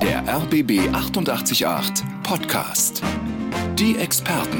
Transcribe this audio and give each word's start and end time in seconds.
Der 0.00 0.26
RBB 0.26 0.88
888 0.94 2.06
Podcast. 2.22 3.02
Die 3.78 3.94
Experten. 3.96 4.58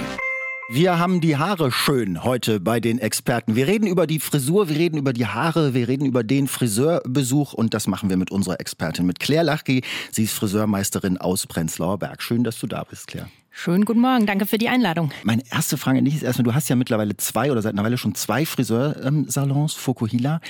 Wir 0.68 0.98
haben 0.98 1.22
die 1.22 1.38
Haare 1.38 1.72
schön 1.72 2.22
heute 2.22 2.60
bei 2.60 2.80
den 2.80 2.98
Experten. 2.98 3.56
Wir 3.56 3.66
reden 3.66 3.86
über 3.86 4.06
die 4.06 4.20
Frisur, 4.20 4.68
wir 4.68 4.76
reden 4.76 4.98
über 4.98 5.14
die 5.14 5.26
Haare, 5.26 5.72
wir 5.72 5.88
reden 5.88 6.04
über 6.04 6.22
den 6.22 6.48
Friseurbesuch 6.48 7.54
und 7.54 7.72
das 7.72 7.86
machen 7.86 8.10
wir 8.10 8.18
mit 8.18 8.30
unserer 8.30 8.60
Expertin, 8.60 9.06
mit 9.06 9.20
Claire 9.20 9.44
Lachki. 9.44 9.82
Sie 10.12 10.24
ist 10.24 10.34
Friseurmeisterin 10.34 11.16
aus 11.16 11.46
Prenzlauer 11.46 11.98
Berg. 11.98 12.22
Schön, 12.22 12.44
dass 12.44 12.60
du 12.60 12.66
da 12.66 12.84
bist, 12.84 13.06
Claire. 13.06 13.30
Schönen 13.50 13.84
guten 13.84 14.00
Morgen, 14.00 14.26
danke 14.26 14.46
für 14.46 14.58
die 14.58 14.68
Einladung. 14.68 15.10
Meine 15.24 15.42
erste 15.50 15.76
Frage 15.76 15.98
an 15.98 16.04
dich 16.04 16.14
ist 16.14 16.22
erstmal, 16.22 16.44
du 16.44 16.54
hast 16.54 16.68
ja 16.68 16.76
mittlerweile 16.76 17.16
zwei 17.16 17.50
oder 17.50 17.60
seit 17.60 17.74
einer 17.74 17.84
Weile 17.84 17.98
schon 17.98 18.14
zwei 18.14 18.46
Friseursalons, 18.46 19.74
Fokuhila. 19.74 20.40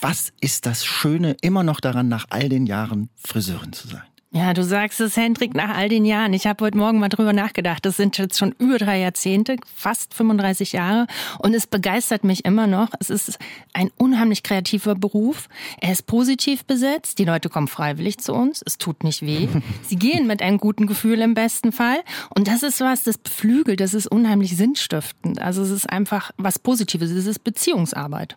Was 0.00 0.32
ist 0.40 0.66
das 0.66 0.84
Schöne 0.84 1.36
immer 1.42 1.62
noch 1.62 1.80
daran, 1.80 2.08
nach 2.08 2.26
all 2.30 2.48
den 2.48 2.66
Jahren 2.66 3.10
Friseurin 3.16 3.72
zu 3.72 3.88
sein? 3.88 4.02
Ja, 4.36 4.52
du 4.52 4.64
sagst 4.64 5.00
es, 5.00 5.16
Hendrik, 5.16 5.54
nach 5.54 5.76
all 5.76 5.88
den 5.88 6.04
Jahren. 6.04 6.32
Ich 6.32 6.48
habe 6.48 6.64
heute 6.64 6.76
Morgen 6.76 6.98
mal 6.98 7.08
drüber 7.08 7.32
nachgedacht. 7.32 7.86
Das 7.86 7.96
sind 7.96 8.18
jetzt 8.18 8.36
schon 8.36 8.50
über 8.58 8.78
drei 8.78 8.98
Jahrzehnte, 8.98 9.54
fast 9.76 10.12
35 10.12 10.72
Jahre. 10.72 11.06
Und 11.38 11.54
es 11.54 11.68
begeistert 11.68 12.24
mich 12.24 12.44
immer 12.44 12.66
noch. 12.66 12.88
Es 12.98 13.10
ist 13.10 13.38
ein 13.74 13.92
unheimlich 13.96 14.42
kreativer 14.42 14.96
Beruf. 14.96 15.48
Er 15.80 15.92
ist 15.92 16.06
positiv 16.06 16.64
besetzt. 16.64 17.20
Die 17.20 17.24
Leute 17.24 17.48
kommen 17.48 17.68
freiwillig 17.68 18.18
zu 18.18 18.34
uns. 18.34 18.60
Es 18.66 18.76
tut 18.76 19.04
nicht 19.04 19.22
weh. 19.22 19.46
Sie 19.86 19.94
gehen 19.94 20.26
mit 20.26 20.42
einem 20.42 20.58
guten 20.58 20.88
Gefühl 20.88 21.20
im 21.20 21.34
besten 21.34 21.70
Fall. 21.70 22.00
Und 22.34 22.48
das 22.48 22.64
ist 22.64 22.80
was, 22.80 23.04
das 23.04 23.18
beflügelt. 23.18 23.78
Das 23.78 23.94
ist 23.94 24.08
unheimlich 24.08 24.56
sinnstiftend. 24.56 25.40
Also 25.40 25.62
es 25.62 25.70
ist 25.70 25.88
einfach 25.88 26.32
was 26.38 26.58
Positives. 26.58 27.12
Es 27.12 27.26
ist 27.26 27.44
Beziehungsarbeit. 27.44 28.36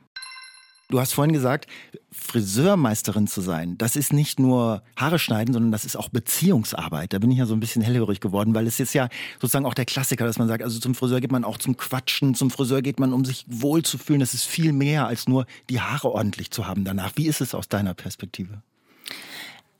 Du 0.89 1.01
hast 1.01 1.11
vorhin 1.11 1.33
gesagt, 1.33 1.67
Friseurmeisterin 2.11 3.27
zu 3.27 3.41
sein, 3.41 3.77
das 3.77 3.97
ist 3.97 4.13
nicht 4.13 4.39
nur 4.39 4.83
Haare 4.95 5.19
schneiden, 5.19 5.53
sondern 5.53 5.73
das 5.73 5.83
ist 5.83 5.97
auch 5.97 6.07
Beziehungsarbeit. 6.07 7.11
Da 7.11 7.19
bin 7.19 7.29
ich 7.29 7.37
ja 7.37 7.45
so 7.45 7.53
ein 7.53 7.59
bisschen 7.59 7.81
hellhörig 7.81 8.21
geworden, 8.21 8.55
weil 8.55 8.65
es 8.67 8.79
ist 8.79 8.93
ja 8.93 9.09
sozusagen 9.41 9.65
auch 9.65 9.73
der 9.73 9.83
Klassiker, 9.83 10.25
dass 10.25 10.39
man 10.39 10.47
sagt, 10.47 10.63
also 10.63 10.79
zum 10.79 10.95
Friseur 10.95 11.19
geht 11.19 11.31
man 11.31 11.43
auch 11.43 11.57
zum 11.57 11.75
Quatschen, 11.75 12.35
zum 12.35 12.51
Friseur 12.51 12.81
geht 12.81 13.01
man, 13.01 13.11
um 13.11 13.25
sich 13.25 13.45
wohl 13.49 13.83
zu 13.83 13.97
fühlen. 13.97 14.21
Das 14.21 14.33
ist 14.33 14.45
viel 14.45 14.71
mehr 14.71 15.07
als 15.07 15.27
nur 15.27 15.45
die 15.69 15.81
Haare 15.81 16.09
ordentlich 16.09 16.51
zu 16.51 16.67
haben 16.67 16.85
danach. 16.85 17.11
Wie 17.15 17.27
ist 17.27 17.41
es 17.41 17.53
aus 17.53 17.67
deiner 17.67 17.93
Perspektive? 17.93 18.61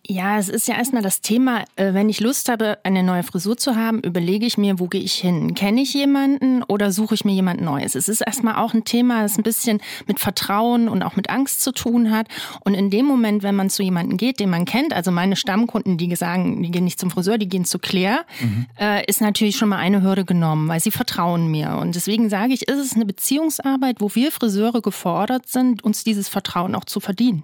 Ja, 0.10 0.38
es 0.38 0.48
ist 0.48 0.70
ja 0.70 0.76
erstmal 0.76 1.02
das 1.02 1.20
Thema, 1.20 1.66
äh, 1.76 1.94
wenn 1.94 2.08
ich 2.08 2.22
Lust 2.22 2.48
habe, 2.48 2.78
eine 2.84 3.04
neue 3.04 3.24
Frisur 3.24 3.58
zu 3.58 3.76
haben, 3.76 4.00
überlege 4.00 4.46
ich 4.46 4.58
mir, 4.58 4.80
wo 4.80 4.88
gehe 4.88 5.02
ich 5.02 5.16
hin? 5.16 5.54
Kenne 5.54 5.82
ich 5.82 5.94
jemanden 5.94 6.64
oder 6.64 6.94
suche 6.94 7.16
ich 7.16 7.26
mir 7.26 7.34
jemand 7.34 7.60
Neues? 7.60 7.94
Es 7.94 8.08
ist 8.08 8.22
erstmal 8.22 8.56
auch 8.56 8.74
ein 8.74 8.86
Thema, 8.86 9.24
das 9.24 9.38
ein 9.38 9.44
bisschen 9.44 9.82
mit 10.06 10.22
Vertrauen 10.22 10.88
und 10.88 11.04
auch 11.04 11.18
mit 11.18 11.30
Angst 11.30 11.62
zu 11.62 11.74
tun 11.74 12.10
hat. 12.10 12.28
Und 12.62 12.74
in 12.74 12.90
dem 12.90 13.06
Moment, 13.06 13.44
wenn 13.44 13.56
man 13.56 13.70
zu 13.70 13.84
jemandem 13.84 14.18
geht, 14.18 14.40
den 14.40 14.50
man 14.50 14.64
kennt, 14.64 14.94
also 14.94 15.12
meine 15.12 15.36
Stammkunden, 15.36 15.98
die 15.98 16.16
sagen, 16.16 16.64
die 16.64 16.72
gehen 16.72 16.86
nicht 16.86 17.00
zum 17.00 17.12
Friseur, 17.12 17.38
die 17.38 17.50
gehen 17.50 17.66
zu 17.66 17.78
Claire, 17.78 18.26
mhm. 18.40 18.68
äh, 18.80 19.06
ist 19.08 19.20
natürlich 19.20 19.58
schon 19.58 19.68
mal 19.68 19.78
eine 19.78 20.04
Hürde 20.04 20.24
genommen, 20.24 20.70
weil 20.70 20.80
sie 20.80 20.92
vertrauen 20.92 21.52
mir. 21.52 21.78
Und 21.82 21.96
deswegen 21.96 22.30
sage 22.30 22.54
ich, 22.54 22.70
ist 22.70 22.80
es 22.80 22.94
eine 22.94 23.06
Beziehungsarbeit, 23.06 23.98
wo 24.00 24.16
wir 24.16 24.32
Friseure 24.32 24.82
gefordert 24.82 25.50
sind, 25.50 25.84
uns 25.84 26.06
dieses 26.06 26.30
Vertrauen 26.30 26.76
auch 26.76 26.86
zu 26.86 27.02
verdienen. 27.02 27.44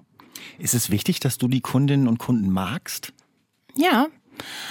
Ist 0.58 0.74
es 0.74 0.90
wichtig, 0.90 1.20
dass 1.20 1.38
du 1.38 1.48
die 1.48 1.60
Kundinnen 1.60 2.08
und 2.08 2.18
Kunden 2.18 2.50
magst? 2.50 3.12
Ja, 3.76 4.08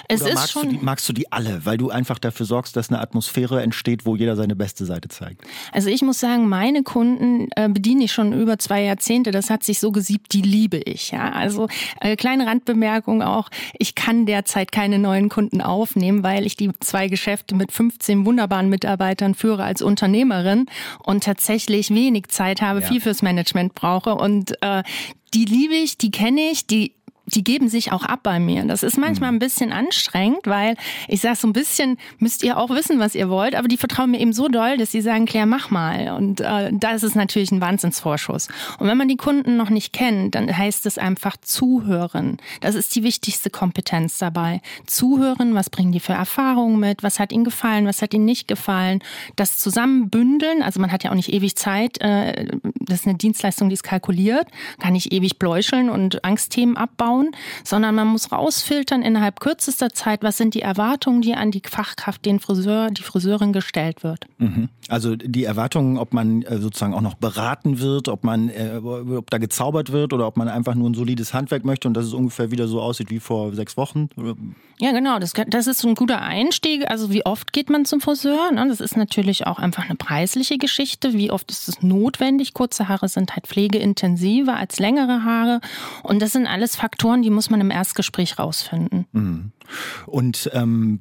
es 0.08 0.22
Oder 0.22 0.32
ist 0.32 0.36
magst, 0.36 0.52
schon 0.52 0.64
du 0.64 0.70
die, 0.70 0.78
magst 0.84 1.10
du 1.10 1.14
die 1.14 1.32
alle, 1.32 1.66
weil 1.66 1.78
du 1.78 1.90
einfach 1.90 2.20
dafür 2.20 2.46
sorgst, 2.46 2.76
dass 2.76 2.90
eine 2.90 3.00
Atmosphäre 3.00 3.62
entsteht, 3.62 4.06
wo 4.06 4.16
jeder 4.16 4.36
seine 4.36 4.56
beste 4.56 4.86
Seite 4.86 5.08
zeigt? 5.08 5.42
Also 5.72 5.90
ich 5.90 6.02
muss 6.02 6.20
sagen, 6.20 6.50
meine 6.50 6.84
Kunden 6.84 7.48
äh, 7.56 7.70
bediene 7.70 8.06
ich 8.06 8.12
schon 8.12 8.34
über 8.34 8.60
zwei 8.60 8.84
Jahrzehnte. 8.84 9.32
Das 9.32 9.50
hat 9.50 9.64
sich 9.64 9.80
so 9.80 9.92
gesiebt, 9.92 10.34
die 10.34 10.42
liebe 10.42 10.78
ich. 10.78 11.12
Ja, 11.12 11.32
also 11.32 11.68
äh, 12.02 12.16
kleine 12.16 12.46
Randbemerkung 12.46 13.22
auch: 13.22 13.50
Ich 13.78 13.96
kann 13.96 14.26
derzeit 14.26 14.72
keine 14.72 15.00
neuen 15.00 15.30
Kunden 15.30 15.62
aufnehmen, 15.62 16.24
weil 16.24 16.46
ich 16.46 16.58
die 16.58 16.72
zwei 16.80 17.08
Geschäfte 17.08 17.56
mit 17.56 17.72
15 17.72 18.26
wunderbaren 18.26 18.70
Mitarbeitern 18.70 19.36
führe 19.36 19.64
als 19.64 19.82
Unternehmerin 19.82 20.66
und 21.04 21.24
tatsächlich 21.24 21.90
wenig 21.90 22.28
Zeit 22.28 22.62
habe, 22.62 22.82
ja. 22.82 22.88
viel 22.88 23.02
fürs 23.02 23.22
Management 23.22 23.74
brauche 23.74 24.16
und 24.16 24.62
äh, 24.62 24.84
die 25.34 25.46
liebe 25.46 25.76
ich, 25.76 25.98
die 25.98 26.12
kenne 26.12 26.52
ich, 26.52 26.68
die 26.68 26.94
die 27.26 27.44
geben 27.44 27.70
sich 27.70 27.92
auch 27.92 28.04
ab 28.04 28.20
bei 28.24 28.40
mir. 28.40 28.66
Das 28.66 28.84
ist 28.84 28.98
manchmal 28.98 29.32
mhm. 29.32 29.38
ein 29.38 29.40
bisschen 29.40 29.72
anstrengend, 29.72 30.46
weil 30.46 30.76
ich 31.08 31.22
sage, 31.22 31.38
so 31.38 31.48
ein 31.48 31.54
bisschen 31.54 31.98
müsst 32.20 32.44
ihr 32.44 32.58
auch 32.58 32.70
wissen, 32.70 33.00
was 33.00 33.16
ihr 33.16 33.30
wollt, 33.30 33.56
aber 33.56 33.68
die 33.68 33.78
vertrauen 33.78 34.12
mir 34.12 34.20
eben 34.20 34.34
so 34.34 34.50
doll, 34.50 34.78
dass 34.78 34.92
sie 34.92 35.02
sagen, 35.02 35.26
Claire, 35.26 35.46
mach 35.46 35.70
mal. 35.70 36.16
Und 36.18 36.42
äh, 36.42 36.72
da 36.74 36.92
ist 36.92 37.16
natürlich 37.16 37.52
ein 37.52 37.62
Wahnsinnsvorschuss. 37.62 38.50
Und 38.78 38.88
wenn 38.88 38.98
man 38.98 39.08
die 39.08 39.16
Kunden 39.16 39.56
noch 39.56 39.70
nicht 39.70 39.94
kennt, 39.94 40.36
dann 40.36 40.56
heißt 40.56 40.86
es 40.86 40.98
einfach 40.98 41.38
zuhören. 41.38 42.38
Das 42.60 42.76
ist 42.76 42.94
die 42.96 43.04
wichtigste 43.04 43.50
Kompetenz 43.50 44.18
dabei. 44.18 44.62
Zuhören, 44.86 45.56
was 45.56 45.70
bringen 45.70 45.94
die 45.94 46.02
für 46.02 46.14
Erfahrungen 46.14 46.80
mit, 46.80 47.04
was 47.04 47.20
hat 47.20 47.32
ihnen 47.32 47.46
gefallen, 47.46 47.86
was 47.86 48.02
hat 48.02 48.14
ihnen 48.14 48.26
nicht 48.26 48.50
gefallen. 48.50 49.00
Das 49.38 49.58
zusammenbündeln, 49.58 50.62
also 50.62 50.82
man 50.82 50.92
hat 50.92 51.06
ja 51.06 51.12
auch 51.12 51.16
nicht 51.16 51.32
ewig 51.32 51.56
Zeit, 51.56 52.02
äh, 52.02 52.48
das 52.82 53.02
ist 53.02 53.08
eine 53.08 53.16
Dienstleistung, 53.16 53.70
die 53.70 53.76
ist 53.76 53.84
kalkuliert, 53.84 54.48
kann 54.80 54.94
nicht 54.94 55.14
ewig 55.14 55.40
bläuscheln 55.40 55.90
und 55.90 56.26
Angstthemen 56.26 56.76
abbauen 56.76 57.13
bauen, 57.14 57.32
sondern 57.64 57.96
man 57.96 58.08
muss 58.08 58.32
rausfiltern 58.32 59.02
innerhalb 59.02 59.40
kürzester 59.40 59.90
Zeit, 59.92 60.24
was 60.24 60.38
sind 60.38 60.54
die 60.54 60.62
Erwartungen, 60.62 61.22
die 61.22 61.34
an 61.34 61.52
die 61.52 61.62
Fachkraft, 61.66 62.26
den 62.26 62.40
Friseur, 62.40 62.90
die 62.92 63.04
Friseurin 63.04 63.54
gestellt 63.54 64.04
wird. 64.04 64.26
Mhm. 64.38 64.70
Also 64.90 65.16
die 65.16 65.46
Erwartungen, 65.46 65.98
ob 65.98 66.14
man 66.14 66.42
äh, 66.44 66.58
sozusagen 66.58 66.94
auch 66.94 67.02
noch 67.02 67.16
beraten 67.16 67.80
wird, 67.80 68.10
ob 68.10 68.24
man, 68.24 68.50
äh, 68.50 68.80
ob 68.84 69.30
da 69.30 69.38
gezaubert 69.38 69.92
wird 69.92 70.14
oder 70.14 70.28
ob 70.28 70.38
man 70.38 70.50
einfach 70.50 70.76
nur 70.76 70.90
ein 70.90 70.94
solides 70.94 71.34
Handwerk 71.34 71.66
möchte 71.66 71.88
und 71.88 71.94
dass 71.94 72.06
es 72.06 72.14
ungefähr 72.14 72.52
wieder 72.52 72.68
so 72.68 72.82
aussieht 72.82 73.10
wie 73.10 73.20
vor 73.20 73.54
sechs 73.54 73.78
Wochen. 73.78 74.10
Ja, 74.80 74.92
genau. 74.92 75.20
Das, 75.20 75.34
das 75.48 75.68
ist 75.68 75.80
so 75.80 75.88
ein 75.88 75.96
guter 75.96 76.22
Einstieg. 76.22 76.90
Also 76.90 77.12
wie 77.12 77.26
oft 77.26 77.54
geht 77.54 77.70
man 77.70 77.86
zum 77.86 78.02
Friseur? 78.02 78.52
Ne? 78.52 78.66
Das 78.68 78.82
ist 78.82 78.98
natürlich 78.98 79.48
auch 79.48 79.60
einfach 79.60 79.86
eine 79.86 79.96
preisliche 79.96 80.58
Geschichte. 80.58 81.14
Wie 81.14 81.32
oft 81.32 81.50
ist 81.52 81.70
es 81.70 81.82
notwendig? 81.82 82.54
Kurze 82.54 82.90
Haare 82.90 83.08
sind 83.08 83.36
halt 83.36 83.48
pflegeintensiver 83.48 84.58
als 84.58 84.80
längere 84.80 85.24
Haare. 85.24 85.62
Und 86.02 86.22
das 86.22 86.34
sind 86.34 86.48
alles 86.48 86.76
Faktoren, 86.76 87.03
Faktoren, 87.04 87.22
die 87.22 87.30
muss 87.32 87.50
man 87.50 87.60
im 87.60 87.70
Erstgespräch 87.70 88.40
rausfinden. 88.40 89.08
Mhm. 89.12 89.52
Und 90.06 90.50
ähm, 90.54 91.00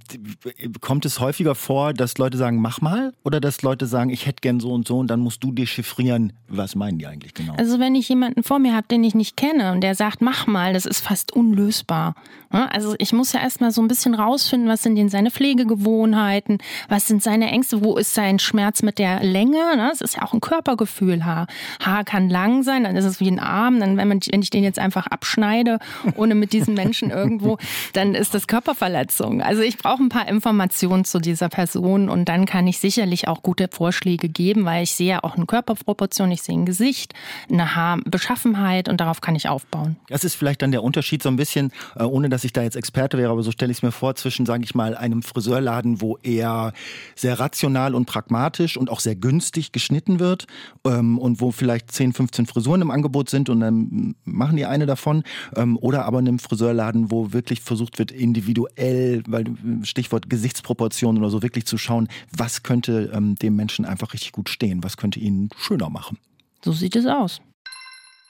kommt 0.81 1.05
es 1.05 1.21
häufiger 1.21 1.55
vor, 1.55 1.93
dass 1.93 2.19
Leute 2.19 2.39
sagen, 2.39 2.61
mach 2.61 2.81
mal? 2.81 3.12
Oder 3.25 3.41
dass 3.41 3.62
Leute 3.62 3.87
sagen, 3.87 4.11
ich 4.11 4.27
hätte 4.27 4.41
gern 4.41 4.61
so 4.61 4.73
und 4.73 4.87
so 4.87 4.99
und 4.99 5.09
dann 5.09 5.21
musst 5.21 5.43
du 5.45 5.53
dechiffrieren, 5.53 6.33
was 6.49 6.75
meinen 6.75 6.99
die 6.99 7.06
eigentlich 7.06 7.34
genau? 7.34 7.55
Also 7.56 7.78
wenn 7.78 7.95
ich 7.95 8.09
jemanden 8.09 8.43
vor 8.43 8.59
mir 8.59 8.75
habe, 8.75 8.87
den 8.89 9.05
ich 9.05 9.15
nicht 9.15 9.37
kenne 9.37 9.72
und 9.72 9.81
der 9.81 9.95
sagt, 9.95 10.22
mach 10.22 10.47
mal, 10.47 10.72
das 10.72 10.87
ist 10.87 11.01
fast 11.01 11.33
unlösbar. 11.33 12.15
Also 12.51 12.95
ich 12.99 13.12
muss 13.12 13.33
ja 13.33 13.41
erstmal 13.41 13.71
so 13.71 13.81
ein 13.81 13.89
bisschen 13.89 14.15
rausfinden, 14.15 14.69
was 14.69 14.83
sind 14.83 14.97
denn 14.97 15.09
seine 15.09 15.31
Pflegegewohnheiten, 15.31 16.59
was 16.89 17.06
sind 17.06 17.22
seine 17.22 17.51
Ängste, 17.51 17.83
wo 17.83 17.97
ist 17.97 18.15
sein 18.15 18.39
Schmerz 18.39 18.83
mit 18.83 18.99
der 18.99 19.22
Länge? 19.22 19.59
Das 19.77 20.01
ist 20.01 20.17
ja 20.17 20.22
auch 20.22 20.34
ein 20.34 20.41
Körpergefühl. 20.41 21.25
Haar, 21.25 21.47
Haar 21.81 22.05
kann 22.05 22.28
lang 22.28 22.62
sein, 22.62 22.84
dann 22.84 22.97
ist 22.97 23.06
es 23.06 23.21
wie 23.21 23.31
ein 23.31 23.39
Arm. 23.39 23.81
Dann, 23.81 23.97
wenn, 23.97 24.09
man, 24.09 24.21
wenn 24.31 24.43
ich 24.43 24.51
den 24.51 24.65
jetzt 24.65 24.78
einfach 24.78 25.06
abschneide, 25.06 25.78
ohne 26.17 26.34
mit 26.34 26.53
diesen 26.53 26.75
Menschen 26.75 27.11
irgendwo, 27.11 27.59
dann 27.95 28.15
ist 28.15 28.34
das 28.34 28.47
Körperverletzung. 28.53 29.41
Also 29.41 29.63
ich 29.63 29.79
brauche 29.79 30.03
ein 30.03 30.11
paar 30.11 30.29
Informationen 30.29 31.07
zu 31.07 31.21
dieser 31.21 31.49
Person 31.49 32.11
und 32.11 32.29
dann 32.29 32.45
kann 32.45 32.67
ich 32.67 32.81
sicherlich 32.81 33.27
auch 33.27 33.43
gute 33.43 33.67
Vorschläge 33.73 34.29
geben, 34.29 34.67
weil 34.67 34.83
ich 34.83 34.95
sehe 34.95 35.09
ja 35.09 35.25
auch 35.25 35.37
eine 35.37 35.47
Körperproportion, 35.47 36.31
ich 36.31 36.43
sehe 36.43 36.57
ein 36.57 36.67
Gesicht, 36.67 37.15
eine 37.51 37.75
Haarbeschaffenheit 37.75 38.91
und 38.91 39.01
darauf 39.01 39.23
kann 39.23 39.37
ich 39.37 39.49
aufbauen. 39.49 39.97
Das 40.09 40.23
ist 40.23 40.35
vielleicht 40.35 40.61
dann 40.61 40.71
der 40.71 40.83
Unterschied 40.83 41.23
so 41.23 41.31
ein 41.31 41.37
bisschen, 41.37 41.73
äh, 41.97 42.03
ohne 42.03 42.29
dass 42.29 42.45
ich 42.45 42.53
da 42.53 42.63
jetzt 42.63 42.77
Experte 42.77 43.17
wäre, 43.17 43.33
aber 43.33 43.43
so 43.43 43.53
stelle 43.53 43.73
ich 43.73 43.79
es 43.79 43.83
mir 43.83 43.91
vor, 43.91 44.17
zwischen, 44.17 44.45
sage 44.45 44.65
ich 44.65 44.75
mal, 44.75 44.99
einem 44.99 45.23
Friseurladen, 45.23 46.03
wo 46.03 46.19
eher 46.19 46.75
sehr 47.17 47.41
rational 47.41 47.95
und 47.95 48.05
pragmatisch 48.05 48.77
und 48.77 48.91
auch 48.91 49.01
sehr 49.01 49.17
günstig 49.17 49.73
geschnitten 49.73 50.21
wird 50.21 50.47
ähm, 50.84 51.19
und 51.19 51.41
wo 51.41 51.53
vielleicht 51.53 51.91
10, 51.91 52.13
15 52.13 52.45
Frisuren 52.45 52.83
im 52.83 52.91
Angebot 52.91 53.31
sind 53.31 53.49
und 53.49 53.61
dann 53.61 54.15
machen 54.27 54.59
die 54.59 54.67
eine 54.67 54.84
davon 54.84 55.23
ähm, 55.57 55.79
oder 55.79 56.05
aber 56.05 56.19
einem 56.19 56.39
Friseurladen, 56.39 57.11
wo 57.11 57.33
wirklich 57.33 57.63
versucht 57.63 57.98
wird, 57.98 58.13
individuell 58.13 58.41
individuell, 58.42 59.22
weil 59.27 59.44
Stichwort 59.83 60.28
Gesichtsproportionen 60.28 61.22
oder 61.22 61.30
so, 61.30 61.42
wirklich 61.42 61.66
zu 61.66 61.78
schauen, 61.78 62.09
was 62.36 62.62
könnte 62.62 63.10
ähm, 63.15 63.36
dem 63.36 63.56
Menschen 63.56 63.84
einfach 63.84 64.12
richtig 64.12 64.33
gut 64.33 64.48
stehen, 64.48 64.83
was 64.83 64.97
könnte 64.97 65.21
ihn 65.21 65.48
schöner 65.56 65.91
machen. 65.91 66.18
So 66.65 66.72
sieht 66.72 66.97
es 66.97 67.06
aus. 67.06 67.41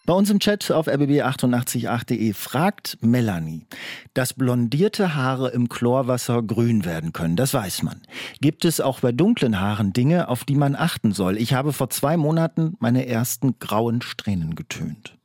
Bei 0.05 0.15
uns 0.15 0.31
im 0.31 0.41
Chat 0.41 0.69
auf 0.73 0.89
rbb888.de 0.89 2.33
fragt 2.33 2.99
Melanie, 3.03 3.67
dass 4.15 4.35
blondierte 4.35 5.15
Haare 5.15 5.51
im 5.51 5.69
Chlorwasser 5.69 6.43
grün 6.43 6.85
werden 6.85 7.13
können, 7.13 7.37
das 7.37 7.55
weiß 7.55 7.85
man. 7.85 8.01
Gibt 8.41 8.65
es 8.65 8.81
auch 8.81 8.99
bei 8.99 9.13
dunklen 9.13 9.61
Haaren 9.61 9.93
Dinge, 9.93 10.29
auf 10.29 10.43
die 10.45 10.57
man 10.57 10.75
achten 10.75 11.13
soll? 11.13 11.37
Ich 11.37 11.55
habe 11.55 11.73
vor 11.73 11.89
zwei 11.91 12.17
Monaten 12.17 12.75
meine 12.81 13.07
ersten 13.07 13.61
grauen 13.61 14.03
Strähnen 14.03 14.57
getönt. 14.57 15.17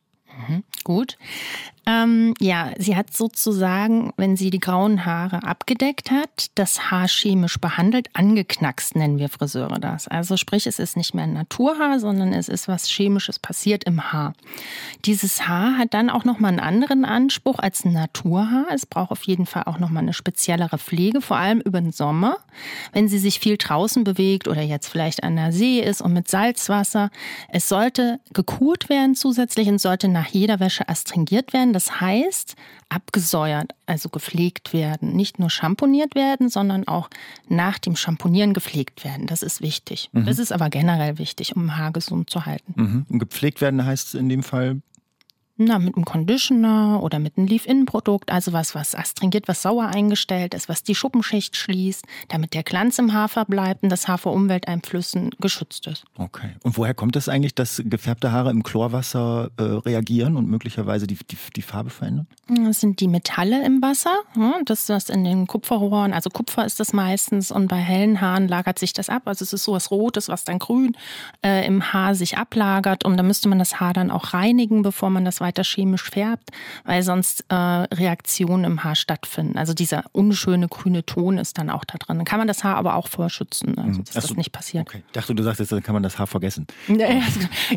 Mhm, 0.48 0.64
gut. 0.84 1.18
Ähm, 1.88 2.34
ja, 2.42 2.74
sie 2.78 2.98
hat 2.98 3.16
sozusagen, 3.16 4.12
wenn 4.18 4.36
sie 4.36 4.50
die 4.50 4.60
grauen 4.60 5.06
Haare 5.06 5.44
abgedeckt 5.44 6.12
hat, 6.12 6.48
das 6.56 6.92
Haar 6.92 7.08
chemisch 7.08 7.60
behandelt, 7.60 8.10
angeknackst 8.12 8.98
nennen 8.98 9.20
wir 9.20 9.30
Friseure 9.30 9.80
das. 9.80 10.10
Also 10.10 10.36
sprich, 10.36 10.68
es 10.68 10.80
ist 10.80 10.98
nicht 10.98 11.14
mehr 11.14 11.24
ein 11.24 11.32
Naturhaar, 11.32 12.02
sondern 12.02 12.34
es 12.34 12.50
ist 12.50 12.68
was 12.68 12.90
Chemisches 12.90 13.40
passiert 13.40 13.86
im 13.86 14.12
Haar. 14.12 14.34
Dieses 15.06 15.48
Haar 15.48 15.78
hat 15.78 15.94
dann 15.94 16.10
auch 16.10 16.26
nochmal 16.26 16.50
einen 16.50 16.60
anderen 16.60 17.06
Anspruch 17.06 17.60
als 17.60 17.86
ein 17.86 17.94
Naturhaar. 17.94 18.66
Es 18.74 18.86
braucht 18.86 19.12
auf 19.12 19.24
jeden 19.24 19.46
Fall 19.46 19.64
auch 19.64 19.80
nochmal 19.80 20.04
eine 20.04 20.14
speziellere 20.14 20.78
Pflege, 20.78 21.22
vor 21.22 21.38
allem 21.38 21.62
über 21.62 21.80
den 21.80 21.94
Sommer. 21.94 22.36
Wenn 22.92 23.08
sie 23.08 23.18
sich 23.18 23.40
viel 23.40 23.56
draußen 23.56 24.04
bewegt 24.04 24.50
oder 24.50 24.62
jetzt 24.62 24.90
vielleicht 24.90 25.24
an 25.24 25.38
der 25.38 25.54
See 25.54 25.80
ist 25.80 26.02
und 26.02 26.12
mit 26.12 26.28
Salzwasser. 26.28 27.12
Es 27.48 27.70
sollte 27.70 28.20
gekurt 28.34 28.90
werden 28.90 29.16
zusätzlich 29.16 29.70
und 29.70 29.80
sollte 29.80 30.10
nach 30.10 30.28
jeder 30.28 30.60
Wäsche 30.60 30.90
astringiert 30.90 31.54
werden. 31.54 31.77
Das 31.78 32.02
heißt, 32.02 32.56
abgesäuert, 32.90 33.76
also 33.86 34.10
gepflegt 34.10 34.74
werden. 34.74 35.16
Nicht 35.16 35.38
nur 35.38 35.52
schamponiert 35.52 36.16
werden, 36.16 36.50
sondern 36.50 36.88
auch 36.88 37.08
nach 37.50 37.78
dem 37.78 37.96
Schamponieren 37.96 38.56
gepflegt 38.56 39.04
werden. 39.04 39.28
Das 39.28 39.44
ist 39.44 39.62
wichtig. 39.62 40.10
Mhm. 40.12 40.26
Das 40.26 40.40
ist 40.40 40.52
aber 40.52 40.72
generell 40.72 41.20
wichtig, 41.20 41.56
um 41.56 41.78
Haar 41.78 41.92
gesund 41.92 42.32
zu 42.32 42.48
halten. 42.48 42.74
Mhm. 42.76 43.06
Und 43.10 43.20
gepflegt 43.20 43.62
werden 43.62 43.86
heißt 43.86 44.16
in 44.16 44.28
dem 44.28 44.42
Fall 44.42 44.82
na, 45.58 45.80
mit 45.80 45.96
einem 45.96 46.06
Conditioner 46.06 47.02
oder 47.02 47.20
mit 47.20 47.38
einem 47.38 47.48
Leave-In-Produkt, 47.48 48.32
also 48.32 48.54
was, 48.54 48.76
was 48.76 48.94
astringiert, 48.94 49.48
was 49.48 49.64
sauer 49.64 49.88
eingestellt 49.88 50.54
ist, 50.54 50.70
was 50.70 50.84
die 50.84 50.94
Schuppenschicht 50.96 51.56
schließt, 51.56 52.06
damit 52.28 52.54
der 52.54 52.64
Glanz 52.64 53.00
im 53.00 53.14
Haar 53.14 53.28
verbleibt 53.28 53.84
und 53.84 53.90
das 53.90 54.08
Haar 54.08 54.20
vor 54.20 54.34
Umwelteinflüssen 54.34 55.32
geschützt 55.40 55.88
ist. 55.88 56.06
Okay. 56.18 56.52
Und 56.64 56.78
woher 56.78 56.94
kommt 56.94 57.16
es 57.16 57.28
eigentlich, 57.28 57.56
dass 57.56 57.82
gefärbte 57.84 58.32
Haare 58.32 58.52
im 58.52 58.62
Chlorwasser 58.62 59.50
äh, 59.58 59.64
reagieren 59.64 60.38
und 60.38 60.48
möglicherweise 60.48 61.08
die, 61.08 61.16
die, 61.16 61.38
die, 61.56 61.62
Farbe 61.62 61.90
verändern? 61.90 62.28
Das 62.48 62.80
sind 62.80 63.00
die 63.00 63.08
Metalle 63.08 63.66
im 63.66 63.82
Wasser. 63.82 64.16
Das, 64.66 64.90
was 64.90 65.10
in 65.10 65.24
den 65.24 65.48
Kupferrohren, 65.48 66.14
also 66.14 66.30
Kupfer 66.30 66.66
ist 66.66 66.80
das 66.80 66.94
meistens 66.94 67.52
und 67.52 67.68
bei 67.68 67.78
hellen 67.78 68.22
Haaren 68.22 68.48
lagert 68.48 68.78
sich 68.78 68.94
das 68.94 69.10
ab. 69.10 69.24
Also 69.26 69.44
es 69.44 69.54
ist 69.54 69.64
so 69.64 69.74
was 69.74 69.90
Rotes, 69.90 70.30
was 70.30 70.44
dann 70.44 70.60
grün 70.60 70.96
äh, 71.44 71.66
im 71.66 71.94
Haar 71.94 72.14
sich 72.14 72.38
ablagert 72.38 73.04
und 73.06 73.18
da 73.18 73.24
müsste 73.24 73.50
man 73.50 73.60
das 73.60 73.80
Haar 73.80 73.94
dann 73.94 74.12
auch 74.12 74.34
reinigen, 74.34 74.84
bevor 74.84 75.10
man 75.10 75.26
das 75.26 75.42
weiter 75.42 75.47
chemisch 75.64 76.10
färbt, 76.10 76.50
weil 76.86 77.04
sonst 77.04 77.46
äh, 77.50 77.56
Reaktionen 77.56 78.64
im 78.64 78.84
Haar 78.84 78.96
stattfinden. 78.96 79.58
Also 79.58 79.74
dieser 79.74 80.06
unschöne 80.12 80.68
grüne 80.68 81.06
Ton 81.06 81.38
ist 81.38 81.58
dann 81.58 81.70
auch 81.70 81.86
da 81.86 81.98
drin. 81.98 82.18
Dann 82.18 82.26
kann 82.26 82.40
man 82.40 82.48
das 82.48 82.64
Haar 82.64 82.76
aber 82.76 82.96
auch 82.96 83.08
vorher 83.08 83.30
schützen, 83.30 83.78
also 83.78 84.02
dass 84.02 84.16
Achso, 84.16 84.30
das 84.30 84.38
nicht 84.38 84.52
passiert. 84.52 84.88
Okay. 84.88 85.04
Ich 85.08 85.14
dachte, 85.14 85.36
du 85.36 85.44
sagst 85.44 85.60
jetzt, 85.60 85.72
dann 85.72 85.84
kann 85.84 85.94
man 85.94 86.04
das 86.04 86.20
Haar 86.20 86.28
vergessen. 86.28 86.68
Ja, 86.88 87.08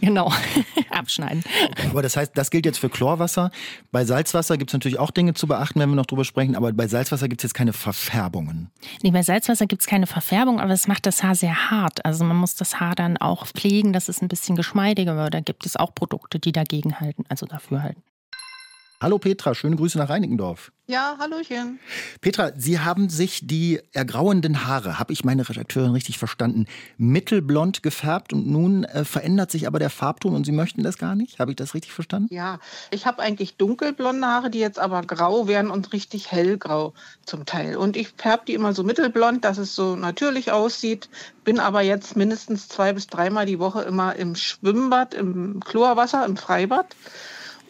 genau, 0.01 0.33
abschneiden. 0.91 1.43
Okay. 1.71 1.89
Aber 1.91 2.03
das 2.03 2.17
heißt, 2.17 2.33
das 2.35 2.51
gilt 2.51 2.67
jetzt 2.67 2.79
für 2.79 2.89
Chlorwasser. 2.89 3.51
Bei 3.93 4.05
Salzwasser 4.05 4.57
gibt 4.59 4.71
es 4.71 4.75
natürlich 4.75 4.99
auch 4.99 5.11
Dinge 5.11 5.35
zu 5.35 5.47
beachten, 5.47 5.81
wenn 5.81 5.89
wir 5.89 5.97
noch 5.97 6.07
drüber 6.07 6.25
sprechen, 6.25 6.57
aber 6.57 6.73
bei 6.73 6.89
Salzwasser 6.89 7.29
gibt 7.29 7.41
es 7.41 7.51
jetzt 7.51 7.55
keine 7.55 7.73
Verfärbungen. 7.73 8.71
Nee, 9.03 9.11
bei 9.11 9.23
Salzwasser 9.23 9.67
gibt 9.67 9.83
es 9.83 9.89
keine 9.89 10.07
Verfärbung, 10.07 10.61
aber 10.61 10.73
es 10.73 10.89
macht 10.89 11.07
das 11.07 11.23
Haar 11.23 11.35
sehr 11.35 11.71
hart. 11.71 12.05
Also 12.05 12.25
man 12.25 12.37
muss 12.37 12.55
das 12.55 12.81
Haar 12.81 12.95
dann 12.95 13.17
auch 13.17 13.47
pflegen, 13.47 13.93
dass 13.93 14.09
es 14.09 14.23
ein 14.23 14.29
bisschen 14.29 14.57
geschmeidiger 14.57 15.17
wird. 15.17 15.35
Da 15.35 15.41
gibt 15.41 15.67
es 15.67 15.77
auch 15.77 15.95
Produkte, 15.95 16.39
die 16.39 16.53
dagegen 16.53 17.01
halten, 17.01 17.25
also 17.29 17.47
dafür 17.61 17.83
halten. 17.83 18.03
Hallo 19.03 19.19
Petra, 19.19 19.55
schöne 19.55 19.77
Grüße 19.77 19.97
nach 19.97 20.11
Reinickendorf. 20.11 20.73
Ja, 20.87 21.17
hallöchen. 21.19 21.81
Petra, 22.21 22.51
Sie 22.55 22.81
haben 22.81 23.09
sich 23.09 23.47
die 23.47 23.81
ergrauenden 23.93 24.67
Haare, 24.67 24.99
habe 24.99 25.15
ich 25.15 25.25
meine 25.25 25.49
Redakteurin 25.49 25.93
richtig 25.93 26.19
verstanden, 26.19 26.67
mittelblond 26.99 27.83
gefärbt 27.83 28.35
und 28.35 28.47
nun 28.47 28.85
äh, 28.85 29.07
verändert 29.07 29.51
sich 29.51 29.67
aber 29.67 29.79
der 29.79 29.89
Farbton 29.89 30.35
und 30.35 30.45
Sie 30.45 30.53
möchten 30.53 30.83
das 30.83 30.99
gar 30.99 31.15
nicht? 31.15 31.39
Habe 31.39 31.53
ich 31.53 31.57
das 31.57 31.73
richtig 31.73 31.93
verstanden? 31.93 32.29
Ja, 32.31 32.59
ich 32.91 33.07
habe 33.07 33.23
eigentlich 33.23 33.57
dunkelblonde 33.57 34.27
Haare, 34.27 34.51
die 34.51 34.59
jetzt 34.59 34.79
aber 34.79 35.01
grau 35.01 35.49
werden 35.49 35.71
und 35.71 35.95
richtig 35.95 36.31
hellgrau 36.31 36.93
zum 37.25 37.47
Teil. 37.47 37.79
Und 37.79 37.97
ich 37.97 38.11
färbe 38.19 38.45
die 38.49 38.55
immer 38.55 38.75
so 38.75 38.85
mittelblond, 38.85 39.47
dass 39.47 39.57
es 39.57 39.75
so 39.75 39.97
natürlich 39.97 40.53
aussieht. 40.53 41.09
Bin 41.45 41.59
aber 41.59 41.81
jetzt 41.81 42.17
mindestens 42.17 42.69
zwei 42.69 42.93
bis 42.93 43.07
dreimal 43.07 43.47
die 43.47 43.61
Woche 43.61 43.81
immer 43.81 44.15
im 44.17 44.35
Schwimmbad, 44.35 45.15
im 45.15 45.61
Chlorwasser, 45.61 46.27
im 46.27 46.37
Freibad. 46.37 46.95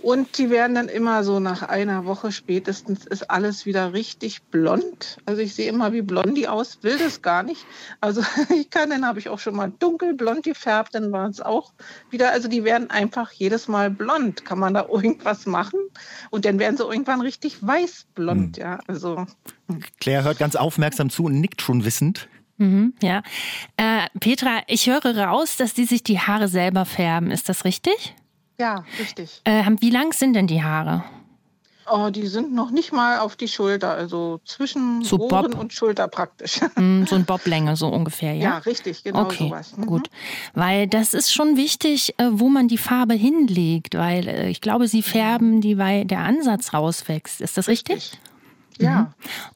Und 0.02 0.38
die 0.38 0.50
werden 0.50 0.74
dann 0.74 0.88
immer 0.88 1.24
so 1.24 1.40
nach 1.40 1.62
einer 1.62 2.06
Woche 2.06 2.32
spätestens 2.32 3.04
ist 3.04 3.30
alles 3.30 3.66
wieder 3.66 3.92
richtig 3.92 4.42
blond. 4.44 5.18
Also 5.26 5.42
ich 5.42 5.54
sehe 5.54 5.68
immer 5.68 5.92
wie 5.92 6.02
Blondie 6.02 6.48
aus, 6.48 6.78
will 6.82 6.98
das 6.98 7.22
gar 7.22 7.42
nicht. 7.42 7.66
Also 8.00 8.22
ich 8.54 8.70
kann, 8.70 8.90
dann 8.90 9.06
habe 9.06 9.18
ich 9.18 9.28
auch 9.28 9.38
schon 9.38 9.56
mal 9.56 9.72
dunkelblond 9.78 10.42
gefärbt, 10.42 10.94
dann 10.94 11.12
war 11.12 11.28
es 11.28 11.40
auch 11.40 11.72
wieder, 12.10 12.30
also 12.32 12.48
die 12.48 12.64
werden 12.64 12.90
einfach 12.90 13.32
jedes 13.32 13.68
Mal 13.68 13.90
blond. 13.90 14.44
Kann 14.44 14.58
man 14.58 14.74
da 14.74 14.86
irgendwas 14.90 15.46
machen? 15.46 15.80
Und 16.30 16.44
dann 16.44 16.58
werden 16.58 16.76
sie 16.76 16.84
irgendwann 16.84 17.20
richtig 17.20 17.64
weißblond, 17.66 18.56
hm. 18.56 18.62
ja. 18.62 18.80
Also. 18.86 19.26
Claire 20.00 20.24
hört 20.24 20.38
ganz 20.38 20.56
aufmerksam 20.56 21.10
zu 21.10 21.24
und 21.24 21.40
nickt 21.40 21.62
schon 21.62 21.84
wissend. 21.84 22.28
Mhm, 22.56 22.92
ja. 23.02 23.22
Äh, 23.78 24.06
Petra, 24.18 24.62
ich 24.66 24.86
höre 24.86 25.16
raus, 25.16 25.56
dass 25.56 25.72
die 25.72 25.86
sich 25.86 26.02
die 26.02 26.20
Haare 26.20 26.46
selber 26.46 26.84
färben. 26.84 27.30
Ist 27.30 27.48
das 27.48 27.64
richtig? 27.64 28.14
Ja, 28.60 28.84
richtig. 28.98 29.40
Äh, 29.44 29.64
wie 29.80 29.88
lang 29.88 30.12
sind 30.12 30.34
denn 30.34 30.46
die 30.46 30.62
Haare? 30.62 31.02
Oh, 31.90 32.10
die 32.10 32.26
sind 32.26 32.52
noch 32.52 32.70
nicht 32.70 32.92
mal 32.92 33.18
auf 33.18 33.34
die 33.34 33.48
Schulter, 33.48 33.90
also 33.90 34.40
zwischen 34.44 35.02
so 35.02 35.18
Ohren 35.18 35.54
und 35.54 35.72
Schulter 35.72 36.06
praktisch. 36.08 36.60
Mm, 36.76 37.04
so 37.08 37.16
ein 37.16 37.24
Boblänge 37.24 37.74
so 37.74 37.88
ungefähr, 37.88 38.34
ja? 38.34 38.42
Ja, 38.42 38.58
richtig, 38.58 39.02
genau 39.02 39.22
okay, 39.22 39.48
sowas. 39.48 39.76
Mhm. 39.76 39.86
Gut, 39.86 40.10
weil 40.52 40.86
das 40.86 41.14
ist 41.14 41.32
schon 41.32 41.56
wichtig, 41.56 42.14
äh, 42.18 42.28
wo 42.30 42.48
man 42.48 42.68
die 42.68 42.78
Farbe 42.78 43.14
hinlegt, 43.14 43.96
weil 43.96 44.28
äh, 44.28 44.50
ich 44.50 44.60
glaube, 44.60 44.88
sie 44.88 45.02
färben, 45.02 45.62
die, 45.62 45.78
weil 45.78 46.04
der 46.04 46.20
Ansatz 46.20 46.74
rauswächst. 46.74 47.40
Ist 47.40 47.56
das 47.56 47.66
richtig? 47.66 47.96
richtig? 47.96 48.20
Ja. 48.80 49.00
Mhm. 49.00 49.06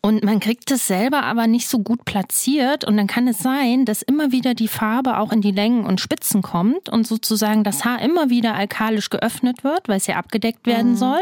Und 0.01 0.25
man 0.25 0.41
kriegt 0.41 0.71
es 0.71 0.87
selber 0.87 1.23
aber 1.23 1.47
nicht 1.47 1.69
so 1.69 1.79
gut 1.79 2.05
platziert 2.05 2.85
und 2.85 2.97
dann 2.97 3.07
kann 3.07 3.27
es 3.29 3.39
sein, 3.39 3.85
dass 3.85 4.03
immer 4.03 4.33
wieder 4.33 4.55
die 4.55 4.69
Farbe 4.69 5.19
auch 5.19 5.33
in 5.33 5.41
die 5.41 5.51
Längen 5.51 5.85
und 5.85 6.01
Spitzen 6.01 6.43
kommt 6.43 6.89
und 6.89 7.07
sozusagen 7.07 7.65
das 7.65 7.85
Haar 7.85 8.01
immer 8.03 8.31
wieder 8.31 8.55
alkalisch 8.55 9.11
geöffnet 9.11 9.65
wird, 9.65 9.89
weil 9.89 9.97
es 9.97 10.07
ja 10.07 10.17
abgedeckt 10.17 10.67
werden 10.67 10.93
mhm. 10.93 10.97
soll 10.97 11.21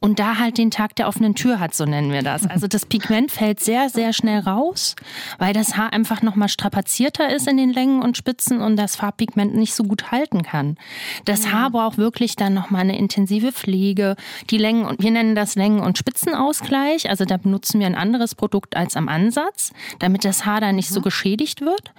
und 0.00 0.18
da 0.18 0.38
halt 0.38 0.58
den 0.58 0.70
Tag 0.70 0.96
der 0.96 1.08
offenen 1.08 1.34
Tür 1.34 1.60
hat, 1.60 1.74
so 1.74 1.84
nennen 1.84 2.12
wir 2.12 2.22
das. 2.22 2.46
Also 2.46 2.66
das 2.66 2.86
Pigment 2.86 3.30
fällt 3.30 3.60
sehr, 3.60 3.88
sehr 3.88 4.12
schnell 4.12 4.40
raus, 4.40 4.94
weil 5.38 5.52
das 5.52 5.76
Haar 5.76 5.92
einfach 5.92 6.22
nochmal 6.22 6.48
strapazierter 6.48 7.34
ist 7.34 7.48
in 7.48 7.56
den 7.56 7.72
Längen 7.72 8.02
und 8.02 8.16
Spitzen 8.16 8.60
und 8.60 8.76
das 8.76 8.96
Farbpigment 8.96 9.54
nicht 9.54 9.74
so 9.74 9.84
gut 9.84 10.10
halten 10.12 10.42
kann. 10.42 10.76
Das 11.24 11.46
mhm. 11.46 11.52
Haar 11.52 11.70
braucht 11.70 11.98
wirklich 11.98 12.36
dann 12.36 12.54
nochmal 12.54 12.82
eine 12.82 12.98
intensive 12.98 13.52
Pflege, 13.52 14.16
die 14.50 14.58
Längen 14.58 14.84
und 14.84 15.02
wir 15.02 15.10
nennen 15.10 15.34
das 15.34 15.54
Längen- 15.54 15.80
und 15.80 15.98
Spitzenausgleich, 15.98 17.10
also 17.10 17.24
da 17.32 17.38
benutzen 17.38 17.80
wir 17.80 17.86
ein 17.86 17.94
anderes 17.94 18.34
Produkt 18.34 18.76
als 18.76 18.94
am 18.94 19.08
Ansatz, 19.08 19.72
damit 19.98 20.24
das 20.26 20.44
Haar 20.44 20.60
da 20.60 20.70
nicht 20.70 20.90
so 20.90 21.00
mhm. 21.00 21.04
geschädigt 21.04 21.62
wird. 21.62 21.92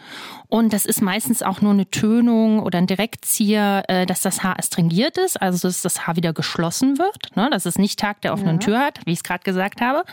Und 0.48 0.72
das 0.74 0.86
ist 0.86 1.02
meistens 1.02 1.42
auch 1.42 1.62
nur 1.62 1.72
eine 1.72 1.90
Tönung 1.90 2.60
oder 2.60 2.78
ein 2.78 2.86
Direktzieher, 2.86 3.84
äh, 3.88 4.06
dass 4.06 4.22
das 4.22 4.44
Haar 4.44 4.60
astringiert 4.60 5.18
ist, 5.18 5.42
also 5.42 5.68
dass 5.68 5.82
das 5.82 6.06
Haar 6.06 6.16
wieder 6.16 6.34
geschlossen 6.34 7.00
wird, 7.00 7.36
ne? 7.36 7.50
dass 7.50 7.66
es 7.66 7.80
nicht 7.80 7.98
Tag 7.98 8.22
der 8.22 8.34
offenen 8.34 8.60
ja. 8.60 8.60
Tür 8.60 8.80
hat, 8.80 9.00
wie 9.06 9.12
ich 9.12 9.20
es 9.20 9.24
gerade 9.24 9.44
gesagt 9.44 9.82
habe, 9.82 10.04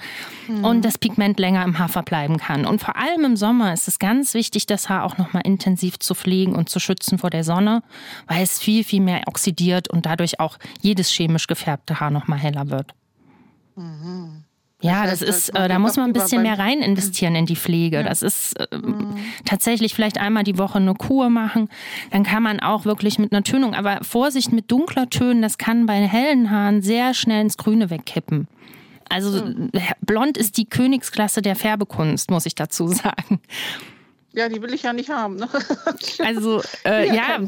mhm. 0.48 0.64
und 0.64 0.84
das 0.86 0.96
Pigment 0.96 1.38
länger 1.38 1.62
im 1.64 1.78
Haar 1.78 1.90
verbleiben 1.90 2.38
kann. 2.38 2.64
Und 2.64 2.80
vor 2.80 2.96
allem 2.96 3.26
im 3.26 3.36
Sommer 3.36 3.74
ist 3.74 3.88
es 3.88 3.98
ganz 3.98 4.32
wichtig, 4.32 4.64
das 4.64 4.88
Haar 4.88 5.04
auch 5.04 5.18
nochmal 5.18 5.42
intensiv 5.44 5.98
zu 5.98 6.14
pflegen 6.14 6.54
und 6.54 6.70
zu 6.70 6.80
schützen 6.80 7.18
vor 7.18 7.28
der 7.28 7.44
Sonne, 7.44 7.82
weil 8.26 8.42
es 8.42 8.58
viel, 8.58 8.84
viel 8.84 9.02
mehr 9.02 9.20
oxidiert 9.26 9.88
und 9.88 10.06
dadurch 10.06 10.40
auch 10.40 10.56
jedes 10.80 11.10
chemisch 11.10 11.46
gefärbte 11.46 12.00
Haar 12.00 12.10
nochmal 12.10 12.38
heller 12.38 12.70
wird. 12.70 12.94
Mhm. 13.76 14.44
Ja, 14.82 15.06
das, 15.06 15.20
das 15.20 15.28
ist, 15.28 15.48
äh, 15.50 15.68
da 15.68 15.78
muss 15.78 15.96
man 15.96 16.06
ein 16.06 16.12
bisschen 16.12 16.42
mehr 16.42 16.58
rein 16.58 16.80
investieren 16.80 17.34
in 17.34 17.46
die 17.46 17.56
Pflege. 17.56 17.96
Ja. 17.98 18.02
Das 18.02 18.22
ist 18.22 18.54
äh, 18.58 18.76
mhm. 18.76 19.16
tatsächlich 19.44 19.94
vielleicht 19.94 20.18
einmal 20.18 20.42
die 20.42 20.58
Woche 20.58 20.78
eine 20.78 20.94
Kur 20.94 21.28
machen. 21.28 21.68
Dann 22.10 22.22
kann 22.22 22.42
man 22.42 22.60
auch 22.60 22.86
wirklich 22.86 23.18
mit 23.18 23.32
einer 23.32 23.42
Tönung, 23.42 23.74
aber 23.74 23.98
Vorsicht 24.02 24.52
mit 24.52 24.70
dunkler 24.70 25.10
Tönen, 25.10 25.42
das 25.42 25.58
kann 25.58 25.86
bei 25.86 25.96
hellen 25.96 26.50
Haaren 26.50 26.80
sehr 26.80 27.12
schnell 27.12 27.42
ins 27.42 27.58
Grüne 27.58 27.90
wegkippen. 27.90 28.48
Also 29.10 29.44
mhm. 29.44 29.70
blond 30.00 30.38
ist 30.38 30.56
die 30.56 30.66
Königsklasse 30.66 31.42
der 31.42 31.56
Färbekunst, 31.56 32.30
muss 32.30 32.46
ich 32.46 32.54
dazu 32.54 32.88
sagen. 32.88 33.40
Ja, 34.32 34.48
die 34.48 34.62
will 34.62 34.72
ich 34.72 34.84
ja 34.84 34.92
nicht 34.92 35.10
haben. 35.10 35.36
Ne? 35.36 35.48
Also 36.22 36.62
äh, 36.84 37.14
ja, 37.14 37.38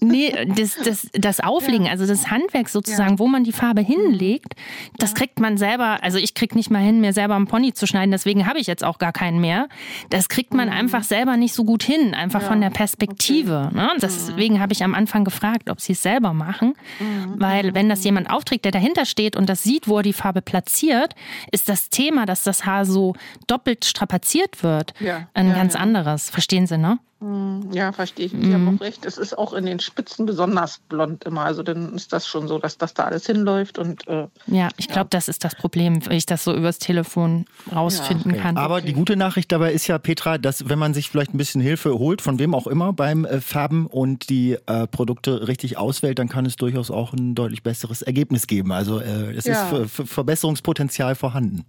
nee, 0.00 0.32
das, 0.56 0.76
das, 0.82 1.08
das 1.12 1.40
Auflegen, 1.40 1.86
ja. 1.86 1.92
also 1.92 2.06
das 2.06 2.30
Handwerk 2.30 2.68
sozusagen, 2.68 3.12
ja. 3.12 3.18
wo 3.18 3.26
man 3.26 3.44
die 3.44 3.52
Farbe 3.52 3.80
hinlegt, 3.80 4.54
das 4.98 5.10
ja. 5.10 5.16
kriegt 5.16 5.40
man 5.40 5.58
selber, 5.58 6.02
also 6.02 6.18
ich 6.18 6.34
krieg 6.34 6.54
nicht 6.54 6.70
mal 6.70 6.82
hin, 6.82 7.00
mir 7.00 7.12
selber 7.12 7.34
einen 7.34 7.46
Pony 7.46 7.72
zu 7.74 7.86
schneiden, 7.86 8.12
deswegen 8.12 8.46
habe 8.46 8.58
ich 8.58 8.66
jetzt 8.66 8.84
auch 8.84 8.98
gar 8.98 9.12
keinen 9.12 9.40
mehr. 9.40 9.68
Das 10.10 10.28
kriegt 10.28 10.54
man 10.54 10.68
mhm. 10.68 10.74
einfach 10.74 11.02
selber 11.02 11.36
nicht 11.36 11.54
so 11.54 11.64
gut 11.64 11.82
hin, 11.82 12.14
einfach 12.14 12.42
von 12.42 12.60
der 12.60 12.70
Perspektive. 12.70 13.68
Okay. 13.70 13.76
Ne? 13.76 13.90
Deswegen 14.00 14.54
mhm. 14.54 14.60
habe 14.60 14.72
ich 14.72 14.84
am 14.84 14.94
Anfang 14.94 15.24
gefragt, 15.24 15.68
ob 15.68 15.80
sie 15.80 15.92
es 15.92 16.02
selber 16.02 16.32
machen, 16.32 16.74
mhm. 17.00 17.34
weil 17.36 17.74
wenn 17.74 17.88
das 17.88 18.04
jemand 18.04 18.30
aufträgt, 18.30 18.64
der 18.64 18.72
dahinter 18.72 19.06
steht 19.06 19.36
und 19.36 19.48
das 19.48 19.62
sieht, 19.62 19.88
wo 19.88 19.98
er 19.98 20.02
die 20.02 20.12
Farbe 20.12 20.42
platziert, 20.42 21.14
ist 21.50 21.68
das 21.68 21.90
Thema, 21.90 22.26
dass 22.26 22.44
das 22.44 22.64
Haar 22.64 22.84
so 22.84 23.14
doppelt 23.46 23.84
strapaziert 23.84 24.62
wird, 24.62 24.94
ein 25.34 25.52
ganz 25.54 25.74
anderes 25.74 26.13
anderes. 26.14 26.30
Verstehen 26.30 26.66
Sie, 26.66 26.78
ne? 26.78 26.98
Hm, 27.20 27.70
ja, 27.72 27.92
verstehe 27.92 28.26
ich. 28.26 28.32
Sie 28.32 28.38
mhm. 28.38 28.54
haben 28.54 28.76
auch 28.76 28.80
recht. 28.80 29.06
Es 29.06 29.18
ist 29.18 29.36
auch 29.36 29.52
in 29.52 29.66
den 29.66 29.80
Spitzen 29.80 30.26
besonders 30.26 30.80
blond 30.88 31.24
immer. 31.24 31.44
Also 31.44 31.62
dann 31.62 31.94
ist 31.94 32.12
das 32.12 32.26
schon 32.26 32.48
so, 32.48 32.58
dass 32.58 32.76
das 32.76 32.94
da 32.94 33.04
alles 33.04 33.26
hinläuft. 33.26 33.78
Und, 33.78 34.06
äh, 34.08 34.26
ja, 34.46 34.68
ich 34.76 34.88
glaube, 34.88 35.06
ja. 35.06 35.10
das 35.10 35.28
ist 35.28 35.44
das 35.44 35.54
Problem, 35.54 36.04
wenn 36.06 36.16
ich 36.16 36.26
das 36.26 36.44
so 36.44 36.54
übers 36.54 36.78
Telefon 36.78 37.46
rausfinden 37.74 38.34
ja. 38.34 38.42
kann. 38.42 38.56
Aber 38.56 38.76
okay. 38.76 38.86
die 38.86 38.92
gute 38.92 39.16
Nachricht 39.16 39.50
dabei 39.52 39.72
ist 39.72 39.86
ja, 39.86 39.98
Petra, 39.98 40.38
dass 40.38 40.68
wenn 40.68 40.78
man 40.78 40.94
sich 40.94 41.08
vielleicht 41.10 41.34
ein 41.34 41.38
bisschen 41.38 41.60
Hilfe 41.60 41.98
holt, 41.98 42.20
von 42.20 42.38
wem 42.38 42.54
auch 42.54 42.66
immer 42.66 42.92
beim 42.92 43.24
äh, 43.24 43.40
Färben 43.40 43.86
und 43.86 44.28
die 44.28 44.58
äh, 44.66 44.86
Produkte 44.86 45.48
richtig 45.48 45.78
auswählt, 45.78 46.18
dann 46.18 46.28
kann 46.28 46.46
es 46.46 46.56
durchaus 46.56 46.90
auch 46.90 47.12
ein 47.12 47.34
deutlich 47.34 47.62
besseres 47.62 48.02
Ergebnis 48.02 48.46
geben. 48.46 48.72
Also 48.72 49.00
äh, 49.00 49.32
es 49.34 49.46
ja. 49.46 49.70
ist 49.70 49.90
Verbesserungspotenzial 49.90 51.14
vorhanden. 51.14 51.64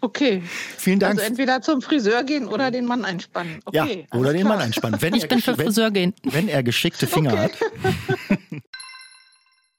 Okay. 0.00 0.42
Vielen 0.78 0.98
Dank. 0.98 1.14
Also 1.14 1.24
entweder 1.24 1.62
zum 1.62 1.80
Friseur 1.80 2.24
gehen 2.24 2.48
oder 2.48 2.72
den 2.72 2.86
Mann 2.86 3.04
einspannen. 3.04 3.60
Okay, 3.64 4.06
ja, 4.12 4.18
oder 4.18 4.32
den 4.32 4.48
Mann 4.48 4.58
einspannen. 4.58 5.00
Wenn 5.00 5.14
ich 5.14 5.28
bin 5.28 5.40
für 5.40 5.54
Friseur 5.54 5.92
gehen. 5.92 6.12
Wenn 6.24 6.48
er 6.48 6.64
geschickte 6.64 7.06
Finger 7.06 7.32
okay. 7.34 7.42
hat. 7.42 8.62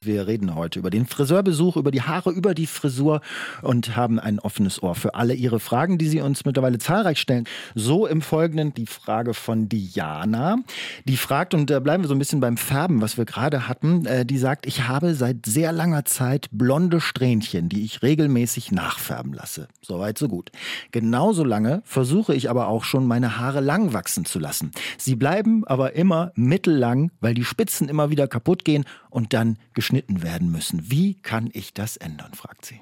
Wir 0.06 0.28
reden 0.28 0.56
heute 0.56 0.80
über 0.80 0.90
den 0.90 1.06
Friseurbesuch, 1.06 1.78
über 1.78 1.92
die 1.92 2.02
Haare, 2.02 2.32
über 2.32 2.54
die 2.54 2.68
Frisur 2.68 3.22
und 3.62 3.96
haben 3.96 4.20
ein 4.20 4.40
offenes 4.40 4.84
Ohr 4.84 4.96
für 4.96 5.16
alle 5.16 5.34
Ihre 5.34 5.60
Fragen, 5.60 5.98
die 5.98 6.08
Sie 6.08 6.20
uns 6.20 6.44
mittlerweile 6.44 6.78
zahlreich 6.78 7.20
stellen. 7.20 7.46
So 7.74 8.06
im 8.06 8.22
Folgenden 8.22 8.74
die 8.74 8.86
Frage 8.86 9.34
von 9.34 9.70
Diana. 9.70 10.58
Die 11.06 11.16
fragt, 11.16 11.54
und 11.54 11.70
da 11.70 11.80
bleiben 11.80 12.04
wir 12.04 12.08
so 12.08 12.16
ein 12.16 12.20
bisschen 12.20 12.42
beim 12.42 12.58
Färben, 12.58 13.02
was 13.02 13.18
wir 13.18 13.26
gerade 13.26 13.68
hatten. 13.68 14.06
Äh, 14.06 14.26
die 14.26 14.38
sagt, 14.38 14.66
ich 14.66 14.88
habe 14.88 15.16
seit 15.16 15.46
sehr 15.46 15.72
langer 15.72 16.06
Zeit 16.06 16.48
blonde 16.52 17.00
Strähnchen, 17.00 17.70
die 17.70 17.86
ich 17.86 18.02
regelmäßig 18.02 18.72
nachfärben 18.72 19.34
lasse. 19.34 19.68
Soweit, 19.82 20.18
so 20.18 20.28
gut. 20.28 20.52
Genauso 20.92 21.44
lange 21.44 21.82
versuche 21.86 22.36
ich 22.36 22.50
aber 22.50 22.68
auch 22.68 22.84
schon, 22.84 23.08
meine 23.08 23.38
Haare 23.38 23.62
lang 23.62 23.94
wachsen 23.94 24.26
zu 24.26 24.40
lassen. 24.40 24.72
Sie 24.98 25.16
bleiben 25.16 25.66
aber 25.66 25.94
immer 25.94 26.32
mittellang, 26.36 27.12
weil 27.22 27.34
die 27.34 27.46
Spitzen 27.46 27.88
immer 27.88 28.10
wieder 28.10 28.28
kaputt 28.28 28.66
gehen 28.66 28.86
und 29.14 29.34
dann 29.34 29.58
geschnitten 29.76 30.24
werden 30.24 30.52
müssen. 30.52 30.90
Wie 30.90 31.14
kann 31.14 31.50
ich 31.54 31.74
das 31.74 31.98
ändern, 31.98 32.34
fragt 32.34 32.66
sie. 32.66 32.82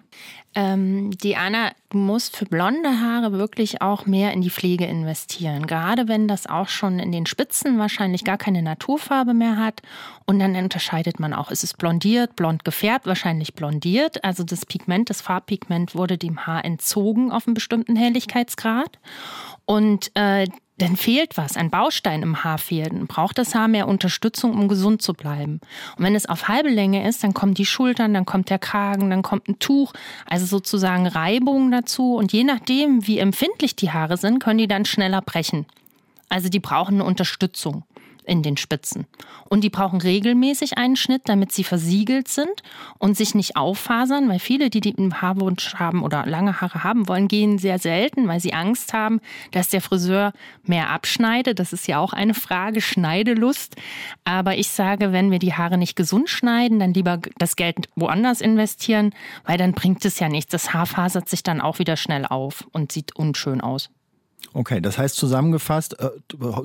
Ähm, 0.55 1.11
Diana, 1.11 1.71
du 1.89 1.97
musst 1.97 2.37
für 2.37 2.45
blonde 2.45 3.01
Haare 3.01 3.33
wirklich 3.33 3.81
auch 3.81 4.05
mehr 4.05 4.31
in 4.31 4.41
die 4.41 4.49
Pflege 4.49 4.85
investieren. 4.85 5.67
Gerade 5.67 6.07
wenn 6.07 6.29
das 6.29 6.47
auch 6.47 6.69
schon 6.69 6.99
in 6.99 7.11
den 7.11 7.25
Spitzen 7.25 7.77
wahrscheinlich 7.79 8.23
gar 8.23 8.37
keine 8.37 8.61
Naturfarbe 8.61 9.33
mehr 9.33 9.57
hat. 9.57 9.81
Und 10.25 10.39
dann 10.39 10.55
unterscheidet 10.55 11.19
man 11.19 11.33
auch, 11.33 11.51
ist 11.51 11.65
es 11.65 11.73
blondiert, 11.73 12.37
blond 12.37 12.63
gefärbt, 12.63 13.07
wahrscheinlich 13.07 13.53
blondiert. 13.53 14.23
Also 14.23 14.43
das 14.43 14.65
Pigment, 14.65 15.09
das 15.09 15.19
Farbpigment 15.19 15.95
wurde 15.95 16.17
dem 16.17 16.47
Haar 16.47 16.63
entzogen 16.63 17.31
auf 17.31 17.45
einen 17.45 17.55
bestimmten 17.55 17.97
Helligkeitsgrad. 17.97 18.99
Und 19.65 20.11
äh, 20.15 20.47
dann 20.81 20.95
fehlt 20.95 21.37
was, 21.37 21.57
ein 21.57 21.69
Baustein 21.69 22.23
im 22.23 22.43
Haar 22.43 22.57
fehlt, 22.57 22.91
dann 22.91 23.07
braucht 23.07 23.37
das 23.37 23.55
Haar 23.55 23.67
mehr 23.67 23.87
Unterstützung, 23.87 24.53
um 24.53 24.67
gesund 24.67 25.01
zu 25.01 25.13
bleiben. 25.13 25.61
Und 25.97 26.03
wenn 26.03 26.15
es 26.15 26.25
auf 26.25 26.47
halbe 26.47 26.69
Länge 26.69 27.07
ist, 27.07 27.23
dann 27.23 27.33
kommen 27.33 27.53
die 27.53 27.65
Schultern, 27.65 28.13
dann 28.13 28.25
kommt 28.25 28.49
der 28.49 28.59
Kragen, 28.59 29.09
dann 29.09 29.21
kommt 29.21 29.47
ein 29.47 29.59
Tuch, 29.59 29.93
also 30.25 30.45
sozusagen 30.45 31.07
Reibung 31.07 31.71
dazu. 31.71 32.15
Und 32.15 32.33
je 32.33 32.43
nachdem, 32.43 33.05
wie 33.07 33.19
empfindlich 33.19 33.75
die 33.75 33.91
Haare 33.91 34.17
sind, 34.17 34.39
können 34.39 34.57
die 34.57 34.67
dann 34.67 34.85
schneller 34.85 35.21
brechen. 35.21 35.65
Also 36.29 36.49
die 36.49 36.59
brauchen 36.59 36.95
eine 36.95 37.03
Unterstützung 37.03 37.83
in 38.25 38.43
den 38.43 38.57
Spitzen. 38.57 39.07
Und 39.49 39.63
die 39.63 39.69
brauchen 39.69 40.01
regelmäßig 40.01 40.77
einen 40.77 40.95
Schnitt, 40.95 41.23
damit 41.25 41.51
sie 41.51 41.63
versiegelt 41.63 42.27
sind 42.27 42.63
und 42.97 43.17
sich 43.17 43.35
nicht 43.35 43.55
auffasern, 43.55 44.29
weil 44.29 44.39
viele, 44.39 44.69
die 44.69 44.81
den 44.81 45.21
Haarwunsch 45.21 45.75
haben 45.75 46.03
oder 46.03 46.25
lange 46.25 46.61
Haare 46.61 46.83
haben 46.83 47.07
wollen, 47.07 47.27
gehen 47.27 47.57
sehr 47.57 47.79
selten, 47.79 48.27
weil 48.27 48.39
sie 48.39 48.53
Angst 48.53 48.93
haben, 48.93 49.19
dass 49.51 49.69
der 49.69 49.81
Friseur 49.81 50.33
mehr 50.63 50.89
abschneidet. 50.89 51.59
Das 51.59 51.73
ist 51.73 51.87
ja 51.87 51.99
auch 51.99 52.13
eine 52.13 52.33
Frage, 52.33 52.81
Schneidelust. 52.81 53.75
Aber 54.23 54.57
ich 54.57 54.69
sage, 54.69 55.11
wenn 55.11 55.31
wir 55.31 55.39
die 55.39 55.53
Haare 55.53 55.77
nicht 55.77 55.95
gesund 55.95 56.29
schneiden, 56.29 56.79
dann 56.79 56.93
lieber 56.93 57.19
das 57.37 57.55
Geld 57.55 57.89
woanders 57.95 58.41
investieren, 58.41 59.13
weil 59.45 59.57
dann 59.57 59.73
bringt 59.73 60.05
es 60.05 60.19
ja 60.19 60.29
nichts. 60.29 60.51
Das 60.51 60.73
Haar 60.73 60.85
fasert 60.85 61.29
sich 61.29 61.43
dann 61.43 61.61
auch 61.61 61.79
wieder 61.79 61.97
schnell 61.97 62.25
auf 62.25 62.67
und 62.71 62.91
sieht 62.91 63.15
unschön 63.15 63.61
aus. 63.61 63.89
Okay, 64.53 64.81
das 64.81 64.97
heißt 64.97 65.15
zusammengefasst, 65.15 65.97
äh, 65.99 66.09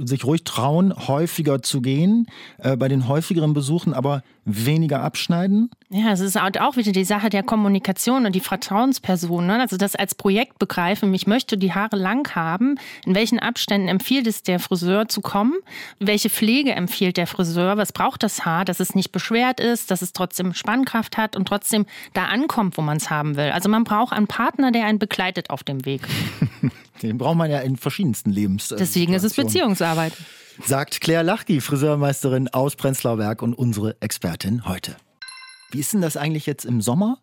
sich 0.05 0.25
ruhig 0.25 0.43
trauen, 0.45 0.93
häufiger 1.07 1.63
zu 1.63 1.81
gehen, 1.81 2.27
äh, 2.59 2.77
bei 2.77 2.89
den 2.89 3.07
häufigeren 3.07 3.55
Besuchen 3.55 3.95
aber 3.95 4.23
weniger 4.45 5.03
abschneiden? 5.03 5.71
Ja, 5.91 6.13
es 6.13 6.21
ist 6.21 6.37
auch 6.37 6.77
wieder 6.77 6.93
die 6.93 7.05
Sache 7.05 7.29
der 7.29 7.43
Kommunikation 7.43 8.27
und 8.27 8.35
die 8.35 8.41
Vertrauensperson. 8.41 9.47
Ne? 9.47 9.61
Also 9.61 9.77
das 9.77 9.97
als 9.97 10.15
Projekt 10.15 10.59
begreifen, 10.59 11.13
ich 11.15 11.27
möchte 11.27 11.59
die 11.59 11.75
Haare 11.75 11.97
lang 11.97 12.35
haben, 12.35 12.77
in 13.05 13.15
welchen 13.15 13.41
Abständen 13.41 13.89
empfiehlt 13.89 14.27
es 14.27 14.43
der 14.43 14.59
Friseur 14.59 15.09
zu 15.09 15.21
kommen, 15.21 15.55
welche 15.99 16.31
Pflege 16.31 16.73
empfiehlt 16.73 17.17
der 17.17 17.27
Friseur, 17.27 17.77
was 17.77 17.93
braucht 17.93 18.23
das 18.23 18.45
Haar, 18.45 18.65
dass 18.65 18.81
es 18.81 18.95
nicht 18.95 19.13
beschwert 19.13 19.61
ist, 19.61 19.91
dass 19.91 20.01
es 20.01 20.13
trotzdem 20.13 20.55
Spannkraft 20.55 21.17
hat 21.17 21.37
und 21.37 21.47
trotzdem 21.47 21.85
da 22.15 22.27
ankommt, 22.27 22.79
wo 22.79 22.83
man 22.83 22.97
es 22.97 23.11
haben 23.11 23.37
will. 23.37 23.51
Also 23.51 23.69
man 23.69 23.85
braucht 23.85 24.13
einen 24.13 24.29
Partner, 24.29 24.71
der 24.71 24.87
einen 24.87 24.99
begleitet 24.99 25.51
auf 25.51 25.65
dem 25.65 25.85
Weg. 25.85 26.03
Den 27.03 27.19
braucht 27.19 27.37
man 27.37 27.51
ja 27.51 27.61
in 27.61 27.77
verschiedensten 27.77 28.31
Lebens. 28.31 28.75
Deswegen 28.77 29.13
ist 29.15 29.25
es 29.25 29.35
Beziehungsarbeit. 29.35 30.13
Sagt 30.65 31.01
Claire 31.01 31.23
Lachki, 31.23 31.61
Friseurmeisterin 31.61 32.49
aus 32.49 32.77
Prenzlauer 32.77 33.19
Berg 33.19 33.43
und 33.43 33.55
unsere 33.55 34.01
Expertin 34.01 34.67
heute. 34.67 34.97
Wie 35.71 35.81
ist 35.81 35.93
denn 35.93 36.01
das 36.01 36.17
eigentlich 36.17 36.47
jetzt 36.47 36.65
im 36.65 36.81
Sommer? 36.81 37.19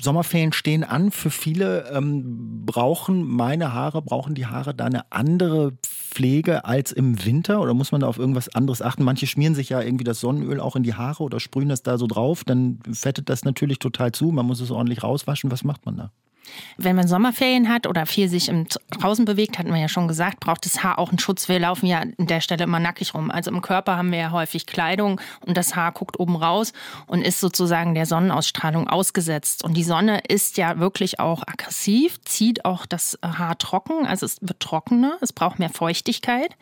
Sommerferien 0.00 0.52
stehen 0.52 0.84
an. 0.84 1.10
Für 1.10 1.30
viele 1.30 1.90
ähm, 1.92 2.64
brauchen 2.64 3.24
meine 3.24 3.72
Haare, 3.72 4.02
brauchen 4.02 4.34
die 4.34 4.46
Haare 4.46 4.72
da 4.72 4.84
eine 4.84 5.10
andere 5.10 5.72
Pflege 5.82 6.64
als 6.64 6.92
im 6.92 7.24
Winter? 7.24 7.60
Oder 7.60 7.74
muss 7.74 7.90
man 7.90 8.02
da 8.02 8.06
auf 8.06 8.18
irgendwas 8.18 8.54
anderes 8.54 8.82
achten? 8.82 9.02
Manche 9.02 9.26
schmieren 9.26 9.56
sich 9.56 9.68
ja 9.70 9.82
irgendwie 9.82 10.04
das 10.04 10.20
Sonnenöl 10.20 10.60
auch 10.60 10.76
in 10.76 10.84
die 10.84 10.94
Haare 10.94 11.24
oder 11.24 11.40
sprühen 11.40 11.68
das 11.68 11.82
da 11.82 11.98
so 11.98 12.06
drauf. 12.06 12.44
Dann 12.44 12.78
fettet 12.92 13.28
das 13.28 13.44
natürlich 13.44 13.80
total 13.80 14.12
zu. 14.12 14.30
Man 14.30 14.46
muss 14.46 14.60
es 14.60 14.70
ordentlich 14.70 15.02
rauswaschen. 15.02 15.50
Was 15.50 15.64
macht 15.64 15.84
man 15.84 15.96
da? 15.96 16.12
Wenn 16.76 16.96
man 16.96 17.08
Sommerferien 17.08 17.68
hat 17.68 17.86
oder 17.86 18.06
viel 18.06 18.28
sich 18.28 18.48
im 18.48 18.66
draußen 18.90 19.24
bewegt, 19.24 19.58
hatten 19.58 19.72
wir 19.72 19.80
ja 19.80 19.88
schon 19.88 20.08
gesagt, 20.08 20.40
braucht 20.40 20.64
das 20.64 20.82
Haar 20.82 20.98
auch 20.98 21.08
einen 21.08 21.18
Schutz. 21.18 21.48
Wir 21.48 21.58
laufen 21.58 21.86
ja 21.86 22.00
an 22.00 22.14
der 22.18 22.40
Stelle 22.40 22.64
immer 22.64 22.78
nackig 22.78 23.14
rum. 23.14 23.30
Also 23.30 23.50
im 23.50 23.62
Körper 23.62 23.96
haben 23.96 24.12
wir 24.12 24.18
ja 24.18 24.30
häufig 24.30 24.66
Kleidung 24.66 25.20
und 25.44 25.56
das 25.56 25.74
Haar 25.76 25.92
guckt 25.92 26.20
oben 26.20 26.36
raus 26.36 26.72
und 27.06 27.22
ist 27.22 27.40
sozusagen 27.40 27.94
der 27.94 28.06
Sonnenausstrahlung 28.06 28.88
ausgesetzt. 28.88 29.64
Und 29.64 29.76
die 29.76 29.84
Sonne 29.84 30.20
ist 30.28 30.56
ja 30.56 30.78
wirklich 30.78 31.20
auch 31.20 31.42
aggressiv, 31.46 32.20
zieht 32.24 32.64
auch 32.64 32.86
das 32.86 33.18
Haar 33.22 33.58
trocken, 33.58 34.06
also 34.06 34.26
es 34.26 34.38
wird 34.40 34.60
trockener, 34.60 35.18
es 35.20 35.32
braucht 35.32 35.58
mehr 35.58 35.70
Feuchtigkeit 35.70 36.56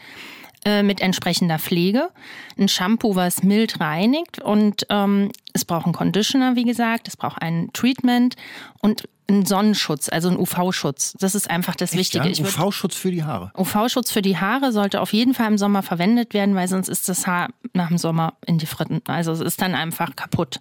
äh, 0.64 0.82
mit 0.82 1.00
entsprechender 1.00 1.58
Pflege. 1.58 2.10
Ein 2.58 2.68
Shampoo, 2.68 3.14
was 3.14 3.42
mild 3.42 3.80
reinigt 3.80 4.40
und 4.40 4.86
ähm, 4.90 5.30
es 5.52 5.64
braucht 5.64 5.84
einen 5.84 5.94
Conditioner, 5.94 6.56
wie 6.56 6.64
gesagt, 6.64 7.08
es 7.08 7.16
braucht 7.16 7.40
ein 7.40 7.70
Treatment 7.72 8.36
und 8.80 9.08
ein 9.28 9.44
Sonnenschutz, 9.44 10.08
also 10.08 10.28
ein 10.28 10.38
UV-Schutz. 10.38 11.14
Das 11.18 11.34
ist 11.34 11.50
einfach 11.50 11.74
das 11.74 11.92
Echt, 11.92 12.14
Wichtige. 12.14 12.28
Ja? 12.28 12.44
UV-Schutz 12.44 12.96
für 12.96 13.10
die 13.10 13.24
Haare. 13.24 13.50
UV-Schutz 13.56 14.10
für 14.10 14.22
die 14.22 14.38
Haare 14.38 14.72
sollte 14.72 15.00
auf 15.00 15.12
jeden 15.12 15.34
Fall 15.34 15.48
im 15.48 15.58
Sommer 15.58 15.82
verwendet 15.82 16.32
werden, 16.32 16.54
weil 16.54 16.68
sonst 16.68 16.88
ist 16.88 17.08
das 17.08 17.26
Haar 17.26 17.48
nach 17.72 17.88
dem 17.88 17.98
Sommer 17.98 18.34
in 18.46 18.58
die 18.58 18.66
Fritten. 18.66 19.02
Also 19.06 19.32
es 19.32 19.40
ist 19.40 19.60
dann 19.60 19.74
einfach 19.74 20.14
kaputt. 20.14 20.60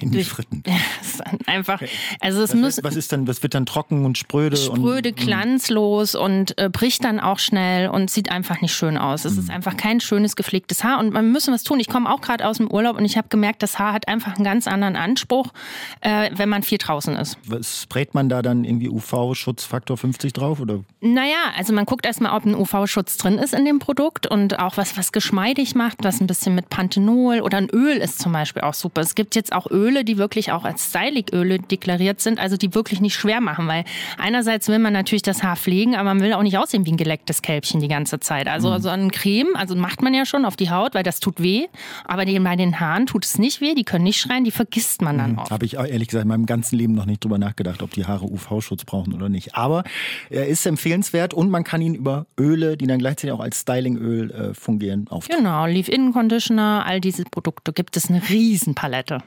In 0.00 0.10
die 0.10 0.24
Fritten. 0.24 0.62
Ja, 0.70 0.76
es 1.00 1.14
ist 1.14 1.22
einfach. 1.48 1.80
Also 2.20 2.42
es 2.42 2.50
was, 2.50 2.56
muss. 2.56 2.80
Was 2.82 2.94
ist 2.94 3.12
dann? 3.12 3.24
Das 3.24 3.42
wird 3.42 3.54
dann 3.54 3.66
trocken 3.66 4.04
und 4.04 4.18
spröde. 4.18 4.56
Spröde, 4.56 5.08
und, 5.10 5.16
glanzlos 5.16 6.14
und 6.14 6.56
äh, 6.58 6.68
bricht 6.68 7.02
dann 7.02 7.18
auch 7.18 7.38
schnell 7.38 7.88
und 7.88 8.10
sieht 8.10 8.30
einfach 8.30 8.60
nicht 8.60 8.74
schön 8.74 8.96
aus. 8.96 9.24
Es 9.24 9.34
mhm. 9.34 9.40
ist 9.40 9.50
einfach 9.50 9.76
kein 9.76 10.00
schönes 10.00 10.36
gepflegtes 10.36 10.84
Haar 10.84 11.00
und 11.00 11.12
man 11.12 11.32
müssen 11.32 11.52
was 11.52 11.64
tun. 11.64 11.80
Ich 11.80 11.88
komme 11.88 12.12
auch 12.12 12.20
gerade 12.20 12.46
aus 12.46 12.58
dem 12.58 12.70
Urlaub 12.70 12.96
und 12.98 13.04
ich 13.04 13.16
habe 13.16 13.28
gemerkt, 13.28 13.62
das 13.62 13.78
Haar 13.78 13.92
hat 13.92 14.06
einfach 14.06 14.36
einen 14.36 14.44
ganz 14.44 14.68
anderen 14.68 14.96
Anspruch, 14.96 15.48
äh, 16.02 16.30
wenn 16.34 16.48
man 16.48 16.62
viel 16.62 16.78
draußen 16.78 17.16
ist. 17.16 17.38
Was 17.46 17.86
sprayt 18.00 18.14
man 18.14 18.28
da 18.28 18.40
dann 18.40 18.64
irgendwie 18.64 18.88
UV-Schutzfaktor 18.88 19.96
50 19.96 20.32
drauf? 20.32 20.60
Oder? 20.60 20.80
Naja, 21.00 21.52
also 21.56 21.74
man 21.74 21.84
guckt 21.84 22.06
erstmal, 22.06 22.34
ob 22.34 22.46
ein 22.46 22.54
UV-Schutz 22.54 23.18
drin 23.18 23.38
ist 23.38 23.52
in 23.52 23.64
dem 23.64 23.78
Produkt 23.78 24.26
und 24.26 24.58
auch 24.58 24.76
was, 24.76 24.96
was 24.96 25.12
geschmeidig 25.12 25.74
macht, 25.74 25.98
was 26.02 26.20
ein 26.20 26.26
bisschen 26.26 26.54
mit 26.54 26.70
Panthenol 26.70 27.40
oder 27.40 27.58
ein 27.58 27.68
Öl 27.70 27.98
ist 27.98 28.20
zum 28.20 28.32
Beispiel 28.32 28.62
auch 28.62 28.74
super. 28.74 29.02
Es 29.02 29.14
gibt 29.14 29.34
jetzt 29.34 29.52
auch 29.52 29.70
Öle, 29.70 30.04
die 30.04 30.16
wirklich 30.16 30.52
auch 30.52 30.64
als 30.64 30.88
Styling-Öle 30.88 31.58
deklariert 31.58 32.20
sind, 32.20 32.38
also 32.38 32.56
die 32.56 32.74
wirklich 32.74 33.00
nicht 33.00 33.14
schwer 33.14 33.40
machen, 33.40 33.68
weil 33.68 33.84
einerseits 34.16 34.68
will 34.68 34.78
man 34.78 34.92
natürlich 34.92 35.22
das 35.22 35.42
Haar 35.42 35.56
pflegen, 35.56 35.94
aber 35.94 36.14
man 36.14 36.22
will 36.22 36.32
auch 36.32 36.42
nicht 36.42 36.56
aussehen 36.56 36.86
wie 36.86 36.92
ein 36.92 36.96
gelecktes 36.96 37.42
Kälbchen 37.42 37.80
die 37.80 37.88
ganze 37.88 38.20
Zeit. 38.20 38.48
Also 38.48 38.70
mhm. 38.70 38.80
so 38.80 38.88
ein 38.88 39.10
Creme, 39.10 39.54
also 39.54 39.76
macht 39.76 40.00
man 40.00 40.14
ja 40.14 40.24
schon 40.24 40.44
auf 40.46 40.56
die 40.56 40.70
Haut, 40.70 40.94
weil 40.94 41.02
das 41.02 41.20
tut 41.20 41.42
weh, 41.42 41.66
aber 42.04 42.24
bei 42.24 42.56
den 42.56 42.80
Haaren 42.80 43.06
tut 43.06 43.24
es 43.24 43.38
nicht 43.38 43.60
weh, 43.60 43.74
die 43.74 43.84
können 43.84 44.04
nicht 44.04 44.20
schreien, 44.20 44.44
die 44.44 44.50
vergisst 44.50 45.02
man 45.02 45.18
dann 45.18 45.32
mhm. 45.32 45.38
auch. 45.40 45.50
Habe 45.50 45.66
ich 45.66 45.74
ehrlich 45.74 46.08
gesagt 46.08 46.22
in 46.22 46.28
meinem 46.28 46.46
ganzen 46.46 46.76
Leben 46.76 46.94
noch 46.94 47.06
nicht 47.06 47.22
drüber 47.22 47.38
nachgedacht, 47.38 47.82
ob 47.82 47.89
die 47.90 48.06
Haare 48.06 48.24
UV-Schutz 48.24 48.84
brauchen 48.84 49.14
oder 49.14 49.28
nicht. 49.28 49.54
Aber 49.54 49.84
er 50.30 50.46
ist 50.46 50.66
empfehlenswert 50.66 51.34
und 51.34 51.50
man 51.50 51.64
kann 51.64 51.80
ihn 51.80 51.94
über 51.94 52.26
Öle, 52.38 52.76
die 52.76 52.86
dann 52.86 52.98
gleichzeitig 52.98 53.32
auch 53.32 53.40
als 53.40 53.60
Stylingöl 53.60 54.30
äh, 54.30 54.54
fungieren, 54.54 55.06
auftragen. 55.10 55.44
Genau, 55.44 55.66
Leave-In-Conditioner, 55.66 56.84
all 56.86 57.00
diese 57.00 57.24
Produkte 57.24 57.72
gibt 57.72 57.96
es 57.96 58.10
eine 58.10 58.22
Riesenpalette. 58.28 59.18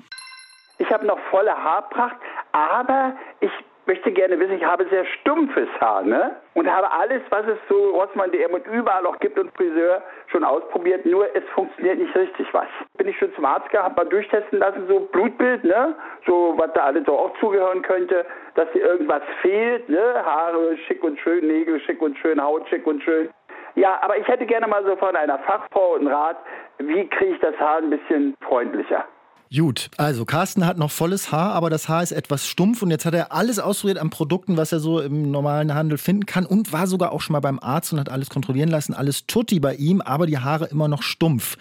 Ich 0.79 0.89
habe 0.89 1.05
noch 1.05 1.20
volle 1.29 1.51
Haarpracht, 1.51 2.17
aber 2.51 3.15
ich 3.39 3.51
möchte 3.86 4.12
gerne 4.12 4.40
wissen, 4.40 4.54
ich 4.54 4.63
habe 4.63 4.86
sehr 4.90 5.06
stumpfes 5.06 5.68
Haar, 5.80 6.04
ne? 6.04 6.36
Und 6.54 6.72
habe 6.72 6.92
alles, 6.92 7.22
was 7.30 7.46
es 7.48 7.58
so 7.68 7.92
Rossmann 7.92 8.32
DM 8.32 8.54
und 8.54 8.66
überall 8.68 9.06
auch 9.06 9.20
gibt 9.20 9.38
und 9.38 9.52
Friseur 9.56 10.02
schon 10.28 10.44
ausprobiert, 10.44 11.06
nur 11.06 11.28
es 11.36 11.44
funktioniert 11.54 12.00
nicht 12.00 12.16
richtig 12.16 12.48
was. 12.54 12.68
Bin 12.98 13.08
ich 13.08 13.18
schon 13.18 13.34
zum 13.36 13.46
Arzt 13.46 13.70
gegangen, 13.70 13.86
habe 13.86 14.04
mal 14.04 14.10
durchtesten 14.10 14.60
lassen, 14.60 14.88
so 14.88 15.00
Blutbild, 15.00 15.63
ne? 15.63 15.96
So, 16.25 16.54
was 16.58 16.72
da 16.74 16.86
alles 16.86 17.06
so 17.06 17.18
auch 17.18 17.38
zugehören 17.40 17.82
könnte, 17.82 18.25
dass 18.56 18.70
hier 18.72 18.84
irgendwas 18.84 19.24
fehlt, 19.42 19.90
ne? 19.90 20.24
Haare 20.25 20.78
schick 20.88 21.04
und 21.04 21.20
schön, 21.20 21.48
Nägel 21.48 21.80
schick 21.82 22.02
und 22.02 22.18
schön, 22.18 22.42
Haut 22.42 22.68
schick 22.70 22.86
und 22.88 23.04
schön. 23.04 23.30
Ja, 23.75 24.00
aber 24.02 24.18
ich 24.18 24.28
hätte 24.28 24.46
gerne 24.46 24.68
mal 24.68 24.84
so 24.86 24.96
von 24.96 25.16
einer 25.16 25.40
Fachfrau 25.40 25.96
einen 25.96 26.08
Rat, 26.08 26.38
wie 26.78 27.08
kriege 27.08 27.34
ich 27.34 27.40
das 27.40 27.58
Haar 27.60 27.78
ein 27.78 27.90
bisschen 27.90 28.36
freundlicher? 28.42 29.06
Gut, 29.55 29.91
also 29.98 30.25
Carsten 30.25 30.65
hat 30.65 30.79
noch 30.79 30.89
volles 30.89 31.31
Haar, 31.31 31.53
aber 31.53 31.69
das 31.69 31.88
Haar 31.88 32.01
ist 32.01 32.12
etwas 32.12 32.48
stumpf 32.48 32.81
und 32.81 32.89
jetzt 32.89 33.05
hat 33.05 33.13
er 33.13 33.31
alles 33.31 33.60
ausprobiert 33.60 34.00
an 34.00 34.10
Produkten, 34.10 34.57
was 34.57 34.72
er 34.72 34.79
so 34.79 35.00
im 35.00 35.29
normalen 35.29 35.75
Handel 35.75 36.00
finden 36.00 36.25
kann 36.25 36.48
und 36.48 36.74
war 36.74 36.88
sogar 36.88 37.12
auch 37.12 37.22
schon 37.22 37.33
mal 37.33 37.39
beim 37.39 37.60
Arzt 37.60 37.93
und 37.93 38.00
hat 38.00 38.10
alles 38.10 38.31
kontrollieren 38.31 38.69
lassen. 38.69 38.95
Alles 38.95 39.27
tutti 39.27 39.60
bei 39.60 39.75
ihm, 39.75 40.01
aber 40.01 40.25
die 40.25 40.39
Haare 40.39 40.65
immer 40.65 40.88
noch 40.88 41.03
stumpf. 41.03 41.57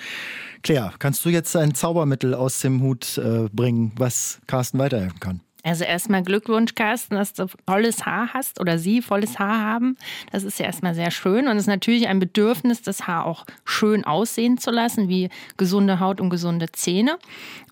Claire, 0.63 0.93
kannst 0.99 1.23
du 1.25 1.29
jetzt 1.29 1.55
ein 1.55 1.75
Zaubermittel 1.75 2.35
aus 2.35 2.61
dem 2.61 2.81
Hut 2.81 3.19
äh, 3.19 3.49
bringen, 3.53 3.93
was 3.97 4.41
Carsten 4.47 4.79
weiterhelfen 4.79 5.21
kann? 5.21 5.41
Also 5.63 5.85
erstmal 5.85 6.23
Glückwunsch, 6.23 6.75
Carsten, 6.75 7.15
dass 7.15 7.35
du 7.35 7.47
volles 7.69 8.05
Haar 8.05 8.31
hast 8.35 8.61
oder 8.61 8.79
sie 8.79 9.01
volles 9.01 9.39
Haar 9.39 9.61
haben. 9.61 9.97
Das 10.33 10.43
ist 10.43 10.59
ja 10.59 10.67
erstmal 10.67 10.95
sehr 10.95 11.11
schön 11.11 11.47
und 11.47 11.57
es 11.57 11.65
ist 11.65 11.69
natürlich 11.69 12.09
ein 12.09 12.19
Bedürfnis, 12.19 12.83
das 12.83 13.07
Haar 13.07 13.27
auch 13.27 13.47
schön 13.65 14.05
aussehen 14.05 14.59
zu 14.59 14.71
lassen, 14.71 15.09
wie 15.09 15.29
gesunde 15.57 16.01
Haut 16.01 16.21
und 16.21 16.31
gesunde 16.31 16.71
Zähne. 16.73 17.19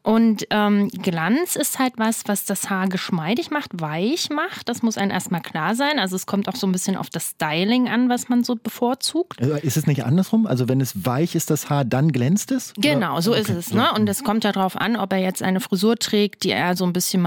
Und 0.02 0.46
ähm, 0.48 0.88
Glanz 0.88 1.56
ist 1.56 1.78
halt 1.78 1.94
was, 1.98 2.22
was 2.26 2.46
das 2.46 2.70
Haar 2.70 2.88
geschmeidig 2.88 3.50
macht, 3.50 3.80
weich 3.80 4.30
macht. 4.30 4.68
Das 4.68 4.82
muss 4.82 4.96
einem 4.96 5.10
erstmal 5.10 5.42
klar 5.42 5.74
sein. 5.74 5.98
Also 5.98 6.16
es 6.16 6.24
kommt 6.24 6.48
auch 6.48 6.56
so 6.56 6.66
ein 6.66 6.72
bisschen 6.72 6.96
auf 6.96 7.10
das 7.10 7.30
Styling 7.30 7.88
an, 7.88 8.08
was 8.08 8.30
man 8.30 8.42
so 8.42 8.56
bevorzugt. 8.56 9.40
Also 9.42 9.54
ist 9.56 9.76
es 9.76 9.86
nicht 9.86 10.04
andersrum? 10.04 10.46
Also 10.46 10.68
wenn 10.68 10.80
es 10.80 11.04
weich 11.04 11.34
ist, 11.34 11.50
das 11.50 11.68
Haar, 11.68 11.84
dann 11.84 12.12
glänzt 12.12 12.50
es? 12.50 12.72
Genau, 12.78 13.20
so 13.20 13.32
okay. 13.32 13.40
ist 13.40 13.50
es. 13.50 13.74
Ne? 13.74 13.92
Und 13.92 14.08
es 14.08 14.24
kommt 14.24 14.44
ja 14.44 14.52
darauf 14.52 14.76
an, 14.76 14.96
ob 14.96 15.12
er 15.12 15.18
jetzt 15.18 15.42
eine 15.42 15.60
Frisur 15.60 15.96
trägt, 15.96 16.44
die 16.44 16.50
eher 16.50 16.76
so 16.76 16.84
ein 16.84 16.94
bisschen 16.94 17.20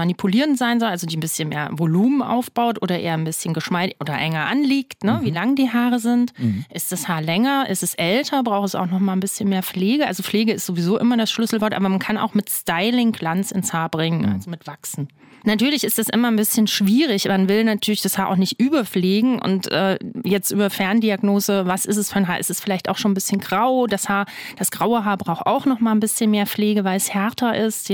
manipulierend 0.54 0.58
sein 0.58 0.80
soll, 0.80 0.88
also 0.88 1.06
die 1.06 1.16
ein 1.16 1.20
bisschen 1.20 1.48
mehr 1.48 1.68
Volumen 1.72 2.22
aufbaut 2.22 2.80
oder 2.82 2.98
eher 2.98 3.14
ein 3.14 3.24
bisschen 3.24 3.54
geschmeidig 3.54 3.96
oder 4.00 4.14
enger 4.14 4.46
anliegt, 4.46 5.04
ne? 5.04 5.18
Mhm. 5.20 5.24
wie 5.24 5.30
lang 5.30 5.56
die 5.56 5.70
Haare 5.70 5.98
sind. 5.98 6.32
Mhm. 6.38 6.64
Ist 6.72 6.92
das 6.92 7.08
Haar 7.08 7.22
länger? 7.22 7.68
Ist 7.68 7.82
es 7.82 7.94
älter? 7.94 8.42
Braucht 8.42 8.68
es 8.68 8.74
auch 8.74 8.86
noch 8.86 9.00
mal 9.00 9.12
ein 9.12 9.20
bisschen 9.20 9.48
mehr 9.48 9.62
Pflege? 9.62 10.06
Also 10.06 10.22
Pflege 10.22 10.52
ist 10.52 10.66
sowieso 10.66 10.98
immer 10.98 11.16
das 11.16 11.30
Schlüsselwort, 11.30 11.74
aber 11.74 11.88
man 11.88 11.98
kann 11.98 12.18
auch 12.18 12.34
mit 12.34 12.50
Styling 12.50 13.12
Glanz 13.12 13.50
ins 13.50 13.72
Haar 13.72 13.88
bringen, 13.88 14.22
mhm. 14.22 14.32
also 14.32 14.50
mit 14.50 14.66
Wachsen. 14.66 15.08
Natürlich 15.46 15.84
ist 15.84 15.98
das 15.98 16.08
immer 16.08 16.28
ein 16.28 16.36
bisschen 16.36 16.66
schwierig. 16.66 17.28
Man 17.28 17.50
will 17.50 17.64
natürlich 17.64 18.00
das 18.00 18.16
Haar 18.16 18.30
auch 18.30 18.36
nicht 18.36 18.58
überpflegen 18.58 19.40
und 19.40 19.70
äh, 19.70 19.98
jetzt 20.24 20.50
über 20.50 20.70
Ferndiagnose, 20.70 21.66
was 21.66 21.84
ist 21.84 21.98
es 21.98 22.10
für 22.10 22.16
ein 22.16 22.28
Haar? 22.28 22.40
Ist 22.40 22.48
es 22.48 22.60
vielleicht 22.60 22.88
auch 22.88 22.96
schon 22.96 23.10
ein 23.10 23.14
bisschen 23.14 23.40
grau? 23.40 23.86
Das 23.86 24.08
Haar, 24.08 24.24
das 24.56 24.70
graue 24.70 25.04
Haar 25.04 25.18
braucht 25.18 25.46
auch 25.46 25.66
noch 25.66 25.80
mal 25.80 25.92
ein 25.92 26.00
bisschen 26.00 26.30
mehr 26.30 26.46
Pflege, 26.46 26.84
weil 26.84 26.96
es 26.96 27.12
härter 27.12 27.56
ist. 27.56 27.92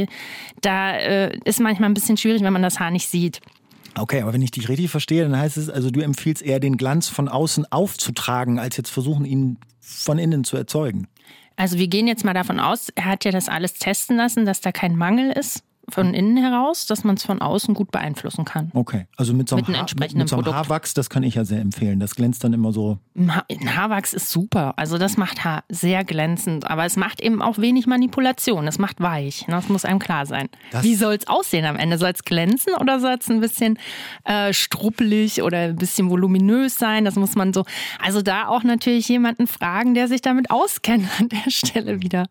Da 0.61 0.97
äh, 0.97 1.37
ist 1.45 1.59
manchmal 1.59 1.91
ein 1.91 1.95
bisschen 1.95 2.17
schwierig, 2.17 2.43
wenn 2.43 2.53
man 2.53 2.63
das 2.63 2.79
Haar 2.79 2.93
nicht 2.93 3.09
sieht. 3.09 3.41
Okay, 3.99 4.23
aber 4.23 4.33
wenn 4.33 4.43
ich 4.43 4.53
dich 4.53 4.69
richtig 4.69 4.89
verstehe, 4.89 5.25
dann 5.25 5.37
heißt 5.37 5.57
es 5.57 5.69
also, 5.69 5.91
du 5.91 6.01
empfiehlst 6.01 6.43
eher 6.43 6.61
den 6.61 6.77
Glanz 6.77 7.09
von 7.09 7.29
außen 7.29 7.71
aufzutragen, 7.73 8.61
als 8.61 8.77
jetzt 8.77 8.91
versuchen, 8.91 9.25
ihn 9.25 9.59
von 9.81 10.19
innen 10.19 10.45
zu 10.45 10.57
erzeugen. 10.57 11.09
Also 11.57 11.79
wir 11.79 11.89
gehen 11.89 12.07
jetzt 12.07 12.25
mal 12.25 12.33
davon 12.33 12.61
aus, 12.61 12.91
er 12.95 13.07
hat 13.07 13.25
ja 13.25 13.33
das 13.33 13.49
alles 13.49 13.75
testen 13.75 14.17
lassen, 14.17 14.47
dass 14.47 14.61
da 14.61 14.71
kein 14.71 14.95
Mangel 14.95 15.33
ist 15.33 15.65
von 15.91 16.15
innen 16.15 16.37
heraus, 16.37 16.87
dass 16.87 17.05
man 17.05 17.17
es 17.17 17.25
von 17.25 17.41
außen 17.41 17.75
gut 17.75 17.91
beeinflussen 17.91 18.45
kann. 18.45 18.71
Okay, 18.75 19.07
also 19.17 19.35
mit 19.35 19.49
so 19.49 19.57
einem, 19.57 19.67
mit 19.67 19.77
Haar, 19.77 19.87
mit, 19.99 20.15
mit 20.15 20.29
so 20.29 20.37
einem 20.37 20.47
Haarwachs, 20.47 20.95
das 20.95 21.11
kann 21.11 21.23
ich 21.23 21.35
ja 21.35 21.45
sehr 21.45 21.61
empfehlen. 21.61 22.01
Das 22.01 22.15
glänzt 22.15 22.45
dann 22.45 22.53
immer 22.53 22.73
so. 22.73 22.99
Ein 23.15 23.77
Haarwachs 23.77 24.13
ist 24.13 24.31
super. 24.31 24.75
Also 24.77 24.99
das 24.99 25.17
macht 25.17 25.45
Haar 25.45 25.65
sehr 25.69 26.05
glänzend, 26.05 26.69
aber 26.69 26.85
es 26.85 26.97
macht 26.97 27.21
eben 27.21 27.43
auch 27.43 27.59
wenig 27.59 27.87
Manipulation. 27.87 28.67
Es 28.67 28.79
macht 28.79 29.01
weich. 29.01 29.45
Das 29.49 29.69
muss 29.69 29.85
einem 29.85 29.99
klar 29.99 30.27
sein. 30.27 30.49
Das 30.71 30.85
Wie 30.85 30.95
soll 30.95 31.15
es 31.15 31.27
aussehen 31.27 31.65
am 31.65 31.77
Ende? 31.77 31.99
Soll 31.99 32.11
es 32.11 32.25
glänzen 32.25 32.75
oder 32.75 33.01
soll 33.01 33.17
es 33.21 33.29
ein 33.29 33.41
bisschen 33.41 33.79
äh, 34.25 34.53
struppelig 34.53 35.43
oder 35.43 35.59
ein 35.59 35.77
bisschen 35.77 36.11
voluminös 36.11 36.79
sein? 36.79 37.05
Das 37.05 37.17
muss 37.17 37.35
man 37.35 37.53
so. 37.53 37.65
Also 38.03 38.23
da 38.23 38.49
auch 38.49 38.63
natürlich 38.63 39.09
jemanden 39.09 39.47
fragen, 39.47 39.95
der 39.95 40.09
sich 40.09 40.23
damit 40.23 40.51
auskennt 40.51 41.09
an 41.19 41.29
der 41.29 41.51
Stelle 41.51 42.01
wieder. 42.03 42.27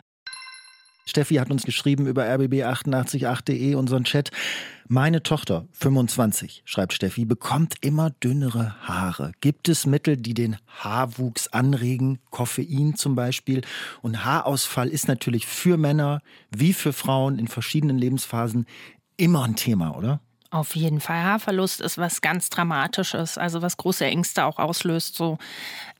Steffi 1.10 1.36
hat 1.36 1.52
uns 1.52 1.64
geschrieben 1.64 2.08
über 2.08 2.24
rbb888.de, 2.24 3.76
unseren 3.76 4.04
Chat. 4.04 4.32
Meine 4.88 5.22
Tochter, 5.22 5.68
25, 5.74 6.64
schreibt 6.66 6.94
Steffi, 6.94 7.26
bekommt 7.26 7.76
immer 7.82 8.10
dünnere 8.10 8.76
Haare. 8.88 9.34
Gibt 9.42 9.70
es 9.70 9.86
Mittel, 9.86 10.18
die 10.18 10.34
den 10.34 10.58
Haarwuchs 10.68 11.48
anregen? 11.50 12.20
Koffein 12.32 12.96
zum 12.96 13.16
Beispiel. 13.16 13.62
Und 14.02 14.26
Haarausfall 14.26 14.88
ist 14.88 15.08
natürlich 15.08 15.46
für 15.46 15.78
Männer 15.78 16.22
wie 16.50 16.74
für 16.74 16.94
Frauen 16.94 17.38
in 17.38 17.48
verschiedenen 17.48 17.98
Lebensphasen 17.98 18.66
immer 19.18 19.44
ein 19.44 19.56
Thema, 19.56 19.96
oder? 19.96 20.22
Auf 20.52 20.76
jeden 20.76 21.00
Fall. 21.00 21.22
Haarverlust 21.22 21.80
ist 21.80 22.00
was 22.00 22.22
ganz 22.22 22.50
Dramatisches, 22.50 23.38
also 23.38 23.62
was 23.62 23.78
große 23.78 24.06
Ängste 24.06 24.46
auch 24.46 24.58
auslöst. 24.58 25.16
So 25.16 25.38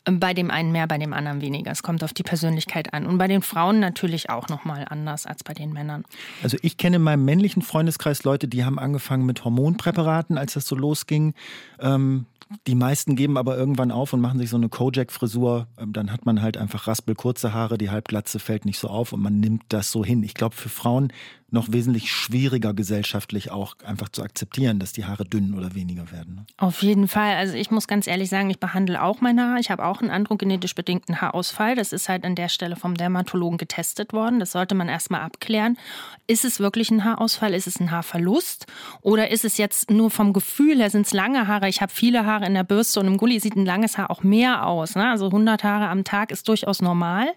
bei 0.06 0.34
dem 0.34 0.50
einen 0.50 0.72
mehr, 0.72 0.88
bei 0.88 0.98
dem 0.98 1.14
anderen 1.14 1.42
weniger. 1.42 1.72
Es 1.72 1.84
kommt 1.84 2.04
auf 2.04 2.14
die 2.14 2.24
Persönlichkeit 2.24 2.94
an. 2.94 3.06
Und 3.06 3.18
bei 3.18 3.28
den 3.28 3.42
Frauen 3.42 3.80
natürlich 3.80 4.30
auch 4.30 4.48
nochmal 4.50 4.86
anders 4.90 5.26
als 5.26 5.44
bei 5.44 5.54
den 5.54 5.74
Männern. 5.74 6.04
Also 6.42 6.58
ich 6.62 6.78
kenne 6.78 6.98
in 6.98 7.02
meinem 7.02 7.26
männlichen 7.26 7.62
Freundeskreis 7.62 8.24
Leute, 8.24 8.48
die 8.48 8.66
haben 8.66 8.80
angefangen 8.80 9.26
mit 9.26 9.44
Hormonpräparaten, 9.44 10.38
als 10.38 10.54
das 10.54 10.66
so 10.66 10.76
losging. 10.76 11.34
Ähm, 11.80 12.26
die 12.66 12.76
meisten 12.76 13.16
geben 13.16 13.38
aber 13.38 13.58
irgendwann 13.58 13.92
auf 13.92 14.12
und 14.14 14.22
machen 14.22 14.40
sich 14.40 14.50
so 14.50 14.58
eine 14.58 14.70
Kojak-Frisur. 14.70 15.68
Ähm, 15.78 15.94
dann 15.94 16.12
hat 16.12 16.26
man 16.26 16.42
halt 16.42 16.58
einfach 16.58 16.88
raspelkurze 16.88 17.54
Haare, 17.54 17.78
die 17.78 17.92
Halbglatze 17.92 18.40
fällt 18.40 18.66
nicht 18.66 18.80
so 18.80 18.88
auf 18.88 19.14
und 19.14 19.22
man 19.22 19.40
nimmt 19.40 19.64
das 19.70 19.92
so 19.92 20.04
hin. 20.04 20.24
Ich 20.24 20.34
glaube, 20.34 20.56
für 20.56 20.70
Frauen 20.70 21.14
noch 21.52 21.72
wesentlich 21.72 22.12
schwieriger 22.12 22.74
gesellschaftlich 22.74 23.52
auch 23.52 23.76
einfach 23.84 24.10
zu 24.10 24.24
akzeptieren, 24.24 24.80
dass 24.80 24.94
die 24.94 25.06
Haare 25.06 25.26
dünn 25.26 25.54
oder 25.54 25.74
weniger 25.74 26.12
werden. 26.12 26.36
Ne? 26.36 26.46
Auf 26.58 26.82
jeden 26.82 27.08
Fall. 27.08 27.36
Also 27.36 27.56
ich 27.56 27.72
muss 27.72 27.88
ganz 27.88 28.08
ehrlich 28.08 28.30
sagen, 28.30 28.50
ich 28.50 28.60
behandle 28.60 29.02
auch 29.02 29.22
meine 29.22 29.44
Haare. 29.44 29.60
Ich 29.60 29.72
habe 29.72 29.86
auch 29.90 30.02
einen 30.02 30.12
androgenetisch 30.12 30.76
bedingten 30.76 31.22
Haarausfall. 31.22 31.76
Das 31.76 31.92
ist 31.92 32.10
halt 32.10 32.24
an 32.24 32.36
der 32.36 32.50
Stelle 32.50 32.76
vom 32.76 32.96
Dermatologen 32.96 33.58
getestet 33.58 34.14
worden. 34.14 34.40
Das 34.40 34.52
sollte 34.52 34.76
man 34.76 34.88
erstmal 34.88 35.22
abklären. 35.22 35.78
Ist 36.28 36.46
es 36.46 36.60
wirklich 36.60 36.92
ein 36.92 37.04
Haarausfall? 37.04 37.54
Ist 37.54 37.68
es 37.68 37.80
ein 37.80 37.92
Haarverlust? 37.92 38.68
Oder 39.02 39.32
ist 39.32 39.46
es 39.46 39.58
jetzt 39.58 39.92
nur 39.92 40.12
vom 40.12 40.34
Gefühl 40.34 40.78
her, 40.78 40.90
sind 40.90 41.06
es 41.06 41.14
lange 41.14 41.48
Haare? 41.48 41.68
Ich 41.68 41.82
habe 41.82 41.92
viele 41.92 42.26
Haare 42.26 42.46
in 42.46 42.54
der 42.54 42.64
Bürste 42.64 43.00
und 43.00 43.08
im 43.08 43.18
Gully 43.18 43.40
sieht 43.40 43.56
ein 43.56 43.66
langes 43.66 43.98
Haar 43.98 44.12
auch 44.12 44.24
mehr 44.24 44.66
aus. 44.66 44.96
Ne? 44.96 45.10
Also 45.10 45.26
100 45.26 45.64
Haare 45.64 45.88
am 45.88 46.04
Tag 46.04 46.32
ist 46.32 46.48
durchaus 46.48 46.82
normal. 46.82 47.34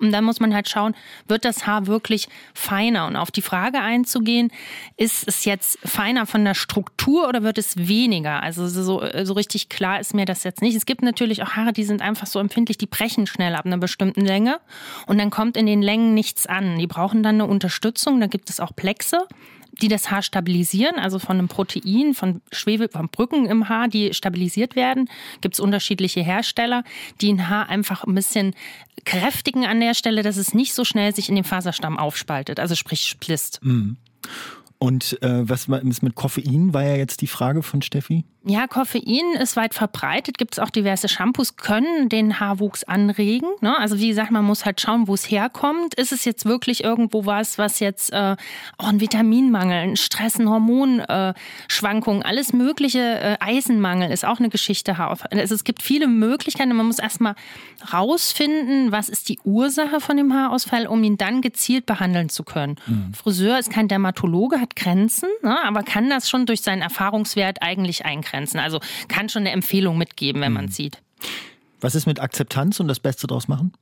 Und 0.00 0.12
dann 0.12 0.24
muss 0.24 0.40
man 0.40 0.54
halt 0.54 0.68
schauen, 0.68 0.94
wird 1.28 1.44
das 1.44 1.66
Haar 1.66 1.86
wirklich 1.86 2.28
feiner? 2.54 3.06
Und 3.06 3.16
auf 3.16 3.30
die 3.30 3.42
Frage 3.42 3.80
einzugehen, 3.80 4.50
ist 4.96 5.28
es 5.28 5.44
jetzt 5.44 5.78
feiner 5.84 6.26
von 6.26 6.44
der 6.44 6.54
Struktur 6.54 7.28
oder 7.28 7.42
wird 7.42 7.58
es 7.58 7.76
weniger? 7.76 8.42
Also 8.42 8.66
so, 8.66 9.02
so 9.24 9.32
richtig 9.34 9.68
klar 9.68 10.00
ist 10.00 10.14
mir 10.14 10.24
das 10.24 10.42
jetzt 10.42 10.62
nicht. 10.62 10.74
Es 10.74 10.86
gibt 10.86 11.02
natürlich 11.02 11.42
auch 11.42 11.50
Haare, 11.50 11.72
die 11.72 11.84
sind 11.84 12.00
einfach 12.00 12.26
so 12.26 12.38
empfindlich, 12.38 12.78
die 12.78 12.86
brechen 12.86 13.26
schnell 13.26 13.54
ab 13.54 13.66
einer 13.66 13.78
bestimmten 13.78 14.24
Länge 14.24 14.60
und 15.06 15.18
dann 15.18 15.30
kommt 15.30 15.56
in 15.56 15.66
den 15.66 15.82
Längen 15.82 16.14
nichts 16.14 16.46
an. 16.46 16.78
Die 16.78 16.86
brauchen 16.86 17.22
dann 17.22 17.36
eine 17.36 17.46
Unterstützung. 17.46 18.20
Da 18.20 18.26
gibt 18.26 18.48
es 18.48 18.58
auch 18.58 18.74
Plexe 18.74 19.26
die 19.82 19.88
das 19.88 20.10
Haar 20.10 20.22
stabilisieren, 20.22 20.98
also 20.98 21.18
von 21.18 21.38
einem 21.38 21.48
Protein, 21.48 22.14
von 22.14 22.42
Schwefel, 22.52 22.88
von 22.88 23.08
Brücken 23.08 23.46
im 23.46 23.68
Haar, 23.68 23.88
die 23.88 24.14
stabilisiert 24.14 24.76
werden. 24.76 25.08
Gibt 25.40 25.54
es 25.54 25.60
unterschiedliche 25.60 26.20
Hersteller, 26.20 26.84
die 27.20 27.32
ein 27.32 27.48
Haar 27.48 27.68
einfach 27.68 28.04
ein 28.04 28.14
bisschen 28.14 28.54
kräftigen 29.04 29.64
an 29.66 29.80
der 29.80 29.94
Stelle, 29.94 30.22
dass 30.22 30.36
es 30.36 30.54
nicht 30.54 30.74
so 30.74 30.84
schnell 30.84 31.14
sich 31.14 31.28
in 31.28 31.34
den 31.34 31.44
Faserstamm 31.44 31.98
aufspaltet, 31.98 32.60
also 32.60 32.74
sprich 32.74 33.02
splitzt. 33.02 33.60
Mhm. 33.62 33.96
Und 34.82 35.22
äh, 35.22 35.46
was 35.46 35.68
ist 35.68 36.02
mit 36.02 36.14
Koffein, 36.14 36.72
war 36.72 36.82
ja 36.82 36.96
jetzt 36.96 37.20
die 37.20 37.26
Frage 37.26 37.62
von 37.62 37.82
Steffi. 37.82 38.24
Ja, 38.46 38.66
Koffein 38.66 39.34
ist 39.38 39.56
weit 39.56 39.74
verbreitet. 39.74 40.38
Gibt 40.38 40.54
es 40.54 40.58
auch 40.58 40.70
diverse 40.70 41.10
Shampoos, 41.10 41.56
können 41.56 42.08
den 42.08 42.40
Haarwuchs 42.40 42.84
anregen. 42.84 43.48
Ne? 43.60 43.78
Also 43.78 43.98
wie 43.98 44.08
gesagt, 44.08 44.30
man 44.30 44.46
muss 44.46 44.64
halt 44.64 44.80
schauen, 44.80 45.08
wo 45.08 45.12
es 45.12 45.30
herkommt. 45.30 45.92
Ist 45.96 46.12
es 46.12 46.24
jetzt 46.24 46.46
wirklich 46.46 46.82
irgendwo 46.82 47.26
was, 47.26 47.58
was 47.58 47.80
jetzt 47.80 48.10
äh, 48.14 48.36
auch 48.78 48.88
ein 48.88 49.02
Vitaminmangel, 49.02 49.90
ein 49.90 49.96
Stress, 49.96 50.38
ein 50.38 50.48
Hormonschwankungen, 50.48 52.22
äh, 52.22 52.24
alles 52.24 52.54
mögliche, 52.54 53.00
äh, 53.00 53.36
Eisenmangel 53.40 54.10
ist 54.10 54.24
auch 54.24 54.38
eine 54.38 54.48
Geschichte. 54.48 54.98
Also 54.98 55.54
es 55.54 55.64
gibt 55.64 55.82
viele 55.82 56.08
Möglichkeiten. 56.08 56.74
Man 56.74 56.86
muss 56.86 56.98
erstmal 56.98 57.34
rausfinden, 57.92 58.90
was 58.90 59.10
ist 59.10 59.28
die 59.28 59.38
Ursache 59.44 60.00
von 60.00 60.16
dem 60.16 60.32
Haarausfall, 60.32 60.86
um 60.86 61.04
ihn 61.04 61.18
dann 61.18 61.42
gezielt 61.42 61.84
behandeln 61.84 62.30
zu 62.30 62.42
können. 62.44 62.76
Mhm. 62.86 63.12
Friseur 63.12 63.58
ist 63.58 63.70
kein 63.70 63.88
Dermatologe, 63.88 64.58
hat 64.60 64.69
Grenzen, 64.76 65.28
ne? 65.42 65.62
aber 65.64 65.82
kann 65.82 66.10
das 66.10 66.28
schon 66.28 66.46
durch 66.46 66.62
seinen 66.62 66.82
Erfahrungswert 66.82 67.62
eigentlich 67.62 68.04
eingrenzen. 68.04 68.60
Also 68.60 68.80
kann 69.08 69.28
schon 69.28 69.42
eine 69.42 69.50
Empfehlung 69.50 69.98
mitgeben, 69.98 70.40
wenn 70.42 70.52
man 70.52 70.66
es 70.66 70.72
mhm. 70.72 70.74
sieht. 70.74 71.02
Was 71.80 71.94
ist 71.94 72.06
mit 72.06 72.20
Akzeptanz 72.20 72.80
und 72.80 72.88
das 72.88 73.00
Beste 73.00 73.26
draus 73.26 73.48
machen? 73.48 73.72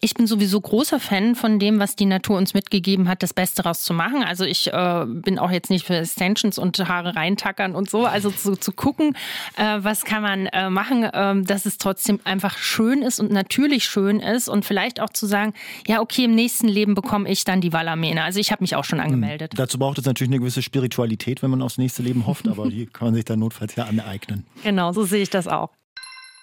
Ich 0.00 0.14
bin 0.14 0.26
sowieso 0.26 0.60
großer 0.60 0.98
Fan 0.98 1.34
von 1.34 1.58
dem, 1.58 1.78
was 1.78 1.94
die 1.94 2.06
Natur 2.06 2.38
uns 2.38 2.54
mitgegeben 2.54 3.08
hat, 3.08 3.22
das 3.22 3.34
Beste 3.34 3.62
daraus 3.62 3.82
zu 3.82 3.92
machen. 3.92 4.22
Also 4.22 4.44
ich 4.44 4.72
äh, 4.72 5.04
bin 5.06 5.38
auch 5.38 5.50
jetzt 5.50 5.70
nicht 5.70 5.86
für 5.86 5.96
Extensions 5.96 6.58
und 6.58 6.78
Haare 6.88 7.16
reintackern 7.16 7.74
und 7.74 7.90
so. 7.90 8.06
Also 8.06 8.30
zu, 8.30 8.56
zu 8.56 8.72
gucken, 8.72 9.14
äh, 9.56 9.78
was 9.80 10.04
kann 10.04 10.22
man 10.22 10.46
äh, 10.46 10.70
machen, 10.70 11.08
ähm, 11.12 11.44
dass 11.44 11.66
es 11.66 11.76
trotzdem 11.76 12.20
einfach 12.24 12.56
schön 12.56 13.02
ist 13.02 13.20
und 13.20 13.30
natürlich 13.30 13.84
schön 13.84 14.20
ist 14.20 14.48
und 14.48 14.64
vielleicht 14.64 15.00
auch 15.00 15.10
zu 15.10 15.26
sagen, 15.26 15.52
ja 15.86 16.00
okay, 16.00 16.24
im 16.24 16.34
nächsten 16.34 16.68
Leben 16.68 16.94
bekomme 16.94 17.28
ich 17.28 17.44
dann 17.44 17.60
die 17.60 17.72
Wallermähne. 17.72 18.22
Also 18.22 18.40
ich 18.40 18.52
habe 18.52 18.62
mich 18.62 18.76
auch 18.76 18.84
schon 18.84 19.00
angemeldet. 19.00 19.52
Mhm. 19.52 19.56
Dazu 19.58 19.78
braucht 19.78 19.98
es 19.98 20.04
natürlich 20.06 20.30
eine 20.30 20.38
gewisse 20.38 20.62
Spiritualität, 20.62 21.42
wenn 21.42 21.50
man 21.50 21.62
aufs 21.62 21.78
nächste 21.78 22.02
Leben 22.02 22.26
hofft, 22.26 22.48
aber 22.48 22.68
die 22.68 22.86
kann 22.92 23.08
man 23.08 23.14
sich 23.14 23.24
dann 23.24 23.38
notfalls 23.38 23.76
ja 23.76 23.84
aneignen. 23.84 24.46
Genau, 24.62 24.92
so 24.92 25.04
sehe 25.04 25.22
ich 25.22 25.30
das 25.30 25.46
auch. 25.46 25.70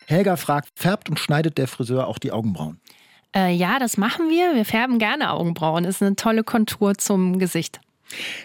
Helga 0.06 0.38
fragt, 0.38 0.70
färbt 0.76 1.10
und 1.10 1.20
schneidet 1.20 1.58
der 1.58 1.68
Friseur 1.68 2.08
auch 2.08 2.18
die 2.18 2.32
Augenbrauen? 2.32 2.80
Äh, 3.36 3.54
ja, 3.54 3.80
das 3.80 3.98
machen 3.98 4.30
wir. 4.30 4.56
Wir 4.56 4.66
färben 4.66 5.00
gerne 5.00 5.32
Augenbrauen. 5.32 5.86
Ist 5.86 6.02
eine 6.02 6.16
tolle 6.16 6.44
Kontur 6.44 6.96
zum 6.96 7.40
Gesicht. 7.40 7.80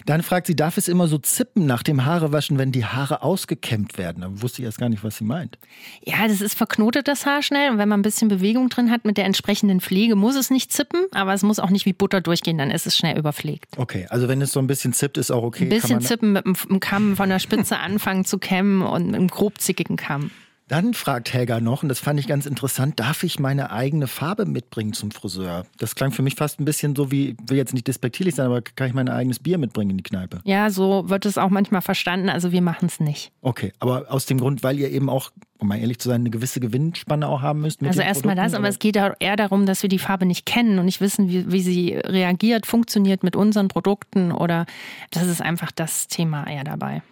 Dann 0.07 0.23
fragt 0.23 0.47
sie, 0.47 0.57
darf 0.57 0.77
es 0.77 0.89
immer 0.89 1.07
so 1.09 1.19
zippen 1.19 1.67
nach 1.67 1.83
dem 1.83 2.05
Haarewaschen, 2.05 2.59
wenn 2.59 2.73
die 2.73 2.85
Haare 2.85 3.23
ausgekämmt 3.23 3.99
werden? 3.99 4.23
Da 4.23 4.43
wusste 4.43 4.63
ich 4.63 4.67
erst 4.67 4.79
gar 4.79 4.89
nicht, 4.89 5.05
was 5.05 5.19
sie 5.19 5.25
meint. 5.25 5.59
Ja, 6.05 6.27
das 6.27 6.41
ist 6.41 6.55
verknotet 6.55 7.09
das 7.09 7.27
Haar 7.27 7.43
schnell 7.43 7.71
und 7.71 7.79
wenn 7.79 7.89
man 7.89 8.01
ein 8.01 8.03
bisschen 8.03 8.29
Bewegung 8.29 8.69
drin 8.69 8.91
hat 8.91 9.05
mit 9.05 9.17
der 9.17 9.25
entsprechenden 9.25 9.81
Pflege, 9.81 10.17
muss 10.17 10.37
es 10.37 10.51
nicht 10.51 10.73
zippen, 10.73 11.01
aber 11.13 11.33
es 11.33 11.43
muss 11.43 11.59
auch 11.59 11.71
nicht 11.71 11.87
wie 11.87 11.93
Butter 11.93 12.21
durchgehen, 12.21 12.59
dann 12.59 12.71
ist 12.71 12.87
es 12.87 12.97
schnell 12.97 13.19
überpflegt. 13.19 13.79
Okay, 13.79 14.07
also 14.11 14.29
wenn 14.29 14.43
es 14.43 14.53
so 14.53 14.61
ein 14.61 14.67
bisschen 14.67 14.93
zippt, 14.93 15.17
ist 15.17 15.31
auch 15.31 15.43
okay. 15.43 15.65
Ein 15.65 15.69
bisschen 15.69 16.01
zippen 16.01 16.33
mit 16.33 16.45
einem 16.45 16.81
Kamm 16.81 17.17
von 17.17 17.29
der 17.29 17.39
Spitze 17.39 17.79
anfangen 17.79 18.25
zu 18.25 18.39
kämmen 18.39 18.83
und 18.83 19.07
mit 19.07 19.17
einem 19.17 19.29
grobzickigen 19.29 19.97
Kamm. 19.97 20.31
Dann 20.73 20.95
fragt 20.95 21.35
Helga 21.35 21.61
noch, 21.61 21.83
und 21.83 21.91
das 21.91 21.99
fand 21.99 22.19
ich 22.19 22.27
ganz 22.27 22.47
interessant, 22.47 22.99
darf 22.99 23.25
ich 23.25 23.39
meine 23.39 23.73
eigene 23.73 24.07
Farbe 24.07 24.47
mitbringen 24.47 24.95
zum 24.95 25.11
Friseur? 25.11 25.67
Das 25.77 25.95
klang 25.95 26.13
für 26.13 26.23
mich 26.23 26.35
fast 26.35 26.61
ein 26.61 26.65
bisschen 26.65 26.97
so 26.97 27.11
wie, 27.11 27.37
will 27.47 27.59
jetzt 27.59 27.75
nicht 27.75 27.87
despektierlich 27.87 28.35
sein, 28.37 28.47
aber 28.47 28.63
kann 28.63 28.87
ich 28.87 28.95
mein 28.95 29.11
eigenes 29.11 29.39
Bier 29.39 29.59
mitbringen 29.59 29.91
in 29.91 29.97
die 29.99 30.03
Kneipe? 30.03 30.41
Ja, 30.45 30.71
so 30.71 31.11
wird 31.11 31.27
es 31.27 31.37
auch 31.37 31.51
manchmal 31.51 31.83
verstanden. 31.83 32.31
Also 32.31 32.53
wir 32.53 32.63
machen 32.63 32.87
es 32.87 33.01
nicht. 33.01 33.33
Okay, 33.43 33.75
aber 33.81 34.07
aus 34.11 34.25
dem 34.25 34.39
Grund, 34.39 34.63
weil 34.63 34.79
ihr 34.79 34.91
eben 34.91 35.11
auch, 35.11 35.31
um 35.59 35.69
mal 35.69 35.77
ehrlich 35.77 35.99
zu 35.99 36.09
sein, 36.09 36.23
eine 36.23 36.31
gewisse 36.31 36.59
Gewinnspanne 36.59 37.29
auch 37.29 37.43
haben 37.43 37.61
müsst. 37.61 37.83
also 37.83 38.01
erstmal 38.01 38.35
das, 38.35 38.55
aber 38.55 38.69
es 38.69 38.79
geht 38.79 38.97
eher 38.97 39.37
darum, 39.37 39.67
dass 39.67 39.83
wir 39.83 39.91
die 39.91 39.99
Farbe 39.99 40.25
nicht 40.25 40.47
kennen 40.47 40.79
und 40.79 40.87
nicht 40.87 41.03
wissen, 41.03 41.29
wie, 41.29 41.53
wie 41.53 41.61
sie 41.61 41.97
reagiert, 41.97 42.65
funktioniert 42.65 43.25
mit 43.25 43.37
unseren 43.37 43.69
Produkten 43.69 44.33
oder 44.33 44.65
das 45.11 45.27
ist 45.27 45.43
einfach 45.43 45.71
das 45.71 46.09
Thema 46.09 46.47
eher 46.47 46.65
dabei. 46.65 47.03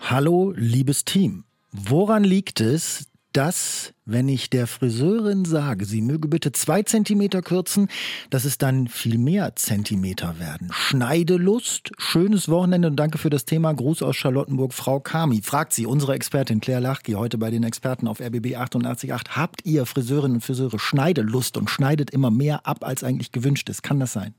Hallo, 0.00 0.52
liebes 0.56 1.04
Team. 1.04 1.44
Woran 1.72 2.24
liegt 2.24 2.60
es, 2.60 3.06
dass, 3.32 3.92
wenn 4.04 4.28
ich 4.28 4.50
der 4.50 4.66
Friseurin 4.66 5.44
sage, 5.44 5.84
sie 5.84 6.02
möge 6.02 6.26
bitte 6.26 6.50
zwei 6.52 6.82
Zentimeter 6.82 7.42
kürzen, 7.42 7.88
dass 8.28 8.44
es 8.44 8.58
dann 8.58 8.88
viel 8.88 9.18
mehr 9.18 9.54
Zentimeter 9.54 10.40
werden? 10.40 10.68
Schneidelust, 10.72 11.92
schönes 11.98 12.48
Wochenende 12.48 12.88
und 12.88 12.96
danke 12.96 13.18
für 13.18 13.30
das 13.30 13.44
Thema. 13.44 13.72
Gruß 13.72 14.02
aus 14.02 14.16
Charlottenburg, 14.16 14.74
Frau 14.74 14.98
Kami. 14.98 15.42
Fragt 15.42 15.72
sie, 15.72 15.86
unsere 15.86 16.14
Expertin 16.14 16.60
Claire 16.60 16.80
Lachki, 16.80 17.12
heute 17.12 17.38
bei 17.38 17.50
den 17.50 17.62
Experten 17.62 18.08
auf 18.08 18.20
RBB 18.20 18.56
88.8. 18.56 19.36
Habt 19.36 19.64
ihr 19.64 19.86
Friseurinnen 19.86 20.38
und 20.38 20.44
Friseure 20.44 20.78
Schneidelust 20.78 21.56
und 21.56 21.70
schneidet 21.70 22.10
immer 22.10 22.30
mehr 22.30 22.66
ab, 22.66 22.84
als 22.84 23.04
eigentlich 23.04 23.30
gewünscht 23.30 23.68
ist? 23.68 23.82
Kann 23.82 24.00
das 24.00 24.12
sein? 24.12 24.34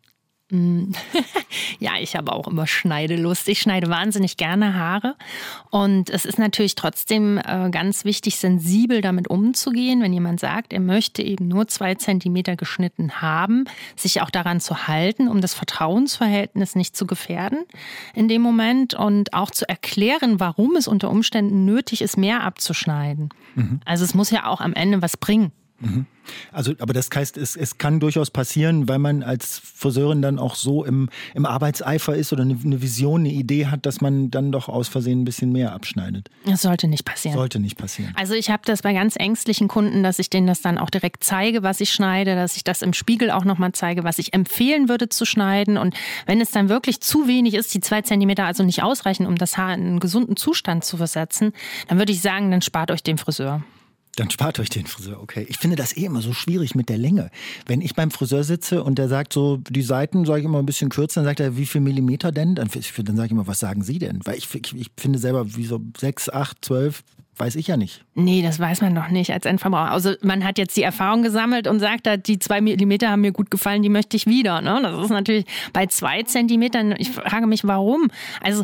Ja, 1.79 1.93
ich 1.99 2.15
habe 2.15 2.31
auch 2.31 2.47
immer 2.47 2.67
Schneidelust. 2.67 3.47
Ich 3.49 3.61
schneide 3.61 3.89
wahnsinnig 3.89 4.37
gerne 4.37 4.75
Haare. 4.75 5.15
Und 5.69 6.09
es 6.09 6.25
ist 6.25 6.37
natürlich 6.37 6.75
trotzdem 6.75 7.37
äh, 7.39 7.69
ganz 7.71 8.05
wichtig, 8.05 8.37
sensibel 8.37 9.01
damit 9.01 9.29
umzugehen. 9.29 10.01
Wenn 10.01 10.13
jemand 10.13 10.39
sagt, 10.39 10.73
er 10.73 10.79
möchte 10.79 11.21
eben 11.23 11.47
nur 11.47 11.67
zwei 11.67 11.95
Zentimeter 11.95 12.55
geschnitten 12.55 13.21
haben, 13.21 13.65
sich 13.95 14.21
auch 14.21 14.29
daran 14.29 14.59
zu 14.59 14.87
halten, 14.87 15.27
um 15.27 15.41
das 15.41 15.53
Vertrauensverhältnis 15.53 16.75
nicht 16.75 16.95
zu 16.95 17.07
gefährden 17.07 17.65
in 18.13 18.27
dem 18.27 18.41
Moment 18.41 18.93
und 18.93 19.33
auch 19.33 19.51
zu 19.51 19.67
erklären, 19.67 20.39
warum 20.39 20.75
es 20.75 20.87
unter 20.87 21.09
Umständen 21.09 21.65
nötig 21.65 22.01
ist, 22.01 22.17
mehr 22.17 22.43
abzuschneiden. 22.43 23.29
Mhm. 23.55 23.81
Also 23.85 24.03
es 24.03 24.13
muss 24.13 24.29
ja 24.29 24.45
auch 24.45 24.61
am 24.61 24.73
Ende 24.73 25.01
was 25.01 25.17
bringen. 25.17 25.51
Mhm. 25.81 26.05
Also, 26.51 26.73
aber 26.79 26.93
das 26.93 27.09
heißt, 27.13 27.37
es, 27.37 27.55
es 27.55 27.77
kann 27.77 27.99
durchaus 27.99 28.29
passieren, 28.29 28.87
weil 28.87 28.99
man 28.99 29.23
als 29.23 29.59
Friseurin 29.59 30.21
dann 30.21 30.39
auch 30.39 30.55
so 30.55 30.85
im, 30.85 31.09
im 31.33 31.45
Arbeitseifer 31.45 32.15
ist 32.15 32.31
oder 32.31 32.43
eine, 32.43 32.57
eine 32.63 32.81
Vision, 32.81 33.21
eine 33.21 33.31
Idee 33.31 33.67
hat, 33.67 33.85
dass 33.85 34.01
man 34.01 34.31
dann 34.31 34.51
doch 34.51 34.69
aus 34.69 34.87
Versehen 34.87 35.21
ein 35.21 35.25
bisschen 35.25 35.51
mehr 35.51 35.73
abschneidet. 35.73 36.29
Das 36.45 36.61
sollte 36.61 36.87
nicht 36.87 37.05
passieren. 37.05 37.35
Sollte 37.35 37.59
nicht 37.59 37.77
passieren. 37.77 38.13
Also 38.15 38.33
ich 38.33 38.49
habe 38.49 38.63
das 38.65 38.81
bei 38.81 38.93
ganz 38.93 39.15
ängstlichen 39.17 39.67
Kunden, 39.67 40.03
dass 40.03 40.19
ich 40.19 40.29
denen 40.29 40.47
das 40.47 40.61
dann 40.61 40.77
auch 40.77 40.89
direkt 40.89 41.23
zeige, 41.23 41.63
was 41.63 41.81
ich 41.81 41.91
schneide, 41.91 42.35
dass 42.35 42.55
ich 42.55 42.63
das 42.63 42.81
im 42.81 42.93
Spiegel 42.93 43.31
auch 43.31 43.43
nochmal 43.43 43.71
zeige, 43.73 44.03
was 44.03 44.19
ich 44.19 44.33
empfehlen 44.33 44.89
würde 44.89 45.09
zu 45.09 45.25
schneiden. 45.25 45.77
Und 45.77 45.95
wenn 46.25 46.39
es 46.39 46.51
dann 46.51 46.69
wirklich 46.69 47.01
zu 47.01 47.27
wenig 47.27 47.55
ist, 47.55 47.73
die 47.73 47.81
zwei 47.81 48.01
Zentimeter 48.01 48.45
also 48.45 48.63
nicht 48.63 48.83
ausreichen, 48.83 49.25
um 49.25 49.35
das 49.35 49.57
Haar 49.57 49.73
in 49.73 49.81
einen 49.81 49.99
gesunden 49.99 50.35
Zustand 50.37 50.85
zu 50.85 50.97
versetzen, 50.97 51.53
dann 51.87 51.97
würde 51.97 52.11
ich 52.11 52.21
sagen, 52.21 52.51
dann 52.51 52.61
spart 52.61 52.91
euch 52.91 53.03
den 53.03 53.17
Friseur. 53.17 53.63
Dann 54.15 54.29
spart 54.29 54.59
euch 54.59 54.69
den 54.69 54.87
Friseur, 54.87 55.21
okay. 55.21 55.45
Ich 55.47 55.57
finde 55.57 55.77
das 55.77 55.95
eh 55.95 56.05
immer 56.05 56.21
so 56.21 56.33
schwierig 56.33 56.75
mit 56.75 56.89
der 56.89 56.97
Länge. 56.97 57.29
Wenn 57.65 57.81
ich 57.81 57.95
beim 57.95 58.11
Friseur 58.11 58.43
sitze 58.43 58.83
und 58.83 58.97
der 58.97 59.07
sagt 59.07 59.31
so, 59.31 59.57
die 59.57 59.81
Seiten 59.81 60.25
sage 60.25 60.39
ich 60.39 60.45
immer 60.45 60.59
ein 60.59 60.65
bisschen 60.65 60.89
kürzer, 60.89 61.21
dann 61.21 61.25
sagt 61.25 61.39
er, 61.39 61.55
wie 61.55 61.65
viel 61.65 61.81
Millimeter 61.81 62.31
denn? 62.31 62.55
Dann, 62.55 62.69
dann 62.69 63.15
sage 63.15 63.25
ich 63.25 63.31
immer, 63.31 63.47
was 63.47 63.59
sagen 63.59 63.83
Sie 63.83 63.99
denn? 63.99 64.19
Weil 64.25 64.37
ich, 64.37 64.53
ich, 64.53 64.75
ich 64.75 64.87
finde 64.97 65.17
selber, 65.17 65.55
wie 65.55 65.65
so 65.65 65.79
sechs, 65.97 66.29
acht, 66.29 66.57
zwölf, 66.61 67.03
Weiß 67.41 67.55
ich 67.55 67.65
ja 67.65 67.75
nicht. 67.77 68.03
Nee, 68.13 68.43
das 68.43 68.59
weiß 68.59 68.81
man 68.81 68.93
noch 68.93 69.09
nicht 69.09 69.31
als 69.31 69.47
Endverbraucher. 69.47 69.91
Also 69.91 70.13
man 70.21 70.43
hat 70.43 70.59
jetzt 70.59 70.75
die 70.75 70.83
Erfahrung 70.83 71.23
gesammelt 71.23 71.65
und 71.65 71.79
sagt, 71.79 72.07
die 72.27 72.37
zwei 72.37 72.61
Millimeter 72.61 73.09
haben 73.09 73.21
mir 73.21 73.31
gut 73.31 73.49
gefallen, 73.49 73.81
die 73.81 73.89
möchte 73.89 74.17
ich 74.17 74.27
wieder. 74.27 74.61
Ne? 74.61 74.79
Das 74.83 75.03
ist 75.03 75.09
natürlich 75.09 75.45
bei 75.73 75.87
zwei 75.87 76.21
Zentimetern, 76.21 76.93
ich 76.97 77.09
frage 77.09 77.47
mich, 77.47 77.63
warum? 77.63 78.11
Also 78.41 78.63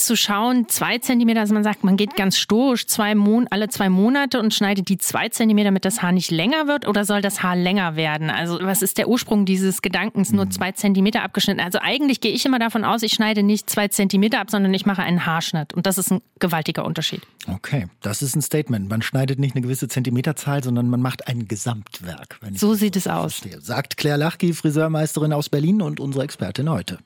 zu 0.00 0.16
schauen, 0.16 0.68
zwei 0.68 0.98
Zentimeter, 0.98 1.40
also 1.40 1.54
man 1.54 1.64
sagt, 1.64 1.84
man 1.84 1.96
geht 1.96 2.16
ganz 2.16 2.38
stoisch 2.38 2.86
zwei 2.86 3.14
Mon 3.14 3.46
alle 3.48 3.68
zwei 3.68 3.88
Monate 3.88 4.40
und 4.40 4.54
schneidet 4.54 4.88
die 4.88 4.98
zwei 4.98 5.28
Zentimeter, 5.28 5.68
damit 5.68 5.84
das 5.84 6.02
Haar 6.02 6.12
nicht 6.12 6.30
länger 6.30 6.66
wird 6.66 6.86
oder 6.86 7.04
soll 7.04 7.20
das 7.20 7.42
Haar 7.42 7.56
länger 7.56 7.96
werden? 7.96 8.30
Also 8.30 8.58
was 8.62 8.82
ist 8.82 8.98
der 8.98 9.08
Ursprung 9.08 9.44
dieses 9.44 9.82
Gedankens, 9.82 10.32
nur 10.32 10.50
zwei 10.50 10.72
Zentimeter 10.72 11.22
abgeschnitten? 11.22 11.60
Also 11.60 11.78
eigentlich 11.80 12.20
gehe 12.20 12.32
ich 12.32 12.44
immer 12.44 12.58
davon 12.58 12.84
aus, 12.84 13.02
ich 13.02 13.12
schneide 13.12 13.42
nicht 13.42 13.68
zwei 13.70 13.88
Zentimeter 13.88 14.40
ab, 14.40 14.50
sondern 14.50 14.72
ich 14.74 14.86
mache 14.86 15.02
einen 15.02 15.26
Haarschnitt. 15.26 15.74
Und 15.74 15.86
das 15.86 15.98
ist 15.98 16.10
ein 16.10 16.20
gewaltiger 16.38 16.84
Unterschied. 16.84 17.22
Okay, 17.46 17.86
das 18.02 18.22
ist 18.22 18.36
ein 18.36 18.42
Statement. 18.42 18.88
Man 18.88 19.02
schneidet 19.02 19.38
nicht 19.38 19.54
eine 19.54 19.62
gewisse 19.62 19.88
Zentimeterzahl, 19.88 20.62
sondern 20.64 20.88
man 20.88 21.00
macht 21.00 21.28
ein 21.28 21.46
Gesamtwerk. 21.48 22.38
so 22.54 22.74
sieht 22.74 22.96
es 22.96 23.06
aus. 23.06 23.34
Verstehe. 23.34 23.60
Sagt 23.60 23.96
Claire 23.96 24.18
Lachki, 24.18 24.52
Friseurmeisterin 24.52 25.32
aus 25.32 25.48
Berlin 25.48 25.82
und 25.82 26.00
unsere 26.00 26.24
Expertin 26.24 26.70
heute. 26.70 26.98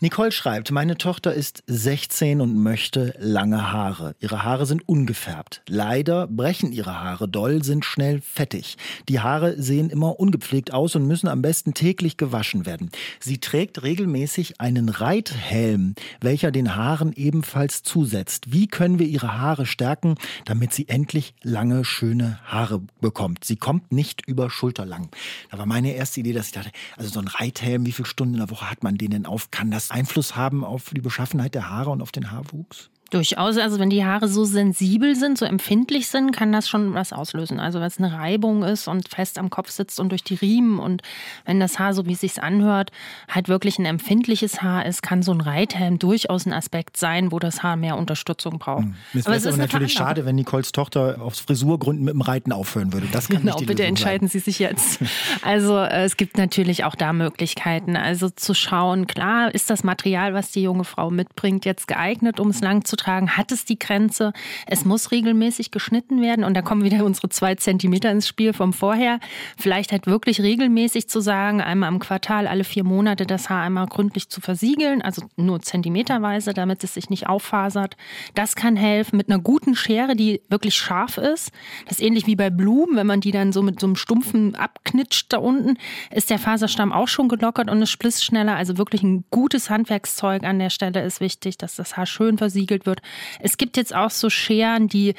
Nicole 0.00 0.30
schreibt, 0.30 0.70
meine 0.70 0.96
Tochter 0.96 1.34
ist 1.34 1.64
16 1.66 2.40
und 2.40 2.56
möchte 2.56 3.14
lange 3.18 3.72
Haare. 3.72 4.14
Ihre 4.20 4.44
Haare 4.44 4.64
sind 4.64 4.88
ungefärbt. 4.88 5.62
Leider 5.66 6.28
brechen 6.28 6.70
ihre 6.70 7.00
Haare 7.00 7.28
doll, 7.28 7.64
sind 7.64 7.84
schnell 7.84 8.20
fettig. 8.20 8.76
Die 9.08 9.18
Haare 9.18 9.60
sehen 9.60 9.90
immer 9.90 10.20
ungepflegt 10.20 10.72
aus 10.72 10.94
und 10.94 11.08
müssen 11.08 11.26
am 11.26 11.42
besten 11.42 11.74
täglich 11.74 12.16
gewaschen 12.16 12.64
werden. 12.64 12.90
Sie 13.18 13.38
trägt 13.38 13.82
regelmäßig 13.82 14.60
einen 14.60 14.88
Reithelm, 14.88 15.96
welcher 16.20 16.52
den 16.52 16.76
Haaren 16.76 17.12
ebenfalls 17.12 17.82
zusetzt. 17.82 18.52
Wie 18.52 18.68
können 18.68 19.00
wir 19.00 19.06
ihre 19.08 19.38
Haare 19.38 19.66
stärken, 19.66 20.14
damit 20.44 20.72
sie 20.72 20.86
endlich 20.88 21.34
lange, 21.42 21.84
schöne 21.84 22.38
Haare 22.44 22.82
bekommt? 23.00 23.42
Sie 23.42 23.56
kommt 23.56 23.90
nicht 23.90 24.28
über 24.28 24.48
Schulterlang. 24.48 25.08
Da 25.50 25.58
war 25.58 25.66
meine 25.66 25.94
erste 25.94 26.20
Idee, 26.20 26.34
dass 26.34 26.46
ich 26.46 26.52
dachte, 26.52 26.70
also 26.96 27.10
so 27.10 27.18
ein 27.18 27.26
Reithelm, 27.26 27.84
wie 27.84 27.92
viele 27.92 28.06
Stunden 28.06 28.34
in 28.34 28.40
der 28.40 28.50
Woche 28.50 28.70
hat 28.70 28.84
man 28.84 28.96
den 28.96 29.10
denn 29.10 29.26
auf? 29.26 29.50
Kann 29.50 29.72
das 29.72 29.87
Einfluss 29.90 30.36
haben 30.36 30.64
auf 30.64 30.90
die 30.90 31.00
Beschaffenheit 31.00 31.54
der 31.54 31.68
Haare 31.68 31.90
und 31.90 32.02
auf 32.02 32.12
den 32.12 32.30
Haarwuchs? 32.30 32.90
Durchaus, 33.10 33.56
also 33.56 33.78
wenn 33.78 33.88
die 33.88 34.04
Haare 34.04 34.28
so 34.28 34.44
sensibel 34.44 35.16
sind, 35.16 35.38
so 35.38 35.46
empfindlich 35.46 36.08
sind, 36.08 36.30
kann 36.30 36.52
das 36.52 36.68
schon 36.68 36.92
was 36.92 37.14
auslösen. 37.14 37.58
Also 37.58 37.80
wenn 37.80 37.86
es 37.86 37.98
eine 37.98 38.12
Reibung 38.12 38.62
ist 38.62 38.86
und 38.86 39.08
fest 39.08 39.38
am 39.38 39.48
Kopf 39.48 39.70
sitzt 39.70 39.98
und 39.98 40.10
durch 40.10 40.22
die 40.22 40.34
Riemen 40.34 40.78
und 40.78 41.00
wenn 41.46 41.58
das 41.58 41.78
Haar, 41.78 41.94
so 41.94 42.04
wie 42.04 42.12
es 42.12 42.20
sich 42.20 42.42
anhört, 42.42 42.90
halt 43.26 43.48
wirklich 43.48 43.78
ein 43.78 43.86
empfindliches 43.86 44.60
Haar 44.60 44.84
ist, 44.84 45.02
kann 45.02 45.22
so 45.22 45.32
ein 45.32 45.40
Reithelm 45.40 45.98
durchaus 45.98 46.44
ein 46.44 46.52
Aspekt 46.52 46.98
sein, 46.98 47.32
wo 47.32 47.38
das 47.38 47.62
Haar 47.62 47.76
mehr 47.76 47.96
Unterstützung 47.96 48.58
braucht. 48.58 48.84
Hm. 48.84 48.94
Es 49.14 49.26
aber 49.26 49.36
es 49.36 49.44
ist 49.44 49.54
aber 49.54 49.56
natürlich 49.56 49.94
schade, 49.94 50.26
wenn 50.26 50.34
Nicoles 50.34 50.72
Tochter 50.72 51.22
aus 51.22 51.40
Frisurgründen 51.40 52.04
mit 52.04 52.12
dem 52.12 52.20
Reiten 52.20 52.52
aufhören 52.52 52.92
würde. 52.92 53.06
Das 53.10 53.28
kann 53.30 53.40
genau, 53.40 53.56
nicht 53.56 53.68
bitte 53.68 53.84
entscheiden 53.84 54.28
Sie 54.28 54.38
sich 54.38 54.58
jetzt. 54.58 55.00
Also 55.40 55.78
äh, 55.78 56.04
es 56.04 56.18
gibt 56.18 56.36
natürlich 56.36 56.84
auch 56.84 56.94
da 56.94 57.14
Möglichkeiten. 57.14 57.96
Also 57.96 58.28
zu 58.28 58.52
schauen, 58.52 59.06
klar, 59.06 59.54
ist 59.54 59.70
das 59.70 59.82
Material, 59.82 60.34
was 60.34 60.50
die 60.50 60.62
junge 60.62 60.84
Frau 60.84 61.10
mitbringt, 61.10 61.64
jetzt 61.64 61.88
geeignet, 61.88 62.38
um 62.38 62.50
es 62.50 62.60
lang 62.60 62.84
zu 62.84 62.97
tragen? 62.98 63.36
Hat 63.36 63.52
es 63.52 63.64
die 63.64 63.78
Grenze? 63.78 64.32
Es 64.66 64.84
muss 64.84 65.10
regelmäßig 65.10 65.70
geschnitten 65.70 66.20
werden 66.20 66.44
und 66.44 66.54
da 66.54 66.62
kommen 66.62 66.84
wieder 66.84 67.04
unsere 67.04 67.28
zwei 67.28 67.54
Zentimeter 67.54 68.10
ins 68.10 68.28
Spiel 68.28 68.52
vom 68.52 68.72
vorher. 68.72 69.20
Vielleicht 69.56 69.92
halt 69.92 70.06
wirklich 70.06 70.40
regelmäßig 70.40 71.08
zu 71.08 71.20
sagen, 71.20 71.60
einmal 71.60 71.90
im 71.90 71.98
Quartal, 71.98 72.46
alle 72.46 72.64
vier 72.64 72.84
Monate 72.84 73.26
das 73.26 73.48
Haar 73.48 73.62
einmal 73.62 73.86
gründlich 73.86 74.28
zu 74.28 74.40
versiegeln, 74.40 75.02
also 75.02 75.22
nur 75.36 75.60
zentimeterweise, 75.60 76.52
damit 76.52 76.84
es 76.84 76.94
sich 76.94 77.10
nicht 77.10 77.26
auffasert. 77.28 77.96
Das 78.34 78.56
kann 78.56 78.76
helfen 78.76 79.16
mit 79.16 79.28
einer 79.28 79.38
guten 79.38 79.74
Schere, 79.74 80.16
die 80.16 80.42
wirklich 80.48 80.76
scharf 80.76 81.18
ist. 81.18 81.52
Das 81.86 81.98
ist 81.98 82.04
ähnlich 82.04 82.26
wie 82.26 82.36
bei 82.36 82.50
Blumen, 82.50 82.96
wenn 82.96 83.06
man 83.06 83.20
die 83.20 83.30
dann 83.30 83.52
so 83.52 83.62
mit 83.62 83.80
so 83.80 83.86
einem 83.86 83.96
stumpfen 83.96 84.54
abknitscht 84.54 85.32
da 85.32 85.38
unten, 85.38 85.78
ist 86.10 86.30
der 86.30 86.38
Faserstamm 86.38 86.92
auch 86.92 87.08
schon 87.08 87.28
gelockert 87.28 87.70
und 87.70 87.80
es 87.82 87.90
splitzt 87.90 88.24
schneller. 88.24 88.56
Also 88.56 88.78
wirklich 88.78 89.02
ein 89.02 89.24
gutes 89.30 89.70
Handwerkszeug 89.70 90.44
an 90.44 90.58
der 90.58 90.70
Stelle 90.70 91.04
ist 91.04 91.20
wichtig, 91.20 91.58
dass 91.58 91.76
das 91.76 91.96
Haar 91.96 92.06
schön 92.06 92.38
versiegelt 92.38 92.86
wird. 92.88 93.00
Es 93.38 93.56
gibt 93.56 93.76
jetzt 93.76 93.94
auch 93.94 94.10
so 94.10 94.30
Scheren, 94.30 94.88
die 94.88 95.14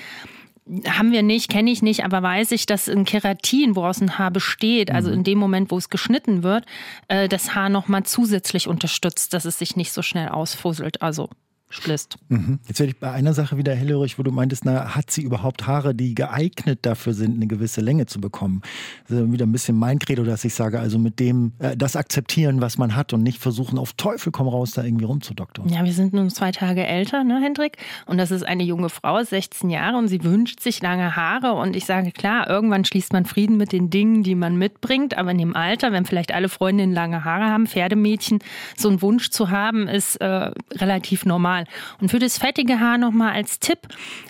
haben 0.87 1.11
wir 1.11 1.23
nicht, 1.23 1.49
kenne 1.49 1.71
ich 1.71 1.81
nicht, 1.81 2.03
aber 2.03 2.21
weiß 2.21 2.51
ich, 2.51 2.65
dass 2.65 2.87
ein 2.87 3.05
Keratin, 3.05 3.75
woraus 3.75 4.01
ein 4.01 4.17
Haar 4.17 4.31
besteht, 4.31 4.91
also 4.91 5.09
mhm. 5.09 5.15
in 5.15 5.23
dem 5.23 5.39
Moment, 5.39 5.71
wo 5.71 5.77
es 5.77 5.89
geschnitten 5.89 6.43
wird, 6.43 6.65
äh, 7.07 7.27
das 7.27 7.55
Haar 7.55 7.69
nochmal 7.69 8.03
zusätzlich 8.03 8.67
unterstützt, 8.67 9.33
dass 9.33 9.45
es 9.45 9.57
sich 9.57 9.75
nicht 9.75 9.91
so 9.91 10.01
schnell 10.01 10.29
ausfusselt. 10.29 11.01
Also 11.01 11.29
splitzt. 11.69 12.17
Mhm. 12.29 12.59
Jetzt 12.67 12.79
werde 12.79 12.91
ich 12.91 12.99
bei 12.99 13.11
einer 13.11 13.33
Sache 13.33 13.57
wieder 13.57 13.75
hellhörig, 13.75 14.17
wo 14.17 14.23
du 14.23 14.31
meintest, 14.31 14.65
na, 14.65 14.95
hat 14.95 15.11
sie 15.11 15.21
überhaupt 15.21 15.67
Haare, 15.67 15.93
die 15.93 16.15
geeignet 16.15 16.79
dafür 16.81 17.13
sind, 17.13 17.35
eine 17.35 17.45
gewisse 17.45 17.81
Länge 17.81 18.07
zu 18.07 18.19
bekommen? 18.19 18.61
Das 19.07 19.19
ist 19.19 19.31
wieder 19.31 19.45
ein 19.45 19.51
bisschen 19.51 19.77
mein 19.77 19.99
Credo, 19.99 20.23
dass 20.23 20.43
ich 20.43 20.55
sage, 20.55 20.79
also 20.79 20.97
mit 20.97 21.19
dem, 21.19 21.53
äh, 21.59 21.77
das 21.77 21.95
akzeptieren, 21.95 22.59
was 22.61 22.79
man 22.79 22.95
hat 22.95 23.13
und 23.13 23.21
nicht 23.21 23.39
versuchen, 23.39 23.77
auf 23.77 23.93
Teufel 23.93 24.31
komm 24.31 24.47
raus, 24.47 24.71
da 24.71 24.83
irgendwie 24.83 25.05
rumzudoktern. 25.05 25.69
Ja, 25.69 25.83
wir 25.83 25.93
sind 25.93 26.13
nun 26.13 26.31
zwei 26.31 26.51
Tage 26.51 26.85
älter, 26.85 27.23
ne, 27.23 27.39
Hendrik? 27.39 27.77
Und 28.07 28.17
das 28.17 28.31
ist 28.31 28.43
eine 28.43 28.63
junge 28.63 28.89
Frau, 28.89 29.23
16 29.23 29.69
Jahre 29.69 29.97
und 29.97 30.07
sie 30.07 30.23
wünscht 30.23 30.61
sich 30.61 30.81
lange 30.81 31.15
Haare 31.15 31.53
und 31.53 31.75
ich 31.75 31.85
sage, 31.85 32.11
klar, 32.11 32.49
irgendwann 32.49 32.83
schließt 32.83 33.13
man 33.13 33.25
Frieden 33.25 33.57
mit 33.57 33.71
den 33.71 33.91
Dingen, 33.91 34.23
die 34.23 34.35
man 34.35 34.57
mitbringt, 34.57 35.15
aber 35.17 35.31
in 35.31 35.37
dem 35.37 35.55
Alter, 35.55 35.91
wenn 35.91 36.05
vielleicht 36.05 36.33
alle 36.33 36.49
Freundinnen 36.49 36.93
lange 36.93 37.23
Haare 37.25 37.45
haben, 37.45 37.67
Pferdemädchen, 37.67 38.39
so 38.75 38.89
einen 38.89 39.03
Wunsch 39.03 39.29
zu 39.29 39.51
haben, 39.51 39.87
ist 39.87 40.15
äh, 40.15 40.51
relativ 40.71 41.25
normal 41.25 41.58
normal. 41.59 41.65
Und 42.01 42.09
für 42.09 42.19
das 42.19 42.37
fettige 42.37 42.79
Haar 42.79 42.97
nochmal 42.97 43.33
als 43.33 43.59
Tipp, 43.59 43.79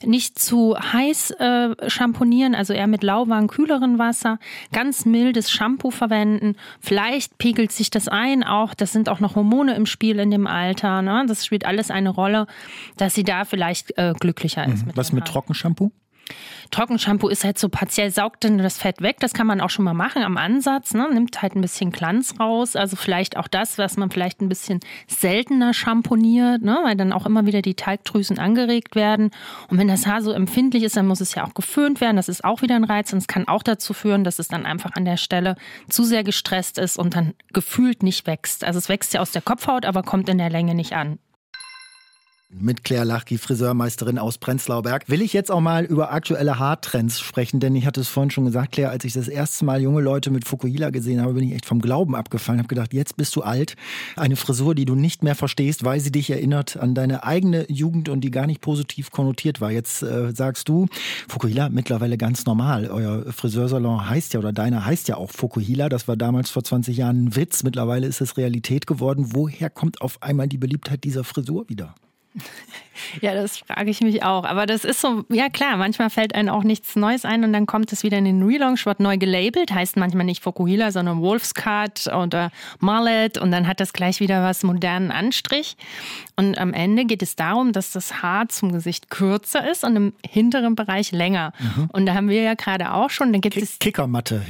nicht 0.03 0.39
zu 0.39 0.75
heiß 0.77 1.31
äh, 1.31 1.89
schamponieren, 1.89 2.55
also 2.55 2.73
eher 2.73 2.87
mit 2.87 3.03
lauwarmem, 3.03 3.47
kühleren 3.47 3.97
Wasser, 3.97 4.39
ganz 4.71 5.05
mildes 5.05 5.51
Shampoo 5.51 5.91
verwenden. 5.91 6.55
Vielleicht 6.79 7.37
pegelt 7.37 7.71
sich 7.71 7.89
das 7.89 8.07
ein, 8.07 8.43
auch 8.43 8.73
das 8.73 8.91
sind 8.91 9.09
auch 9.09 9.19
noch 9.19 9.35
Hormone 9.35 9.75
im 9.75 9.85
Spiel 9.85 10.19
in 10.19 10.31
dem 10.31 10.47
Alter. 10.47 11.01
Ne? 11.01 11.25
Das 11.27 11.45
spielt 11.45 11.65
alles 11.65 11.91
eine 11.91 12.09
Rolle, 12.09 12.47
dass 12.97 13.13
sie 13.13 13.23
da 13.23 13.45
vielleicht 13.45 13.97
äh, 13.97 14.13
glücklicher 14.19 14.65
ist. 14.67 14.81
Mhm. 14.81 14.87
Mit 14.87 14.97
Was 14.97 15.11
mit 15.11 15.25
Trockenshampoo? 15.25 15.91
Trockenshampoo 16.71 17.27
ist 17.29 17.43
halt 17.43 17.57
so 17.57 17.69
partiell, 17.69 18.11
saugt 18.11 18.43
dann 18.43 18.57
das 18.57 18.77
Fett 18.77 19.01
weg. 19.01 19.17
Das 19.19 19.33
kann 19.33 19.47
man 19.47 19.61
auch 19.61 19.69
schon 19.69 19.85
mal 19.85 19.93
machen 19.93 20.23
am 20.23 20.37
Ansatz. 20.37 20.93
Ne? 20.93 21.07
Nimmt 21.11 21.41
halt 21.41 21.55
ein 21.55 21.61
bisschen 21.61 21.91
Glanz 21.91 22.39
raus. 22.39 22.75
Also 22.75 22.95
vielleicht 22.95 23.37
auch 23.37 23.47
das, 23.47 23.77
was 23.77 23.97
man 23.97 24.11
vielleicht 24.11 24.41
ein 24.41 24.49
bisschen 24.49 24.79
seltener 25.07 25.73
schamponiert, 25.73 26.61
ne? 26.61 26.79
weil 26.83 26.95
dann 26.95 27.13
auch 27.13 27.25
immer 27.25 27.45
wieder 27.45 27.61
die 27.61 27.75
Talgdrüsen 27.75 28.39
angeregt 28.39 28.95
werden. 28.95 29.31
Und 29.67 29.77
wenn 29.77 29.87
das 29.87 30.05
Haar 30.05 30.21
so 30.21 30.31
empfindlich 30.31 30.83
ist, 30.83 30.97
dann 30.97 31.07
muss 31.07 31.21
es 31.21 31.35
ja 31.35 31.45
auch 31.45 31.53
geföhnt 31.53 32.01
werden. 32.01 32.17
Das 32.17 32.29
ist 32.29 32.43
auch 32.43 32.61
wieder 32.61 32.75
ein 32.75 32.83
Reiz 32.83 33.11
und 33.13 33.19
es 33.19 33.27
kann 33.27 33.47
auch 33.47 33.63
dazu 33.63 33.93
führen, 33.93 34.23
dass 34.23 34.39
es 34.39 34.47
dann 34.47 34.65
einfach 34.65 34.91
an 34.93 35.05
der 35.05 35.17
Stelle 35.17 35.55
zu 35.89 36.03
sehr 36.03 36.23
gestresst 36.23 36.77
ist 36.77 36.97
und 36.97 37.15
dann 37.15 37.33
gefühlt 37.53 38.03
nicht 38.03 38.27
wächst. 38.27 38.63
Also 38.63 38.77
es 38.77 38.89
wächst 38.89 39.13
ja 39.13 39.21
aus 39.21 39.31
der 39.31 39.41
Kopfhaut, 39.41 39.85
aber 39.85 40.03
kommt 40.03 40.29
in 40.29 40.37
der 40.37 40.49
Länge 40.49 40.75
nicht 40.75 40.93
an 40.93 41.19
mit 42.51 42.83
Claire 42.83 43.05
Lachki, 43.05 43.37
Friseurmeisterin 43.37 44.17
aus 44.17 44.39
Prenzlauer 44.39 44.81
Berg, 44.81 45.07
will 45.07 45.21
ich 45.21 45.33
jetzt 45.33 45.51
auch 45.51 45.59
mal 45.61 45.85
über 45.85 46.11
aktuelle 46.11 46.57
Haartrends 46.57 47.19
sprechen, 47.19 47.59
denn 47.59 47.75
ich 47.75 47.85
hatte 47.85 48.01
es 48.01 48.07
vorhin 48.07 48.31
schon 48.31 48.45
gesagt, 48.45 48.71
Claire, 48.71 48.89
als 48.89 49.05
ich 49.05 49.13
das 49.13 49.27
erste 49.27 49.65
Mal 49.65 49.81
junge 49.81 50.01
Leute 50.01 50.31
mit 50.31 50.47
Fukuhila 50.47 50.89
gesehen 50.89 51.21
habe, 51.21 51.33
bin 51.33 51.43
ich 51.43 51.53
echt 51.53 51.67
vom 51.67 51.79
Glauben 51.79 52.15
abgefallen, 52.15 52.59
habe 52.59 52.67
gedacht, 52.67 52.93
jetzt 52.93 53.17
bist 53.17 53.35
du 53.35 53.43
alt, 53.43 53.75
eine 54.15 54.35
Frisur, 54.35 54.73
die 54.73 54.85
du 54.85 54.95
nicht 54.95 55.21
mehr 55.21 55.35
verstehst, 55.35 55.83
weil 55.83 55.99
sie 55.99 56.11
dich 56.11 56.29
erinnert 56.31 56.75
an 56.75 56.95
deine 56.95 57.23
eigene 57.23 57.71
Jugend 57.71 58.09
und 58.09 58.21
die 58.21 58.31
gar 58.31 58.47
nicht 58.47 58.61
positiv 58.61 59.11
konnotiert 59.11 59.61
war. 59.61 59.71
Jetzt 59.71 60.01
äh, 60.01 60.33
sagst 60.33 60.67
du, 60.69 60.87
Fukuhila 61.27 61.69
mittlerweile 61.69 62.17
ganz 62.17 62.45
normal. 62.45 62.89
Euer 62.89 63.31
Friseursalon 63.31 64.09
heißt 64.09 64.33
ja 64.33 64.39
oder 64.39 64.53
deiner 64.53 64.85
heißt 64.85 65.07
ja 65.07 65.17
auch 65.17 65.31
Fukuhila. 65.31 65.87
Das 65.87 66.07
war 66.07 66.17
damals 66.17 66.49
vor 66.49 66.63
20 66.63 66.97
Jahren 66.97 67.25
ein 67.25 67.35
Witz. 67.35 67.63
Mittlerweile 67.63 68.07
ist 68.07 68.21
es 68.21 68.37
Realität 68.37 68.87
geworden. 68.87 69.29
Woher 69.33 69.69
kommt 69.69 70.01
auf 70.01 70.21
einmal 70.23 70.47
die 70.47 70.57
Beliebtheit 70.57 71.03
dieser 71.03 71.23
Frisur 71.23 71.69
wieder? 71.69 71.93
Ja, 73.21 73.33
das 73.33 73.57
frage 73.57 73.89
ich 73.89 74.01
mich 74.01 74.23
auch. 74.23 74.43
Aber 74.43 74.65
das 74.65 74.83
ist 74.83 75.01
so, 75.01 75.23
ja 75.29 75.49
klar, 75.49 75.77
manchmal 75.77 76.09
fällt 76.09 76.35
einem 76.35 76.49
auch 76.49 76.63
nichts 76.63 76.95
Neues 76.95 77.25
ein 77.25 77.43
und 77.43 77.53
dann 77.53 77.65
kommt 77.65 77.91
es 77.91 78.03
wieder 78.03 78.17
in 78.17 78.25
den 78.25 78.43
Relaunch, 78.43 78.85
wird 78.85 78.99
neu 78.99 79.17
gelabelt, 79.17 79.71
heißt 79.73 79.97
manchmal 79.97 80.25
nicht 80.25 80.43
Fokuhila, 80.43 80.91
sondern 80.91 81.21
Wolfscut 81.21 82.07
oder 82.07 82.51
Mullet 82.79 83.37
und 83.37 83.51
dann 83.51 83.67
hat 83.67 83.79
das 83.79 83.93
gleich 83.93 84.19
wieder 84.19 84.43
was 84.43 84.63
modernen 84.63 85.11
Anstrich. 85.11 85.77
Und 86.35 86.57
am 86.57 86.73
Ende 86.73 87.05
geht 87.05 87.21
es 87.21 87.35
darum, 87.35 87.73
dass 87.73 87.91
das 87.91 88.21
Haar 88.21 88.47
zum 88.49 88.71
Gesicht 88.71 89.09
kürzer 89.09 89.69
ist 89.69 89.83
und 89.83 89.95
im 89.95 90.13
hinteren 90.25 90.75
Bereich 90.75 91.11
länger. 91.11 91.53
Mhm. 91.59 91.89
Und 91.91 92.05
da 92.05 92.13
haben 92.13 92.29
wir 92.29 92.41
ja 92.41 92.53
gerade 92.53 92.93
auch 92.93 93.09
schon, 93.09 93.33
dann 93.33 93.41
gibt 93.41 93.55
Kick, 93.55 93.63
es 93.63 93.79
Kickermatte. 93.79 94.45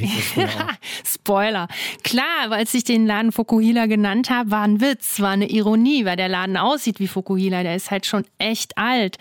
Spoiler. 1.06 1.68
Klar, 2.04 2.52
als 2.52 2.74
ich 2.74 2.84
den 2.84 3.08
Laden 3.08 3.32
Fokuhila 3.32 3.88
genannt 3.88 4.30
habe, 4.30 4.52
war 4.52 4.64
ein 4.64 4.82
Witz, 4.82 5.20
war 5.20 5.32
eine 5.32 5.50
Ironie, 5.50 6.06
weil 6.06 6.16
der 6.16 6.30
Laden 6.30 6.58
aussieht 6.58 7.00
wie 7.00 7.08
Fokuhila. 7.08 7.64
Der 7.70 7.76
ist 7.76 7.92
halt 7.92 8.08
schon 8.08 8.26
echt 8.40 8.80
alt. 8.80 9.18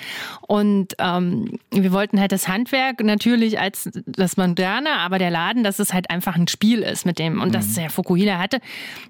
Und 0.46 0.94
ähm, 0.98 1.58
wir 1.70 1.92
wollten 1.92 2.18
halt 2.18 2.32
das 2.32 2.48
Handwerk 2.48 3.04
natürlich 3.04 3.60
als 3.60 3.90
das 4.06 4.38
Moderne, 4.38 4.90
aber 5.00 5.18
der 5.18 5.30
Laden, 5.30 5.64
dass 5.64 5.78
es 5.78 5.92
halt 5.92 6.08
einfach 6.08 6.36
ein 6.36 6.48
Spiel 6.48 6.80
ist 6.80 7.04
mit 7.04 7.18
dem. 7.18 7.42
Und 7.42 7.48
mhm. 7.48 7.52
das 7.52 7.74
der 7.74 7.90
Fukuhila 7.90 8.38
hatte 8.38 8.60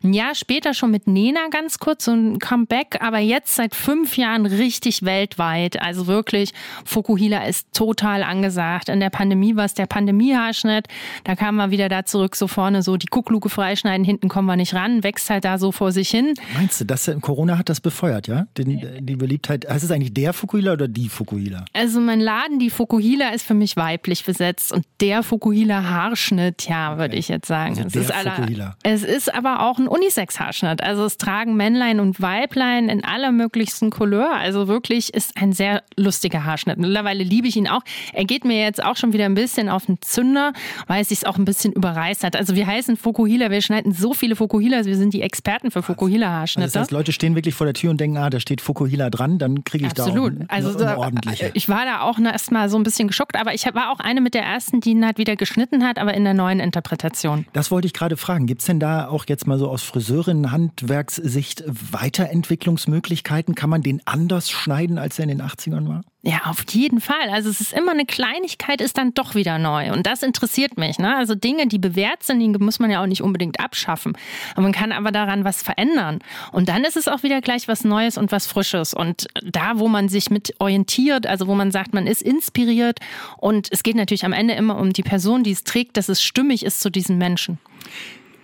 ein 0.02 0.12
Jahr 0.12 0.34
später 0.34 0.74
schon 0.74 0.90
mit 0.90 1.06
Nena 1.06 1.48
ganz 1.50 1.78
kurz 1.78 2.06
so 2.06 2.12
ein 2.12 2.40
Comeback, 2.40 2.98
aber 3.00 3.18
jetzt 3.18 3.54
seit 3.54 3.76
fünf 3.76 4.16
Jahren 4.16 4.44
richtig 4.44 5.04
weltweit. 5.04 5.80
Also 5.80 6.08
wirklich, 6.08 6.52
Fukuhila 6.84 7.44
ist 7.44 7.72
total 7.72 8.24
angesagt. 8.24 8.88
In 8.88 8.98
der 8.98 9.10
Pandemie 9.10 9.54
war 9.54 9.66
es 9.66 9.74
der 9.74 9.86
Pandemiehaarschnitt. 9.86 10.88
Da 11.22 11.36
kam 11.36 11.54
man 11.54 11.70
wieder 11.70 11.88
da 11.88 12.04
zurück, 12.04 12.34
so 12.34 12.48
vorne 12.48 12.82
so 12.82 12.96
die 12.96 13.06
Kuckluke 13.06 13.48
freischneiden, 13.48 14.04
hinten 14.04 14.28
kommen 14.28 14.46
wir 14.46 14.56
nicht 14.56 14.74
ran, 14.74 15.04
wächst 15.04 15.30
halt 15.30 15.44
da 15.44 15.58
so 15.58 15.70
vor 15.70 15.92
sich 15.92 16.08
hin. 16.10 16.34
Meinst 16.54 16.80
du, 16.80 16.84
dass 16.84 17.08
Corona 17.20 17.56
hat 17.56 17.68
das 17.68 17.80
befeuert, 17.80 18.26
ja? 18.26 18.46
Den, 18.56 19.06
die 19.06 19.20
Beliebtheit. 19.28 19.68
Heißt 19.68 19.84
es 19.84 19.90
eigentlich 19.90 20.14
der 20.14 20.32
Fukuhila 20.32 20.72
oder 20.72 20.88
die 20.88 21.08
Fukuhila? 21.08 21.66
Also 21.74 22.00
mein 22.00 22.20
Laden, 22.20 22.58
die 22.58 22.70
Fukuhila, 22.70 23.30
ist 23.30 23.46
für 23.46 23.54
mich 23.54 23.76
weiblich 23.76 24.24
besetzt 24.24 24.72
und 24.72 24.86
der 25.00 25.22
Fukuhila 25.22 25.84
Haarschnitt, 25.84 26.66
ja, 26.68 26.96
würde 26.96 27.10
okay. 27.10 27.18
ich 27.18 27.28
jetzt 27.28 27.46
sagen. 27.46 27.78
Also 27.78 28.00
es, 28.00 28.06
ist 28.06 28.10
aller, 28.10 28.76
es 28.82 29.04
ist 29.04 29.34
aber 29.34 29.62
auch 29.66 29.78
ein 29.78 29.86
Unisex-Haarschnitt. 29.86 30.82
Also 30.82 31.04
es 31.04 31.18
tragen 31.18 31.56
Männlein 31.56 32.00
und 32.00 32.20
Weiblein 32.22 32.88
in 32.88 33.04
aller 33.04 33.30
möglichsten 33.30 33.90
Couleur. 33.90 34.34
Also 34.34 34.66
wirklich 34.66 35.12
ist 35.12 35.36
ein 35.36 35.52
sehr 35.52 35.82
lustiger 35.96 36.44
Haarschnitt. 36.44 36.78
Mittlerweile 36.78 37.22
liebe 37.22 37.46
ich 37.46 37.56
ihn 37.56 37.68
auch. 37.68 37.82
Er 38.14 38.24
geht 38.24 38.44
mir 38.44 38.60
jetzt 38.62 38.82
auch 38.82 38.96
schon 38.96 39.12
wieder 39.12 39.26
ein 39.26 39.34
bisschen 39.34 39.68
auf 39.68 39.86
den 39.86 40.00
Zünder, 40.00 40.52
weil 40.86 41.02
es 41.02 41.10
sich 41.10 41.26
auch 41.26 41.36
ein 41.36 41.44
bisschen 41.44 41.74
überreißt 41.74 42.24
hat. 42.24 42.34
Also 42.34 42.54
wir 42.54 42.66
heißen 42.66 42.96
Fukuhila, 42.96 43.50
wir 43.50 43.60
schneiden 43.60 43.92
so 43.92 44.14
viele 44.14 44.36
Fukuhilas, 44.36 44.86
wir 44.86 44.96
sind 44.96 45.12
die 45.12 45.20
Experten 45.20 45.70
für 45.70 45.82
Fukuhila-Haarschnitte. 45.82 46.64
Also 46.64 46.72
das 46.74 46.82
heißt, 46.84 46.90
Leute 46.92 47.12
stehen 47.12 47.34
wirklich 47.34 47.54
vor 47.54 47.66
der 47.66 47.74
Tür 47.74 47.90
und 47.90 48.00
denken, 48.00 48.16
ah, 48.16 48.30
da 48.30 48.40
steht 48.40 48.62
Fukuhila 48.62 49.10
dran, 49.18 49.38
dann 49.38 49.64
kriege 49.64 49.86
ich 49.86 49.90
Absolut. 49.92 50.40
da 50.40 50.44
auch 50.44 50.48
also 50.48 50.78
eine 50.78 50.98
ordentliche. 50.98 51.50
Ich 51.54 51.68
war 51.68 51.84
da 51.84 52.00
auch 52.00 52.18
erst 52.18 52.52
mal 52.52 52.68
so 52.68 52.76
ein 52.76 52.82
bisschen 52.82 53.08
geschockt, 53.08 53.36
aber 53.36 53.54
ich 53.54 53.64
war 53.74 53.90
auch 53.92 54.00
eine 54.00 54.20
mit 54.20 54.34
der 54.34 54.42
ersten, 54.42 54.80
die 54.80 54.90
ihn 54.90 55.04
halt 55.04 55.18
wieder 55.18 55.36
geschnitten 55.36 55.84
hat, 55.84 55.98
aber 55.98 56.14
in 56.14 56.24
der 56.24 56.34
neuen 56.34 56.60
Interpretation. 56.60 57.46
Das 57.52 57.70
wollte 57.70 57.86
ich 57.86 57.92
gerade 57.92 58.16
fragen. 58.16 58.46
Gibt 58.46 58.60
es 58.60 58.66
denn 58.66 58.80
da 58.80 59.08
auch 59.08 59.24
jetzt 59.28 59.46
mal 59.46 59.58
so 59.58 59.68
aus 59.68 59.82
Friseurin-Handwerkssicht 59.82 61.64
Weiterentwicklungsmöglichkeiten? 61.66 63.54
Kann 63.54 63.70
man 63.70 63.82
den 63.82 64.02
anders 64.04 64.50
schneiden, 64.50 64.98
als 64.98 65.18
er 65.18 65.24
in 65.24 65.28
den 65.30 65.42
80ern 65.42 65.88
war? 65.88 66.02
Ja, 66.22 66.40
auf 66.46 66.64
jeden 66.72 67.00
Fall. 67.00 67.30
Also 67.30 67.48
es 67.48 67.60
ist 67.60 67.72
immer 67.72 67.92
eine 67.92 68.04
Kleinigkeit, 68.04 68.80
ist 68.80 68.98
dann 68.98 69.14
doch 69.14 69.36
wieder 69.36 69.56
neu. 69.58 69.92
Und 69.92 70.04
das 70.04 70.24
interessiert 70.24 70.76
mich. 70.76 70.98
Ne? 70.98 71.14
Also 71.14 71.36
Dinge, 71.36 71.68
die 71.68 71.78
bewährt 71.78 72.24
sind, 72.24 72.40
die 72.40 72.48
muss 72.48 72.80
man 72.80 72.90
ja 72.90 73.00
auch 73.00 73.06
nicht 73.06 73.22
unbedingt 73.22 73.60
abschaffen. 73.60 74.16
Und 74.56 74.64
man 74.64 74.72
kann 74.72 74.90
aber 74.90 75.12
daran 75.12 75.44
was 75.44 75.62
verändern. 75.62 76.18
Und 76.50 76.68
dann 76.68 76.82
ist 76.82 76.96
es 76.96 77.06
auch 77.06 77.22
wieder 77.22 77.40
gleich 77.40 77.68
was 77.68 77.84
Neues 77.84 78.18
und 78.18 78.32
was 78.32 78.48
Frisches. 78.48 78.94
Und 78.94 79.28
da, 79.44 79.78
wo 79.78 79.86
man 79.86 80.08
sich 80.08 80.28
mit 80.28 80.54
orientiert, 80.58 81.28
also 81.28 81.46
wo 81.46 81.54
man 81.54 81.70
sagt, 81.70 81.94
man 81.94 82.08
ist 82.08 82.22
inspiriert. 82.22 82.98
Und 83.36 83.68
es 83.70 83.84
geht 83.84 83.94
natürlich 83.94 84.24
am 84.24 84.32
Ende 84.32 84.54
immer 84.54 84.76
um 84.76 84.92
die 84.92 85.04
Person, 85.04 85.44
die 85.44 85.52
es 85.52 85.62
trägt, 85.62 85.96
dass 85.96 86.08
es 86.08 86.20
stimmig 86.20 86.64
ist 86.64 86.80
zu 86.80 86.90
diesen 86.90 87.18
Menschen. 87.18 87.58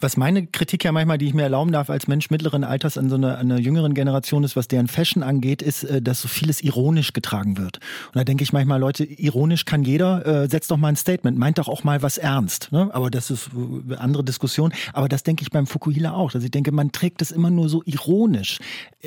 Was 0.05 0.19
meine 0.19 0.47
Kritik 0.47 0.85
ja 0.85 0.93
manchmal, 0.93 1.17
die 1.17 1.29
ich 1.29 1.33
mir 1.33 1.45
erlauben 1.45 1.73
darf 1.73 1.89
als 1.89 2.09
Mensch 2.09 2.29
mittleren 2.29 2.63
Alters 2.63 2.99
an 2.99 3.09
so 3.09 3.15
einer, 3.15 3.39
einer 3.39 3.59
jüngeren 3.59 3.95
Generation 3.95 4.45
ist, 4.45 4.55
was 4.55 4.69
deren 4.69 4.87
Fashion 4.87 5.23
angeht, 5.23 5.63
ist, 5.63 5.85
äh, 5.85 6.03
dass 6.03 6.21
so 6.21 6.29
vieles 6.29 6.61
ironisch 6.61 7.15
getragen 7.15 7.57
wird. 7.57 7.79
Und 8.09 8.17
da 8.17 8.23
denke 8.23 8.45
ich 8.45 8.53
manchmal, 8.53 8.79
Leute, 8.79 9.05
ironisch 9.05 9.65
kann 9.65 9.83
jeder, 9.83 10.27
äh, 10.27 10.47
setzt 10.47 10.71
doch 10.71 10.77
mal 10.77 10.89
ein 10.89 10.97
Statement, 10.97 11.39
meint 11.39 11.57
doch 11.57 11.69
auch 11.69 11.85
mal 11.85 12.03
was 12.03 12.19
ernst. 12.19 12.71
Ne? 12.71 12.91
Aber 12.93 13.11
das 13.11 13.31
ist 13.31 13.49
eine 13.55 13.99
andere 13.99 14.23
Diskussion. 14.23 14.75
Aber 14.93 15.09
das 15.09 15.23
denke 15.23 15.43
ich 15.43 15.49
beim 15.49 15.67
Fukuhila 15.67 16.13
auch, 16.13 16.31
dass 16.31 16.45
ich 16.45 16.51
denke, 16.51 16.71
man 16.71 16.93
trägt 16.93 17.23
das 17.23 17.31
immer 17.31 17.49
nur 17.49 17.71
so 17.71 17.83
ironisch. 17.87 18.59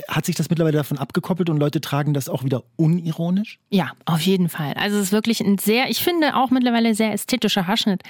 Hat 0.07 0.25
sich 0.25 0.35
das 0.35 0.49
mittlerweile 0.49 0.77
davon 0.77 0.97
abgekoppelt 0.97 1.49
und 1.49 1.57
Leute 1.57 1.81
tragen 1.81 2.13
das 2.13 2.29
auch 2.29 2.43
wieder 2.43 2.63
unironisch? 2.75 3.59
Ja, 3.69 3.91
auf 4.05 4.21
jeden 4.21 4.49
Fall. 4.49 4.73
Also 4.73 4.97
es 4.97 5.05
ist 5.05 5.11
wirklich 5.11 5.41
ein 5.41 5.57
sehr, 5.57 5.89
ich 5.89 6.03
finde 6.03 6.35
auch 6.35 6.51
mittlerweile 6.51 6.93
sehr 6.93 7.13
ästhetischer 7.13 7.67
Haarschnitt. 7.67 8.03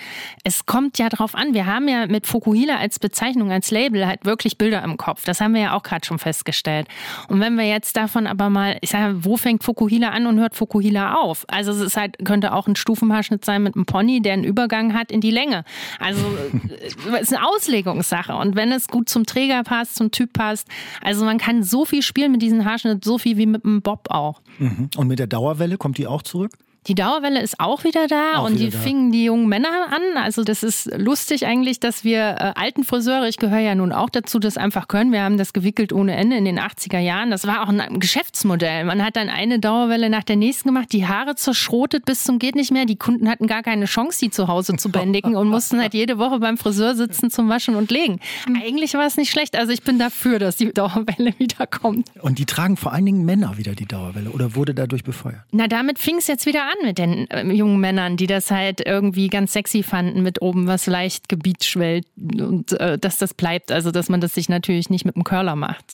Es 0.43 0.65
kommt 0.65 0.97
ja 0.97 1.09
drauf 1.09 1.35
an, 1.35 1.53
wir 1.53 1.65
haben 1.65 1.87
ja 1.87 2.07
mit 2.07 2.27
Fukuhila 2.27 2.77
als 2.77 2.99
Bezeichnung, 2.99 3.51
als 3.51 3.71
Label 3.71 4.05
halt 4.05 4.25
wirklich 4.25 4.57
Bilder 4.57 4.83
im 4.83 4.97
Kopf. 4.97 5.23
Das 5.23 5.39
haben 5.39 5.53
wir 5.53 5.61
ja 5.61 5.73
auch 5.73 5.83
gerade 5.83 6.05
schon 6.05 6.19
festgestellt. 6.19 6.87
Und 7.29 7.39
wenn 7.39 7.55
wir 7.55 7.65
jetzt 7.65 7.95
davon 7.95 8.27
aber 8.27 8.49
mal, 8.49 8.77
ich 8.81 8.89
sage, 8.89 9.23
wo 9.23 9.37
fängt 9.37 9.63
Fukuhila 9.63 10.09
an 10.09 10.27
und 10.27 10.39
hört 10.39 10.55
Fukuhila 10.55 11.15
auf? 11.15 11.45
Also 11.47 11.71
es 11.71 11.79
ist 11.79 11.97
halt, 11.97 12.17
könnte 12.25 12.53
auch 12.53 12.67
ein 12.67 12.75
Stufenhaarschnitt 12.75 13.45
sein 13.45 13.63
mit 13.63 13.75
einem 13.75 13.85
Pony, 13.85 14.21
der 14.21 14.33
einen 14.33 14.43
Übergang 14.43 14.93
hat 14.93 15.11
in 15.11 15.21
die 15.21 15.31
Länge. 15.31 15.63
Also 15.99 16.21
es 16.81 16.95
ist 17.21 17.33
eine 17.33 17.47
Auslegungssache. 17.47 18.35
Und 18.35 18.55
wenn 18.55 18.71
es 18.71 18.87
gut 18.87 19.09
zum 19.09 19.25
Träger 19.25 19.63
passt, 19.63 19.95
zum 19.95 20.11
Typ 20.11 20.33
passt, 20.33 20.67
also 21.01 21.23
man 21.23 21.37
kann 21.37 21.63
so 21.63 21.76
viel 21.85 22.01
spielen 22.01 22.31
mit 22.31 22.41
diesem 22.41 22.65
Haarschnitt, 22.65 23.03
so 23.03 23.17
viel 23.17 23.37
wie 23.37 23.45
mit 23.45 23.65
einem 23.65 23.81
Bob 23.81 24.07
auch. 24.09 24.41
Mhm. 24.59 24.89
Und 24.97 25.07
mit 25.07 25.19
der 25.19 25.27
Dauerwelle 25.27 25.77
kommt 25.77 25.97
die 25.97 26.07
auch 26.07 26.21
zurück? 26.21 26.51
Die 26.87 26.95
Dauerwelle 26.95 27.41
ist 27.41 27.59
auch 27.59 27.83
wieder 27.83 28.07
da 28.07 28.37
auch 28.37 28.45
und 28.45 28.53
wieder 28.53 28.65
die 28.65 28.71
da. 28.71 28.77
fingen 28.79 29.11
die 29.11 29.25
jungen 29.25 29.47
Männer 29.47 29.87
an. 29.89 30.23
Also 30.23 30.43
das 30.43 30.63
ist 30.63 30.89
lustig 30.97 31.45
eigentlich, 31.45 31.79
dass 31.79 32.03
wir 32.03 32.19
äh, 32.19 32.53
alten 32.55 32.83
Friseure, 32.85 33.27
ich 33.27 33.37
gehöre 33.37 33.59
ja 33.59 33.75
nun 33.75 33.91
auch 33.91 34.09
dazu, 34.09 34.39
das 34.39 34.57
einfach 34.57 34.87
können. 34.87 35.11
Wir 35.11 35.21
haben 35.21 35.37
das 35.37 35.51
gewickelt 35.51 35.91
ohne 35.91 36.15
Ende 36.15 36.37
in 36.37 36.45
den 36.45 36.59
80er 36.59 36.99
Jahren. 36.99 37.29
Das 37.29 37.45
war 37.45 37.63
auch 37.63 37.69
ein 37.69 37.99
Geschäftsmodell. 37.99 38.85
Man 38.85 39.03
hat 39.03 39.17
dann 39.17 39.29
eine 39.29 39.59
Dauerwelle 39.59 40.09
nach 40.09 40.23
der 40.23 40.37
nächsten 40.37 40.69
gemacht, 40.69 40.93
die 40.93 41.07
Haare 41.07 41.35
zerschrotet 41.35 42.05
bis 42.05 42.23
zum 42.23 42.39
geht 42.39 42.55
nicht 42.55 42.71
mehr. 42.71 42.85
Die 42.85 42.95
Kunden 42.95 43.29
hatten 43.29 43.47
gar 43.47 43.63
keine 43.63 43.85
Chance, 43.85 44.19
die 44.21 44.29
zu 44.29 44.47
Hause 44.47 44.77
zu 44.77 44.89
bändigen 44.89 45.35
und 45.35 45.49
mussten 45.49 45.81
halt 45.81 45.93
jede 45.93 46.17
Woche 46.17 46.39
beim 46.39 46.57
Friseur 46.57 46.95
sitzen 46.95 47.29
zum 47.29 47.49
Waschen 47.49 47.75
und 47.75 47.91
legen. 47.91 48.19
Eigentlich 48.61 48.93
war 48.93 49.05
es 49.05 49.17
nicht 49.17 49.31
schlecht. 49.31 49.57
Also 49.57 49.73
ich 49.73 49.83
bin 49.83 49.99
dafür, 49.99 50.39
dass 50.39 50.55
die 50.55 50.71
Dauerwelle 50.71 51.33
wiederkommt. 51.37 52.09
Und 52.21 52.39
die 52.39 52.45
tragen 52.45 52.77
vor 52.77 52.93
allen 52.93 53.05
Dingen 53.05 53.25
Männer 53.25 53.57
wieder 53.57 53.73
die 53.73 53.85
Dauerwelle 53.85 54.29
oder 54.29 54.55
wurde 54.55 54.73
dadurch 54.73 55.03
befeuert? 55.03 55.41
Na, 55.51 55.67
damit 55.67 55.99
fing 55.99 56.17
es 56.17 56.27
jetzt 56.27 56.45
wieder 56.45 56.63
an 56.63 56.76
mit 56.83 56.97
den 56.97 57.29
äh, 57.29 57.43
jungen 57.51 57.79
Männern, 57.79 58.17
die 58.17 58.27
das 58.27 58.51
halt 58.51 58.81
irgendwie 58.85 59.27
ganz 59.27 59.53
sexy 59.53 59.83
fanden, 59.83 60.23
mit 60.23 60.41
oben 60.41 60.67
was 60.67 60.85
leicht 60.87 61.29
gebietschwellt 61.29 62.05
und 62.17 62.73
äh, 62.79 62.97
dass 62.97 63.17
das 63.17 63.33
bleibt. 63.33 63.71
Also, 63.71 63.91
dass 63.91 64.09
man 64.09 64.21
das 64.21 64.33
sich 64.33 64.49
natürlich 64.49 64.89
nicht 64.89 65.05
mit 65.05 65.15
dem 65.15 65.23
Curler 65.23 65.55
macht. 65.55 65.93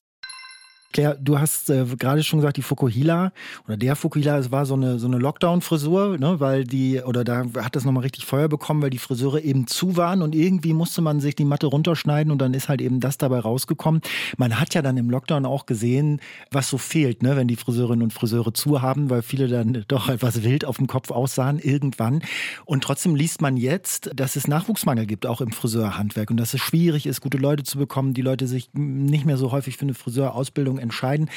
Claire, 0.93 1.17
du 1.19 1.39
hast 1.39 1.69
äh, 1.71 1.85
gerade 1.97 2.23
schon 2.23 2.39
gesagt, 2.39 2.57
die 2.57 2.61
Fukuhila 2.61 3.33
oder 3.67 3.77
der 3.77 3.95
Fukuhila, 3.95 4.37
es 4.37 4.51
war 4.51 4.65
so 4.65 4.75
eine, 4.75 4.99
so 4.99 5.07
eine 5.07 5.17
Lockdown-Frisur, 5.17 6.19
ne, 6.19 6.39
weil 6.39 6.63
die, 6.63 7.01
oder 7.01 7.23
da 7.23 7.45
hat 7.57 7.75
das 7.75 7.83
nochmal 7.83 8.03
richtig 8.03 8.25
Feuer 8.25 8.47
bekommen, 8.47 8.81
weil 8.81 8.91
die 8.91 8.99
Friseure 8.99 9.41
eben 9.41 9.65
zu 9.67 9.97
waren 9.97 10.21
und 10.21 10.35
irgendwie 10.35 10.73
musste 10.73 11.01
man 11.01 11.19
sich 11.19 11.35
die 11.35 11.45
Matte 11.45 11.67
runterschneiden 11.67 12.31
und 12.31 12.39
dann 12.39 12.53
ist 12.53 12.69
halt 12.69 12.79
eben 12.79 12.99
das 12.99 13.17
dabei 13.17 13.39
rausgekommen. 13.39 14.01
Man 14.37 14.59
hat 14.59 14.75
ja 14.75 14.83
dann 14.83 14.95
im 14.97 15.09
Lockdown 15.09 15.45
auch 15.45 15.65
gesehen, 15.65 16.21
was 16.51 16.69
so 16.69 16.77
fehlt, 16.77 17.23
ne, 17.23 17.35
wenn 17.35 17.47
die 17.47 17.55
Friseurinnen 17.55 18.03
und 18.03 18.13
Friseure 18.13 18.53
zu 18.53 18.81
haben, 18.83 19.09
weil 19.09 19.23
viele 19.23 19.47
dann 19.47 19.83
doch 19.87 20.09
etwas 20.09 20.43
wild 20.43 20.63
auf 20.63 20.77
dem 20.77 20.87
Kopf 20.87 21.09
aussahen 21.09 21.57
irgendwann. 21.57 22.21
Und 22.65 22.83
trotzdem 22.83 23.15
liest 23.15 23.41
man 23.41 23.57
jetzt, 23.57 24.11
dass 24.15 24.35
es 24.35 24.47
Nachwuchsmangel 24.47 25.07
gibt, 25.07 25.25
auch 25.25 25.41
im 25.41 25.51
Friseurhandwerk 25.51 26.29
und 26.29 26.37
dass 26.37 26.53
es 26.53 26.61
schwierig 26.61 27.07
ist, 27.07 27.21
gute 27.21 27.39
Leute 27.39 27.63
zu 27.63 27.79
bekommen, 27.79 28.13
die 28.13 28.21
Leute 28.21 28.45
sich 28.45 28.69
nicht 28.73 29.25
mehr 29.25 29.37
so 29.37 29.51
häufig 29.51 29.77
für 29.77 29.83
eine 29.83 29.95
Friseurausbildung 29.95 30.82
entscheiden. 30.83 31.29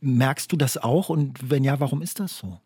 Merkst 0.00 0.52
du 0.52 0.56
das 0.56 0.76
auch? 0.76 1.08
Und 1.08 1.50
wenn 1.50 1.64
ja, 1.64 1.80
warum 1.80 2.02
ist 2.02 2.20
das 2.20 2.36
so? 2.36 2.58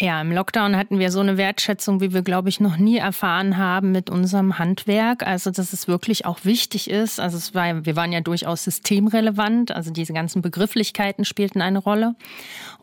Ja, 0.00 0.20
im 0.20 0.32
Lockdown 0.32 0.76
hatten 0.76 0.98
wir 0.98 1.12
so 1.12 1.20
eine 1.20 1.36
Wertschätzung, 1.36 2.00
wie 2.00 2.12
wir, 2.12 2.22
glaube 2.22 2.48
ich, 2.48 2.58
noch 2.58 2.76
nie 2.76 2.96
erfahren 2.96 3.58
haben 3.58 3.92
mit 3.92 4.10
unserem 4.10 4.58
Handwerk. 4.58 5.24
Also, 5.24 5.52
dass 5.52 5.72
es 5.72 5.86
wirklich 5.86 6.26
auch 6.26 6.40
wichtig 6.44 6.90
ist. 6.90 7.20
Also, 7.20 7.36
es 7.36 7.54
war, 7.54 7.86
wir 7.86 7.94
waren 7.94 8.10
ja 8.10 8.20
durchaus 8.20 8.64
systemrelevant. 8.64 9.70
Also, 9.70 9.92
diese 9.92 10.12
ganzen 10.12 10.42
Begrifflichkeiten 10.42 11.24
spielten 11.24 11.62
eine 11.62 11.78
Rolle. 11.78 12.16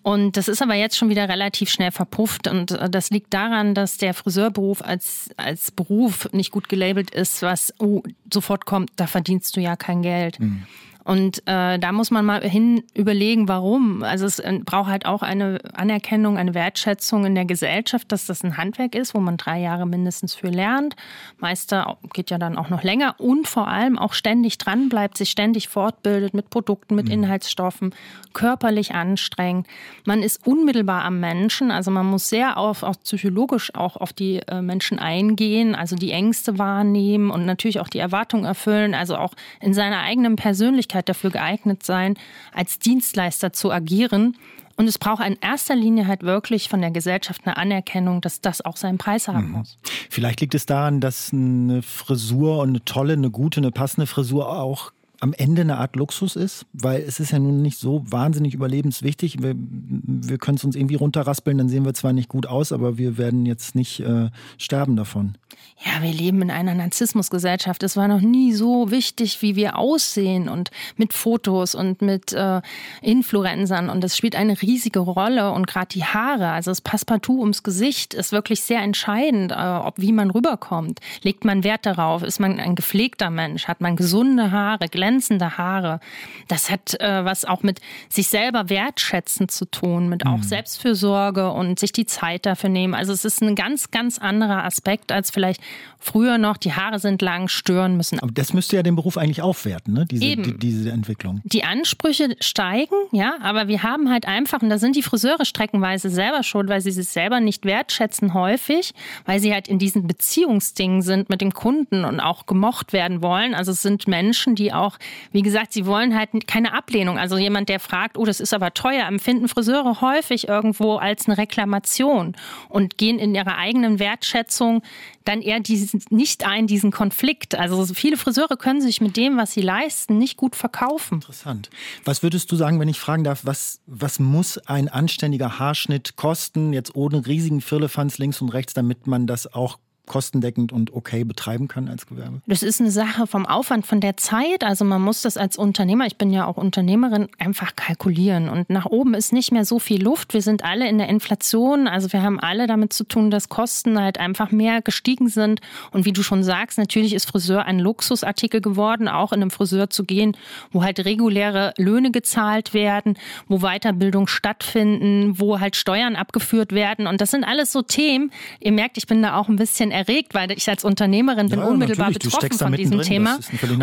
Und 0.04 0.38
das 0.38 0.48
ist 0.48 0.62
aber 0.62 0.76
jetzt 0.76 0.96
schon 0.96 1.10
wieder 1.10 1.28
relativ 1.28 1.70
schnell 1.70 1.92
verpufft. 1.92 2.48
Und 2.48 2.72
äh, 2.72 2.90
das 2.90 3.10
liegt 3.10 3.34
daran, 3.34 3.76
dass 3.76 3.98
der 3.98 4.14
Friseurberuf 4.14 4.82
als, 4.82 5.32
als 5.36 5.70
Beruf 5.72 6.30
nicht 6.32 6.52
gut 6.52 6.70
gelabelt 6.70 7.10
ist, 7.12 7.42
was 7.42 7.74
oh, 7.80 8.04
sofort 8.32 8.66
kommt, 8.66 8.90
da 8.96 9.06
verdienst 9.06 9.58
du 9.58 9.60
ja 9.60 9.76
kein 9.76 10.02
Geld. 10.02 10.40
Mhm. 10.40 10.64
Und 11.04 11.40
äh, 11.48 11.80
da 11.80 11.92
muss 11.92 12.12
man 12.12 12.26
mal 12.26 12.42
hin 12.48 12.84
überlegen, 12.94 13.48
warum. 13.48 14.04
Also 14.04 14.26
es 14.26 14.40
äh, 14.40 14.60
braucht 14.64 14.90
halt 14.90 15.06
auch 15.06 15.24
eine 15.24 15.60
Anerkennung, 15.74 16.38
eine 16.38 16.54
Wertschätzung 16.54 17.26
in 17.26 17.34
der 17.34 17.46
Gesellschaft, 17.46 18.12
dass 18.12 18.28
das 18.28 18.44
ein 18.44 18.58
Handwerk 18.58 18.94
ist, 18.94 19.16
wo 19.16 19.20
man 19.20 19.38
drei 19.38 19.60
Jahre 19.60 19.88
mindestens 19.88 20.36
für 20.36 20.50
lernt. 20.50 20.96
Meister 21.40 21.98
geht 22.14 22.30
ja 22.30 22.38
dann 22.38 22.58
auch 22.58 22.70
noch 22.70 22.84
länger 22.84 23.16
und 23.18 23.48
vor 23.48 23.68
allem 23.68 23.98
auch 23.98 24.14
ständig 24.14 24.60
dran 24.60 24.90
bleibt, 24.90 25.18
sich 25.18 25.32
ständig 25.32 25.70
fortbildet 25.70 26.34
mit 26.34 26.50
Produkten, 26.50 26.96
mit 26.96 27.08
mhm. 27.08 27.14
Inhaltsstoffen, 27.14 27.96
körperlich 28.34 28.94
anstrengend. 28.94 29.68
Man 30.06 30.22
ist 30.22 30.46
unmittelbar 30.46 31.04
am 31.04 31.20
Menschen, 31.20 31.72
also 31.72 31.90
man 31.90 32.06
muss 32.06 32.30
sehr 32.30 32.58
auf, 32.58 32.84
auch 32.84 32.96
psychologisch 33.04 33.74
auch 33.74 33.98
auf 33.98 34.14
die 34.14 34.40
äh, 34.48 34.62
Menschen 34.62 35.00
eingehen, 35.00 35.74
also 35.74 35.96
die 35.96 36.12
Ängste 36.12 36.60
wahrnehmen 36.60 37.32
und 37.32 37.46
natürlich 37.46 37.80
auch 37.80 37.90
die 37.90 38.00
Erwartungen 38.00 38.46
erfüllen, 38.46 38.94
also 38.94 39.18
auch 39.18 39.34
in 39.60 39.74
seiner 39.74 40.02
eigenen 40.02 40.36
Persönlichkeit 40.36 40.91
Persönlichkeit 40.92 41.10
dafür 41.10 41.32
geeignet 41.32 41.84
sein, 41.84 42.16
als 42.54 42.80
Dienstleister 42.80 43.54
zu 43.54 43.72
agieren. 43.72 44.38
Und 44.78 44.88
es 44.88 44.98
braucht 44.98 45.26
in 45.26 45.38
erster 45.42 45.76
Linie 45.76 46.08
halt 46.08 46.24
wirklich 46.24 46.70
von 46.70 46.82
der 46.82 46.92
Gesellschaft 46.92 47.42
eine 47.46 47.58
Anerkennung, 47.58 48.22
dass 48.22 48.42
das 48.42 48.62
auch 48.62 48.78
seinen 48.78 48.98
Preis 48.98 49.28
haben 49.28 49.48
mhm. 49.48 49.52
muss. 49.52 49.78
Vielleicht 50.10 50.42
liegt 50.42 50.56
es 50.56 50.66
daran, 50.66 51.00
dass 51.00 51.32
eine 51.34 51.82
Frisur 51.82 52.60
und 52.60 52.70
eine 52.70 52.86
tolle, 52.86 53.14
eine 53.14 53.30
gute, 53.30 53.60
eine 53.60 53.72
passende 53.72 54.08
Frisur 54.08 54.50
auch 54.50 54.92
am 55.22 55.34
Ende 55.34 55.62
eine 55.62 55.78
Art 55.78 55.96
Luxus 55.96 56.36
ist, 56.36 56.66
weil 56.74 57.02
es 57.02 57.20
ist 57.20 57.32
ja 57.32 57.38
nun 57.38 57.62
nicht 57.62 57.78
so 57.78 58.04
wahnsinnig 58.08 58.56
überlebenswichtig. 58.56 59.42
Wir, 59.42 59.54
wir 59.56 60.40
können 60.40 60.58
es 60.58 60.64
uns 60.64 60.76
irgendwie 60.76 60.96
runterraspeln, 60.96 61.60
dann 61.60 61.70
sehen 61.70 61.86
wir 61.86 61.94
zwar 61.94 62.12
nicht 62.12 62.28
gut 62.28 62.48
aus, 62.48 62.72
aber 62.72 62.98
wir 62.98 63.20
werden 63.20 63.46
jetzt 63.46 63.76
nicht 63.76 64.00
äh, 64.00 64.32
sterben 64.58 64.96
davon. 64.96 65.36
Ja, 65.84 66.04
wir 66.04 66.14
leben 66.14 66.42
in 66.44 66.52
einer 66.52 66.76
Narzissmusgesellschaft. 66.76 67.82
Es 67.84 67.98
war 67.98 68.08
noch 68.08 68.22
nie 68.22 68.54
so 68.54 68.92
wichtig, 68.92 69.42
wie 69.42 69.56
wir 69.56 69.78
aussehen 69.78 70.48
und 70.48 70.70
mit 70.96 71.14
Fotos 71.14 71.74
und 71.74 72.02
mit 72.02 72.34
äh, 72.34 72.62
Influencern. 73.02 73.90
Und 73.90 74.04
das 74.04 74.16
spielt 74.16 74.36
eine 74.36 74.62
riesige 74.62 75.00
Rolle. 75.00 75.52
Und 75.52 75.66
gerade 75.66 75.88
die 75.88 76.04
Haare, 76.04 76.50
also 76.50 76.70
das 76.70 76.82
Passepartout 76.82 77.40
ums 77.40 77.64
Gesicht, 77.64 78.14
ist 78.14 78.32
wirklich 78.32 78.62
sehr 78.62 78.82
entscheidend, 78.82 79.52
äh, 79.52 79.56
ob 79.56 79.96
wie 79.98 80.12
man 80.12 80.30
rüberkommt. 80.30 81.00
Legt 81.24 81.46
man 81.46 81.64
Wert 81.64 81.86
darauf? 81.86 82.22
Ist 82.22 82.40
man 82.40 82.60
ein 82.60 82.76
gepflegter 82.76 83.32
Mensch? 83.32 83.68
Hat 83.68 83.82
man 83.82 83.96
gesunde 83.96 84.52
Haare, 84.52 84.88
glänzende 84.88 85.11
Haare? 85.58 86.00
Das 86.48 86.70
hat 86.70 87.00
äh, 87.00 87.26
was 87.26 87.46
auch 87.46 87.64
mit 87.64 87.82
sich 88.10 88.28
selber 88.28 88.70
wertschätzen 88.70 89.50
zu 89.50 89.66
tun, 89.66 90.10
mit 90.10 90.26
auch 90.26 90.38
mhm. 90.38 90.44
Selbstfürsorge 90.44 91.52
und 91.52 91.80
sich 91.80 91.92
die 91.92 92.06
Zeit 92.06 92.46
dafür 92.46 92.70
nehmen. 92.70 92.94
Also 92.94 93.14
es 93.14 93.26
ist 93.26 93.42
ein 93.42 93.56
ganz, 93.56 93.92
ganz 93.92 94.18
anderer 94.18 94.64
Aspekt 94.64 95.12
als 95.12 95.32
vielleicht 95.32 95.62
früher 96.00 96.38
noch, 96.38 96.58
die 96.58 96.74
Haare 96.74 97.00
sind 97.00 97.22
lang, 97.22 97.48
stören 97.48 97.96
müssen. 97.96 98.20
Aber 98.20 98.32
das 98.32 98.54
müsste 98.54 98.76
ja 98.76 98.84
den 98.84 98.96
Beruf 98.96 99.18
eigentlich 99.18 99.42
aufwerten, 99.42 99.94
ne? 99.94 100.06
diese. 100.06 100.36
Die, 100.36 100.58
diese 100.58 100.92
Entwicklung. 100.92 101.42
Die 101.44 101.64
Ansprüche 101.64 102.36
steigen, 102.40 102.96
ja, 103.12 103.36
aber 103.42 103.68
wir 103.68 103.84
haben 103.84 104.10
halt 104.10 104.28
einfach, 104.28 104.62
und 104.62 104.70
da 104.70 104.78
sind 104.78 104.96
die 104.96 105.04
Friseure 105.04 105.46
streckenweise 105.46 106.10
selber 106.10 106.44
schuld, 106.44 106.70
weil 106.70 106.82
sie 106.82 106.92
sich 106.92 107.08
selber 107.08 107.40
nicht 107.40 107.66
wertschätzen 107.66 108.34
häufig, 108.34 108.94
weil 109.26 109.40
sie 109.40 109.54
halt 109.54 109.68
in 109.68 109.80
diesen 109.80 110.08
Beziehungsdingen 110.08 111.02
sind 111.02 111.30
mit 111.30 111.42
dem 111.42 111.54
Kunden 111.54 112.06
und 112.06 112.20
auch 112.20 112.46
gemocht 112.46 112.94
werden 112.94 113.22
wollen. 113.22 113.54
Also 113.54 113.72
es 113.72 113.82
sind 113.82 114.08
Menschen, 114.08 114.56
die 114.56 114.74
auch, 114.74 114.98
wie 115.32 115.42
gesagt, 115.42 115.74
sie 115.74 115.86
wollen 115.86 116.18
halt 116.18 116.30
keine 116.48 116.74
Ablehnung. 116.74 117.18
Also 117.18 117.38
jemand, 117.38 117.70
der 117.70 117.80
fragt, 117.80 118.18
oh, 118.18 118.26
das 118.26 118.40
ist 118.40 118.54
aber 118.54 118.74
teuer, 118.74 119.06
empfinden 119.08 119.48
Friseure 119.48 120.02
häufig 120.02 120.48
irgendwo 120.48 120.96
als 120.96 121.28
eine 121.28 121.38
Reklamation 121.38 122.36
und 122.70 122.98
gehen 122.98 123.20
in 123.20 123.36
ihrer 123.36 123.58
eigenen 123.58 124.00
Wertschätzung 124.00 124.82
dann 125.26 125.42
eher 125.42 125.60
diesen, 125.60 126.04
nicht 126.10 126.46
ein, 126.46 126.68
diesen 126.68 126.92
Konflikt. 126.92 127.56
Also 127.56 127.86
viele 127.94 128.18
Friseure 128.18 128.58
können 128.58 128.82
sich 128.82 129.02
mit 129.02 129.18
dem, 129.18 129.38
was 129.38 129.54
sie 129.54 129.62
leisten, 129.62 130.18
nicht 130.18 130.38
gut 130.38 130.56
verkaufen. 130.56 131.16
Interessant. 131.16 131.70
Was 132.06 132.24
würdest 132.24 132.52
du 132.52 132.56
sagen, 132.56 132.80
wenn 132.80 132.90
ich 132.90 133.00
fragen 133.00 133.24
darf, 133.24 133.42
was, 133.44 133.82
was 133.86 134.20
muss 134.20 134.58
ein 134.58 134.90
anständiger 134.90 135.60
Haarschnitt 135.60 136.16
kosten, 136.16 136.74
jetzt 136.74 136.96
ohne 136.96 137.26
riesigen 137.26 137.62
Firlefanz 137.62 138.18
links 138.18 138.42
und 138.42 138.50
rechts, 138.50 138.74
damit 138.74 139.08
man 139.08 139.28
das 139.28 139.54
auch 139.54 139.78
kostendeckend 140.06 140.72
und 140.72 140.94
okay 140.94 141.24
betreiben 141.24 141.68
kann 141.68 141.88
als 141.88 142.06
Gewerbe? 142.06 142.42
Das 142.48 142.64
ist 142.64 142.82
eine 142.82 142.92
Sache 142.92 143.28
vom 143.28 143.46
Aufwand, 143.46 143.86
von 143.86 144.02
der 144.02 144.18
Zeit. 144.18 144.64
Also 144.64 144.84
man 144.84 145.02
muss 145.02 145.22
das 145.22 145.38
als 145.38 145.58
Unternehmer, 145.58 146.06
ich 146.06 146.18
bin 146.18 146.32
ja 146.32 146.46
auch 146.46 146.58
Unternehmerin, 146.58 147.28
einfach 147.40 147.76
kalkulieren. 147.76 148.50
Und 148.50 148.70
nach 148.70 148.86
oben 148.86 149.14
ist 149.14 149.32
nicht 149.32 149.52
mehr 149.52 149.66
so 149.66 149.80
viel 149.80 150.04
Luft. 150.04 150.34
Wir 150.34 150.42
sind 150.42 150.64
alle 150.64 150.90
in 150.90 150.98
der 150.98 151.08
Inflation. 151.08 151.88
Also 151.88 152.12
wir 152.12 152.22
haben 152.22 152.40
alle 152.40 152.68
damit 152.68 152.94
zu 152.94 153.04
tun, 153.04 153.32
dass 153.32 153.50
Kosten 153.50 154.00
halt 154.00 154.20
einfach 154.20 154.52
mehr 154.52 154.82
gestiegen 154.82 155.30
sind. 155.30 155.62
Und 155.92 156.06
wie 156.06 156.14
du 156.14 156.24
schon 156.24 156.44
sagst, 156.44 156.78
natürlich 156.78 157.14
ist 157.14 157.30
Friseur 157.30 157.66
ein 157.66 157.80
Luxusartikel 157.80 158.62
geworden, 158.62 159.08
auch 159.08 159.32
in 159.32 159.42
einem 159.42 159.52
Friseur 159.52 159.90
zu 159.90 160.04
gehen, 160.04 160.36
wo 160.72 160.84
halt 160.84 161.04
reguläre 161.06 161.74
Löhne 161.78 162.12
gezahlt 162.12 162.74
werden, 162.74 163.18
wo 163.48 163.60
Weiterbildung 163.60 164.28
stattfinden, 164.28 165.40
wo 165.40 165.60
halt 165.60 165.76
Steuern 165.76 166.16
abgeführt 166.16 166.74
werden. 166.74 167.08
Und 167.08 167.22
das 167.22 167.32
sind 167.32 167.44
alles 167.44 167.72
so 167.72 167.82
Themen. 167.82 168.32
Ihr 168.60 168.72
merkt, 168.72 168.98
ich 168.98 169.08
bin 169.08 169.22
da 169.22 169.38
auch 169.38 169.48
ein 169.48 169.56
bisschen 169.56 169.92
erregt, 170.02 170.34
weil 170.34 170.52
ich 170.52 170.70
als 170.70 170.84
Unternehmerin 170.84 171.50
bin 171.50 171.60
ja, 171.60 171.66
unmittelbar 171.66 172.12
betroffen 172.12 172.52
von 172.58 172.74
diesem 172.74 172.98
drin. 172.98 173.08
Thema. 173.08 173.40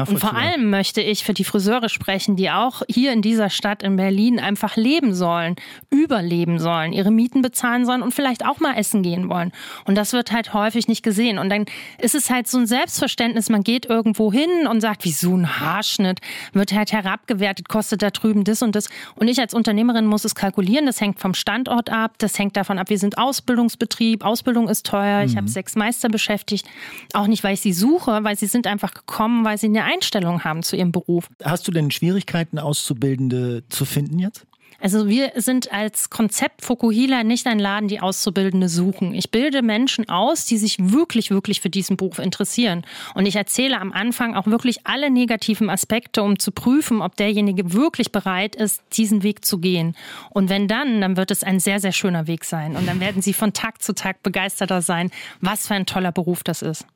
Und 0.07 0.19
vor 0.19 0.35
allem 0.35 0.71
möchte 0.71 1.01
ich 1.01 1.25
für 1.25 1.35
die 1.35 1.45
Friseure 1.45 1.89
sprechen, 1.89 2.37
die 2.37 2.51
auch 2.51 2.83
hier 2.89 3.13
in 3.13 3.23
dieser 3.23 3.51
Stadt 3.51 3.83
in 3.83 3.97
Berlin 3.97 4.41
einfach 4.41 4.77
leben 4.77 5.15
sollen, 5.15 5.57
überleben 5.91 6.59
sollen, 6.59 6.93
ihre 6.93 7.11
Mieten 7.11 7.43
bezahlen 7.43 7.85
sollen 7.87 8.03
und 8.03 8.15
vielleicht 8.15 8.45
auch 8.45 8.61
mal 8.61 8.75
essen 8.75 9.03
gehen 9.03 9.29
wollen. 9.29 9.53
Und 9.85 9.95
das 9.95 10.13
wird 10.13 10.33
halt 10.33 10.55
häufig 10.55 10.89
nicht 10.89 11.03
gesehen. 11.03 11.39
Und 11.39 11.51
dann 11.51 11.67
ist 11.99 12.15
es 12.15 12.31
halt 12.31 12.49
so 12.49 12.59
ein 12.59 12.67
Selbstverständnis, 12.67 13.49
man 13.49 13.63
geht 13.63 13.87
irgendwo 13.87 14.33
hin 14.33 14.67
und 14.69 14.81
sagt, 14.81 15.05
wieso 15.05 15.37
ein 15.37 15.61
Haarschnitt 15.61 16.21
wird 16.53 16.73
halt 16.73 16.93
herabgewertet, 16.93 17.69
kostet 17.69 18.03
da 18.03 18.11
drüben 18.11 18.45
das 18.45 18.63
und 18.63 18.75
das. 18.75 18.89
Und 19.17 19.29
ich 19.29 19.41
als 19.41 19.55
Unternehmerin 19.55 20.07
muss 20.07 20.25
es 20.25 20.35
kalkulieren, 20.35 20.87
das 20.87 21.01
hängt 21.01 21.21
vom 21.21 21.35
Standort 21.35 21.91
ab, 21.91 22.15
das 22.19 22.39
hängt 22.39 22.57
davon 22.57 22.79
ab, 22.79 22.91
wir 22.91 22.99
sind 22.99 23.19
Ausbildungsbetrieb, 23.19 24.25
Ausbildung 24.25 24.69
ist 24.69 24.87
teuer, 24.87 25.21
mhm. 25.21 25.27
ich 25.31 25.37
habe 25.37 25.49
sechs 25.49 25.77
Meister 25.77 25.98
Meister 25.99 26.09
beschäftigt. 26.09 26.67
Auch 27.13 27.27
nicht, 27.27 27.43
weil 27.43 27.55
ich 27.55 27.61
sie 27.61 27.73
suche, 27.73 28.23
weil 28.23 28.37
sie 28.39 28.47
sind 28.47 28.67
einfach 28.67 28.95
gekommen, 28.95 29.45
weil 29.45 29.59
sie 29.59 29.67
eine 29.67 29.85
Einstellung 29.85 30.45
haben 30.45 30.63
zu 30.63 30.77
ihrem 30.77 30.93
Beruf. 30.93 31.29
Hast 31.43 31.67
du 31.67 31.73
denn 31.73 31.91
Schwierigkeiten, 31.91 32.59
Auszubildende 32.59 33.65
zu 33.69 33.85
finden 33.85 34.19
jetzt? 34.21 34.47
Also 34.81 35.09
wir 35.09 35.33
sind 35.35 35.73
als 35.73 36.09
Konzept 36.09 36.65
Fokuhila 36.65 37.25
nicht 37.25 37.49
ein 37.49 37.59
Laden, 37.59 37.89
die 37.89 38.01
Auszubildende 38.01 38.69
suchen. 38.69 39.13
Ich 39.13 39.33
bilde 39.33 39.61
Menschen 39.61 40.09
aus, 40.09 40.45
die 40.45 40.57
sich 40.57 40.77
wirklich, 40.79 41.31
wirklich 41.31 41.61
für 41.61 41.69
diesen 41.69 41.97
Beruf 41.97 42.21
interessieren. 42.21 42.87
Und 43.15 43.27
ich 43.27 43.35
erzähle 43.35 43.81
am 43.81 43.93
Anfang 43.93 44.37
auch 44.37 44.47
wirklich 44.47 44.87
alle 44.87 45.11
negativen 45.11 45.69
Aspekte, 45.69 46.23
um 46.23 46.39
zu 46.39 46.53
prüfen, 46.53 47.03
ob 47.03 47.17
derjenige 47.17 47.73
wirklich 47.73 48.13
bereit 48.13 48.55
ist, 48.55 48.81
diesen 48.93 49.25
Weg 49.25 49.45
zu 49.45 49.59
gehen. 49.59 49.97
Und 50.31 50.49
wenn 50.49 50.69
dann, 50.69 51.01
dann 51.01 51.17
wird 51.17 51.33
es 51.33 51.43
ein 51.43 51.59
sehr, 51.59 51.81
sehr 51.81 51.93
schöner 51.93 52.29
Weg 52.29 52.45
sein. 52.45 52.77
Und 52.77 52.87
dann 52.87 53.01
werden 53.01 53.21
sie 53.21 53.33
von 53.33 53.53
Tag 53.53 53.83
zu 53.83 53.95
Tag 53.95 54.23
begeisterter 54.23 54.81
sein, 54.81 55.11
was 55.41 55.67
für 55.67 55.75
ein 55.75 55.87
toller 55.87 56.13
Beruf 56.13 56.45
das 56.45 56.63
ist. 56.63 56.87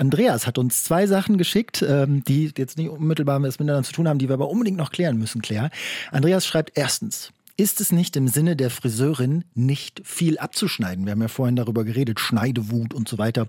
Andreas 0.00 0.46
hat 0.46 0.56
uns 0.56 0.82
zwei 0.82 1.06
Sachen 1.06 1.36
geschickt, 1.36 1.84
ähm, 1.86 2.24
die 2.24 2.50
jetzt 2.56 2.78
nicht 2.78 2.88
unmittelbar 2.88 3.38
miteinander 3.38 3.82
zu 3.82 3.92
tun 3.92 4.08
haben, 4.08 4.18
die 4.18 4.30
wir 4.30 4.34
aber 4.34 4.48
unbedingt 4.48 4.78
noch 4.78 4.92
klären 4.92 5.18
müssen, 5.18 5.42
Claire. 5.42 5.70
Andreas 6.10 6.46
schreibt 6.46 6.72
erstens, 6.74 7.32
ist 7.58 7.82
es 7.82 7.92
nicht 7.92 8.16
im 8.16 8.26
Sinne 8.26 8.56
der 8.56 8.70
Friseurin, 8.70 9.44
nicht 9.54 10.00
viel 10.02 10.38
abzuschneiden? 10.38 11.04
Wir 11.04 11.12
haben 11.12 11.20
ja 11.20 11.28
vorhin 11.28 11.56
darüber 11.56 11.84
geredet, 11.84 12.18
Schneidewut 12.18 12.94
und 12.94 13.06
so 13.06 13.18
weiter. 13.18 13.46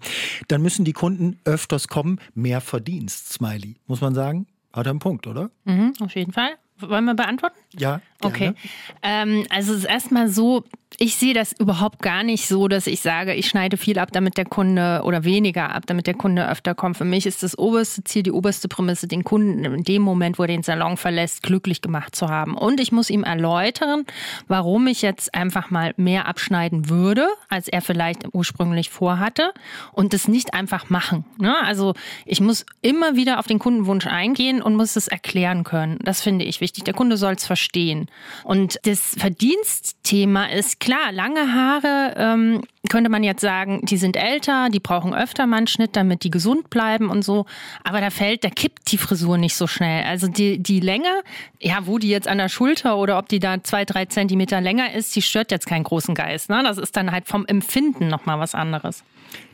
Dann 0.49 0.61
müssen 0.61 0.83
die 0.83 0.91
Kunden 0.91 1.39
öfters 1.45 1.87
kommen, 1.87 2.19
mehr 2.33 2.59
Verdienst, 2.59 3.31
Smiley. 3.31 3.77
Muss 3.87 4.01
man 4.01 4.13
sagen, 4.13 4.45
hat 4.73 4.87
er 4.87 4.89
einen 4.89 4.99
Punkt, 4.99 5.27
oder? 5.27 5.51
Mhm, 5.63 5.93
auf 6.01 6.13
jeden 6.15 6.33
Fall. 6.33 6.49
Wollen 6.79 7.05
wir 7.05 7.13
beantworten? 7.13 7.57
Ja. 7.77 8.01
Okay. 8.23 8.53
Ähm, 9.01 9.45
also 9.49 9.73
es 9.73 9.79
ist 9.79 9.85
erstmal 9.85 10.29
so, 10.29 10.63
ich 10.97 11.15
sehe 11.15 11.33
das 11.33 11.53
überhaupt 11.53 12.01
gar 12.01 12.21
nicht 12.21 12.47
so, 12.47 12.67
dass 12.67 12.85
ich 12.85 13.01
sage, 13.01 13.33
ich 13.33 13.47
schneide 13.47 13.77
viel 13.77 13.97
ab, 13.97 14.09
damit 14.11 14.37
der 14.37 14.45
Kunde 14.45 15.01
oder 15.03 15.23
weniger 15.23 15.73
ab, 15.73 15.83
damit 15.87 16.05
der 16.05 16.13
Kunde 16.13 16.47
öfter 16.47 16.75
kommt. 16.75 16.97
Für 16.97 17.05
mich 17.05 17.25
ist 17.25 17.43
das 17.43 17.57
oberste 17.57 18.03
Ziel, 18.03 18.23
die 18.23 18.31
oberste 18.31 18.67
Prämisse, 18.67 19.07
den 19.07 19.23
Kunden 19.23 19.63
in 19.63 19.83
dem 19.83 20.01
Moment, 20.01 20.37
wo 20.37 20.43
er 20.43 20.47
den 20.47 20.63
Salon 20.63 20.97
verlässt, 20.97 21.43
glücklich 21.43 21.81
gemacht 21.81 22.15
zu 22.15 22.27
haben. 22.27 22.55
Und 22.55 22.79
ich 22.79 22.91
muss 22.91 23.09
ihm 23.09 23.23
erläutern, 23.23 24.05
warum 24.47 24.85
ich 24.87 25.01
jetzt 25.01 25.33
einfach 25.33 25.71
mal 25.71 25.93
mehr 25.97 26.27
abschneiden 26.27 26.89
würde, 26.89 27.27
als 27.49 27.67
er 27.67 27.81
vielleicht 27.81 28.27
ursprünglich 28.33 28.89
vorhatte 28.89 29.53
und 29.93 30.13
das 30.13 30.27
nicht 30.27 30.53
einfach 30.53 30.89
machen. 30.89 31.25
Ne? 31.39 31.55
Also 31.63 31.95
ich 32.25 32.41
muss 32.41 32.65
immer 32.81 33.15
wieder 33.15 33.39
auf 33.39 33.47
den 33.47 33.59
Kundenwunsch 33.59 34.07
eingehen 34.07 34.61
und 34.61 34.75
muss 34.75 34.95
es 34.95 35.07
erklären 35.07 35.63
können. 35.63 35.97
Das 36.03 36.21
finde 36.21 36.45
ich 36.45 36.61
wichtig. 36.61 36.83
Der 36.83 36.93
Kunde 36.93 37.17
soll 37.17 37.33
es 37.33 37.45
verstehen. 37.45 38.07
Und 38.43 38.79
das 38.83 39.15
Verdienstthema 39.17 40.45
ist 40.45 40.79
klar, 40.79 41.11
lange 41.11 41.53
Haare 41.53 42.13
ähm, 42.17 42.61
könnte 42.89 43.09
man 43.09 43.23
jetzt 43.23 43.41
sagen, 43.41 43.81
die 43.83 43.97
sind 43.97 44.17
älter, 44.17 44.69
die 44.69 44.79
brauchen 44.79 45.13
öfter 45.13 45.45
mal 45.47 45.57
einen 45.57 45.67
Schnitt, 45.67 45.95
damit 45.95 46.23
die 46.23 46.31
gesund 46.31 46.69
bleiben 46.69 47.09
und 47.09 47.23
so. 47.23 47.45
Aber 47.83 48.01
da 48.01 48.09
fällt, 48.09 48.43
da 48.43 48.49
kippt 48.49 48.91
die 48.91 48.97
Frisur 48.97 49.37
nicht 49.37 49.55
so 49.55 49.67
schnell. 49.67 50.03
Also 50.05 50.27
die, 50.27 50.57
die 50.57 50.79
Länge, 50.79 51.21
ja, 51.59 51.85
wo 51.85 51.99
die 51.99 52.09
jetzt 52.09 52.27
an 52.27 52.37
der 52.37 52.49
Schulter 52.49 52.97
oder 52.97 53.17
ob 53.17 53.29
die 53.29 53.39
da 53.39 53.63
zwei, 53.63 53.85
drei 53.85 54.05
Zentimeter 54.05 54.61
länger 54.61 54.93
ist, 54.93 55.15
die 55.15 55.21
stört 55.21 55.51
jetzt 55.51 55.67
keinen 55.67 55.83
großen 55.83 56.15
Geist. 56.15 56.49
Ne? 56.49 56.61
Das 56.63 56.77
ist 56.77 56.97
dann 56.97 57.11
halt 57.11 57.27
vom 57.27 57.45
Empfinden 57.45 58.07
nochmal 58.07 58.39
was 58.39 58.55
anderes. 58.55 59.03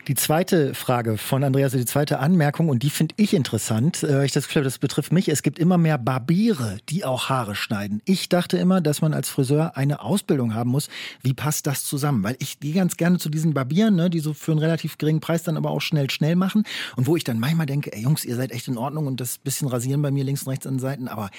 Die 0.07 0.15
zweite 0.15 0.73
Frage 0.73 1.17
von 1.17 1.43
Andreas, 1.43 1.73
die 1.73 1.85
zweite 1.85 2.19
Anmerkung, 2.19 2.69
und 2.69 2.81
die 2.81 2.89
finde 2.89 3.13
ich 3.17 3.33
interessant. 3.33 4.03
Äh, 4.03 4.23
ich 4.23 4.31
Gefühl 4.31 4.63
das 4.63 4.77
betrifft 4.77 5.11
mich. 5.11 5.27
Es 5.27 5.43
gibt 5.43 5.59
immer 5.59 5.77
mehr 5.77 5.97
Barbiere, 5.97 6.77
die 6.87 7.03
auch 7.03 7.27
Haare 7.27 7.55
schneiden. 7.55 8.01
Ich 8.05 8.29
dachte 8.29 8.57
immer, 8.57 8.79
dass 8.79 9.01
man 9.01 9.13
als 9.13 9.27
Friseur 9.27 9.75
eine 9.75 10.01
Ausbildung 10.01 10.53
haben 10.53 10.69
muss. 10.69 10.87
Wie 11.23 11.33
passt 11.33 11.67
das 11.67 11.83
zusammen? 11.83 12.23
Weil 12.23 12.37
ich 12.39 12.61
gehe 12.61 12.73
ganz 12.73 12.95
gerne 12.95 13.17
zu 13.17 13.27
diesen 13.27 13.53
Barbieren, 13.53 13.95
ne, 13.97 14.09
die 14.09 14.21
so 14.21 14.33
für 14.33 14.51
einen 14.51 14.61
relativ 14.61 14.97
geringen 14.97 15.19
Preis 15.19 15.43
dann 15.43 15.57
aber 15.57 15.71
auch 15.71 15.81
schnell, 15.81 16.09
schnell 16.09 16.37
machen. 16.37 16.63
Und 16.95 17.05
wo 17.05 17.17
ich 17.17 17.25
dann 17.25 17.39
manchmal 17.39 17.65
denke, 17.65 17.91
ey 17.91 18.01
Jungs, 18.01 18.23
ihr 18.23 18.37
seid 18.37 18.53
echt 18.53 18.69
in 18.69 18.77
Ordnung 18.77 19.07
und 19.07 19.19
das 19.19 19.37
bisschen 19.37 19.67
rasieren 19.67 20.01
bei 20.01 20.11
mir 20.11 20.23
links 20.23 20.43
und 20.43 20.51
rechts 20.51 20.65
an 20.65 20.75
den 20.75 20.79
Seiten. 20.79 21.09
Aber 21.09 21.29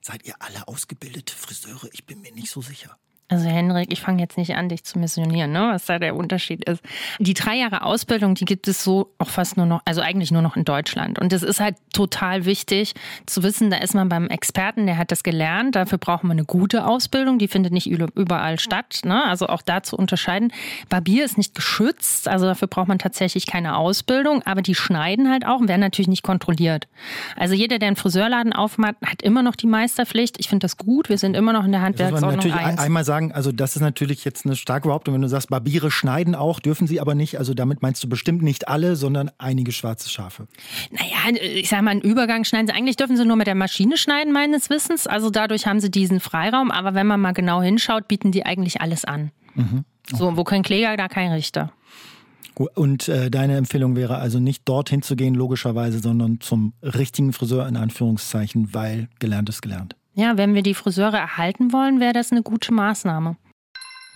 seid 0.00 0.24
ihr 0.24 0.34
alle 0.38 0.68
ausgebildete 0.68 1.34
Friseure? 1.34 1.88
Ich 1.90 2.06
bin 2.06 2.20
mir 2.20 2.32
nicht 2.32 2.50
so 2.50 2.62
sicher. 2.62 2.96
Also 3.32 3.48
Henrik, 3.48 3.90
ich 3.90 4.02
fange 4.02 4.20
jetzt 4.20 4.36
nicht 4.36 4.56
an, 4.56 4.68
dich 4.68 4.84
zu 4.84 4.98
missionieren, 4.98 5.52
ne? 5.52 5.70
was 5.72 5.86
da 5.86 5.98
der 5.98 6.14
Unterschied 6.14 6.68
ist. 6.68 6.82
Die 7.18 7.32
drei 7.32 7.56
Jahre 7.56 7.80
Ausbildung, 7.80 8.34
die 8.34 8.44
gibt 8.44 8.68
es 8.68 8.84
so 8.84 9.14
auch 9.16 9.30
fast 9.30 9.56
nur 9.56 9.64
noch, 9.64 9.80
also 9.86 10.02
eigentlich 10.02 10.30
nur 10.30 10.42
noch 10.42 10.54
in 10.54 10.66
Deutschland. 10.66 11.18
Und 11.18 11.32
es 11.32 11.42
ist 11.42 11.58
halt 11.58 11.76
total 11.94 12.44
wichtig 12.44 12.92
zu 13.24 13.42
wissen, 13.42 13.70
da 13.70 13.78
ist 13.78 13.94
man 13.94 14.10
beim 14.10 14.28
Experten, 14.28 14.84
der 14.84 14.98
hat 14.98 15.10
das 15.10 15.22
gelernt. 15.22 15.76
Dafür 15.76 15.96
braucht 15.96 16.24
man 16.24 16.32
eine 16.32 16.44
gute 16.44 16.84
Ausbildung, 16.84 17.38
die 17.38 17.48
findet 17.48 17.72
nicht 17.72 17.86
überall 17.86 18.60
statt. 18.60 19.00
Ne? 19.04 19.24
Also 19.24 19.46
auch 19.46 19.62
da 19.62 19.82
zu 19.82 19.96
unterscheiden. 19.96 20.52
Barbier 20.90 21.24
ist 21.24 21.38
nicht 21.38 21.54
geschützt, 21.54 22.28
also 22.28 22.44
dafür 22.44 22.68
braucht 22.68 22.88
man 22.88 22.98
tatsächlich 22.98 23.46
keine 23.46 23.78
Ausbildung, 23.78 24.42
aber 24.42 24.60
die 24.60 24.74
schneiden 24.74 25.30
halt 25.30 25.46
auch 25.46 25.60
und 25.60 25.68
werden 25.68 25.80
natürlich 25.80 26.08
nicht 26.08 26.22
kontrolliert. 26.22 26.86
Also 27.36 27.54
jeder, 27.54 27.78
der 27.78 27.86
einen 27.86 27.96
Friseurladen 27.96 28.52
aufmacht, 28.52 28.96
hat 29.02 29.22
immer 29.22 29.42
noch 29.42 29.56
die 29.56 29.68
Meisterpflicht. 29.68 30.38
Ich 30.38 30.50
finde 30.50 30.64
das 30.64 30.76
gut, 30.76 31.08
wir 31.08 31.16
sind 31.16 31.34
immer 31.34 31.54
noch 31.54 31.64
in 31.64 31.72
der 31.72 31.80
Handwerksordnung 31.80 32.52
1. 32.52 32.78
Einmal 32.78 33.04
sagen, 33.04 33.21
sagen, 33.22 33.32
also 33.32 33.52
das 33.52 33.76
ist 33.76 33.82
natürlich 33.82 34.24
jetzt 34.24 34.44
eine 34.44 34.56
starke 34.56 34.88
Behauptung, 34.88 35.14
wenn 35.14 35.22
du 35.22 35.28
sagst, 35.28 35.48
Barbiere 35.48 35.90
schneiden 35.90 36.34
auch, 36.34 36.60
dürfen 36.60 36.86
sie 36.86 37.00
aber 37.00 37.14
nicht. 37.14 37.38
Also 37.38 37.54
damit 37.54 37.82
meinst 37.82 38.02
du 38.02 38.08
bestimmt 38.08 38.42
nicht 38.42 38.68
alle, 38.68 38.96
sondern 38.96 39.30
einige 39.38 39.72
schwarze 39.72 40.08
Schafe. 40.08 40.46
Naja, 40.90 41.40
ich 41.40 41.68
sage 41.68 41.82
mal, 41.82 41.92
einen 41.92 42.00
Übergang 42.00 42.44
schneiden 42.44 42.66
sie. 42.66 42.74
Eigentlich 42.74 42.96
dürfen 42.96 43.16
sie 43.16 43.24
nur 43.24 43.36
mit 43.36 43.46
der 43.46 43.54
Maschine 43.54 43.96
schneiden, 43.96 44.32
meines 44.32 44.70
Wissens. 44.70 45.06
Also 45.06 45.30
dadurch 45.30 45.66
haben 45.66 45.80
sie 45.80 45.90
diesen 45.90 46.20
Freiraum. 46.20 46.70
Aber 46.70 46.94
wenn 46.94 47.06
man 47.06 47.20
mal 47.20 47.32
genau 47.32 47.62
hinschaut, 47.62 48.08
bieten 48.08 48.32
die 48.32 48.44
eigentlich 48.44 48.80
alles 48.80 49.04
an. 49.04 49.30
Mhm. 49.54 49.84
Okay. 50.08 50.16
So, 50.16 50.36
wo 50.36 50.44
kein 50.44 50.62
Kläger, 50.62 50.96
da 50.96 51.08
kein 51.08 51.32
Richter. 51.32 51.72
Und 52.74 53.08
äh, 53.08 53.30
deine 53.30 53.56
Empfehlung 53.56 53.96
wäre 53.96 54.18
also 54.18 54.38
nicht 54.38 54.68
dorthin 54.68 55.00
zu 55.00 55.16
gehen, 55.16 55.34
logischerweise, 55.34 56.00
sondern 56.00 56.40
zum 56.40 56.74
richtigen 56.82 57.32
Friseur 57.32 57.66
in 57.66 57.76
Anführungszeichen, 57.76 58.74
weil 58.74 59.08
gelernt 59.20 59.48
ist 59.48 59.62
gelernt. 59.62 59.96
Ja, 60.14 60.36
wenn 60.36 60.54
wir 60.54 60.62
die 60.62 60.74
Friseure 60.74 61.16
erhalten 61.16 61.72
wollen, 61.72 61.98
wäre 61.98 62.12
das 62.12 62.32
eine 62.32 62.42
gute 62.42 62.72
Maßnahme. 62.72 63.36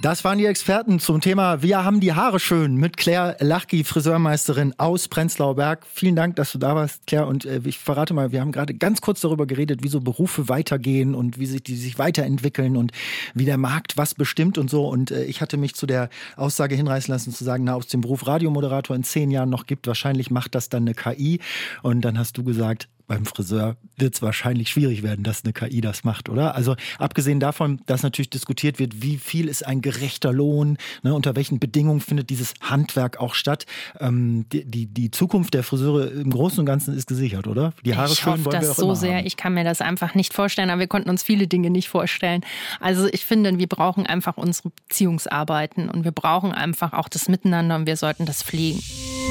Das 0.02 0.24
waren 0.24 0.36
die 0.36 0.44
Experten 0.44 1.00
zum 1.00 1.22
Thema 1.22 1.62
Wir 1.62 1.82
haben 1.82 2.00
die 2.00 2.12
Haare 2.12 2.38
schön 2.38 2.76
mit 2.76 2.98
Claire 2.98 3.34
Lachki, 3.40 3.82
Friseurmeisterin 3.82 4.74
aus 4.76 5.08
Prenzlauer 5.08 5.56
Berg. 5.56 5.86
Vielen 5.90 6.14
Dank, 6.14 6.36
dass 6.36 6.52
du 6.52 6.58
da 6.58 6.74
warst, 6.74 7.06
Claire. 7.06 7.26
Und 7.26 7.46
äh, 7.46 7.62
ich 7.64 7.78
verrate 7.78 8.12
mal, 8.12 8.30
wir 8.30 8.42
haben 8.42 8.52
gerade 8.52 8.74
ganz 8.74 9.00
kurz 9.00 9.22
darüber 9.22 9.46
geredet, 9.46 9.82
wie 9.82 9.88
so 9.88 10.02
Berufe 10.02 10.50
weitergehen 10.50 11.14
und 11.14 11.38
wie 11.38 11.46
sich 11.46 11.62
die 11.62 11.76
sich 11.76 11.98
weiterentwickeln 11.98 12.76
und 12.76 12.92
wie 13.32 13.46
der 13.46 13.56
Markt 13.56 13.96
was 13.96 14.14
bestimmt 14.14 14.58
und 14.58 14.68
so. 14.68 14.86
Und 14.86 15.12
äh, 15.12 15.24
ich 15.24 15.40
hatte 15.40 15.56
mich 15.56 15.74
zu 15.74 15.86
der 15.86 16.10
Aussage 16.36 16.74
hinreißen 16.74 17.10
lassen, 17.10 17.32
zu 17.32 17.42
sagen, 17.42 17.64
na, 17.64 17.74
ob 17.74 17.84
es 17.84 17.88
den 17.88 18.02
Beruf 18.02 18.26
Radiomoderator 18.26 18.94
in 18.94 19.02
zehn 19.02 19.30
Jahren 19.30 19.48
noch 19.48 19.64
gibt, 19.64 19.86
wahrscheinlich 19.86 20.30
macht 20.30 20.54
das 20.54 20.68
dann 20.68 20.82
eine 20.82 20.92
KI. 20.92 21.40
Und 21.82 22.02
dann 22.02 22.18
hast 22.18 22.36
du 22.36 22.44
gesagt, 22.44 22.90
beim 23.06 23.24
Friseur 23.24 23.76
wird 23.96 24.14
es 24.14 24.22
wahrscheinlich 24.22 24.68
schwierig 24.70 25.02
werden, 25.02 25.22
dass 25.22 25.44
eine 25.44 25.52
KI 25.52 25.80
das 25.80 26.04
macht, 26.04 26.28
oder? 26.28 26.54
Also 26.54 26.76
abgesehen 26.98 27.40
davon, 27.40 27.80
dass 27.86 28.02
natürlich 28.02 28.30
diskutiert 28.30 28.78
wird, 28.78 29.02
wie 29.02 29.16
viel 29.16 29.48
ist 29.48 29.66
ein 29.66 29.80
gerechter 29.80 30.32
Lohn, 30.32 30.76
ne, 31.02 31.14
unter 31.14 31.36
welchen 31.36 31.58
Bedingungen 31.58 32.00
findet 32.00 32.30
dieses 32.30 32.54
Handwerk 32.60 33.18
auch 33.18 33.34
statt. 33.34 33.66
Ähm, 34.00 34.46
die, 34.52 34.64
die, 34.64 34.86
die, 34.86 35.10
Zukunft 35.10 35.54
der 35.54 35.62
Friseure 35.62 36.10
im 36.10 36.30
Großen 36.30 36.60
und 36.60 36.66
Ganzen 36.66 36.94
ist 36.94 37.06
gesichert, 37.06 37.46
oder? 37.46 37.72
Die 37.84 37.94
Haare 37.94 38.12
ich 38.12 38.18
schön 38.18 38.44
wollen 38.44 38.60
das 38.60 38.64
wir 38.64 38.70
auch 38.72 38.76
so 38.76 38.94
sehr. 38.94 39.18
Haben. 39.18 39.26
Ich 39.26 39.36
kann 39.36 39.54
mir 39.54 39.64
das 39.64 39.80
einfach 39.80 40.14
nicht 40.14 40.34
vorstellen, 40.34 40.70
aber 40.70 40.80
wir 40.80 40.88
konnten 40.88 41.08
uns 41.08 41.22
viele 41.22 41.46
Dinge 41.46 41.70
nicht 41.70 41.88
vorstellen. 41.88 42.42
Also 42.80 43.06
ich 43.06 43.24
finde, 43.24 43.58
wir 43.58 43.68
brauchen 43.68 44.06
einfach 44.06 44.36
unsere 44.36 44.70
Beziehungsarbeiten 44.70 45.88
und 45.88 46.04
wir 46.04 46.12
brauchen 46.12 46.52
einfach 46.52 46.92
auch 46.92 47.08
das 47.08 47.28
Miteinander 47.28 47.76
und 47.76 47.86
wir 47.86 47.96
sollten 47.96 48.26
das 48.26 48.42
pflegen. 48.42 48.82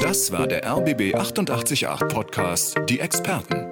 Das 0.02 0.32
war 0.32 0.46
der 0.46 0.66
RBB 0.66 1.14
888 1.14 1.86
Podcast, 2.08 2.76
die 2.88 3.00
Experten. 3.00 3.65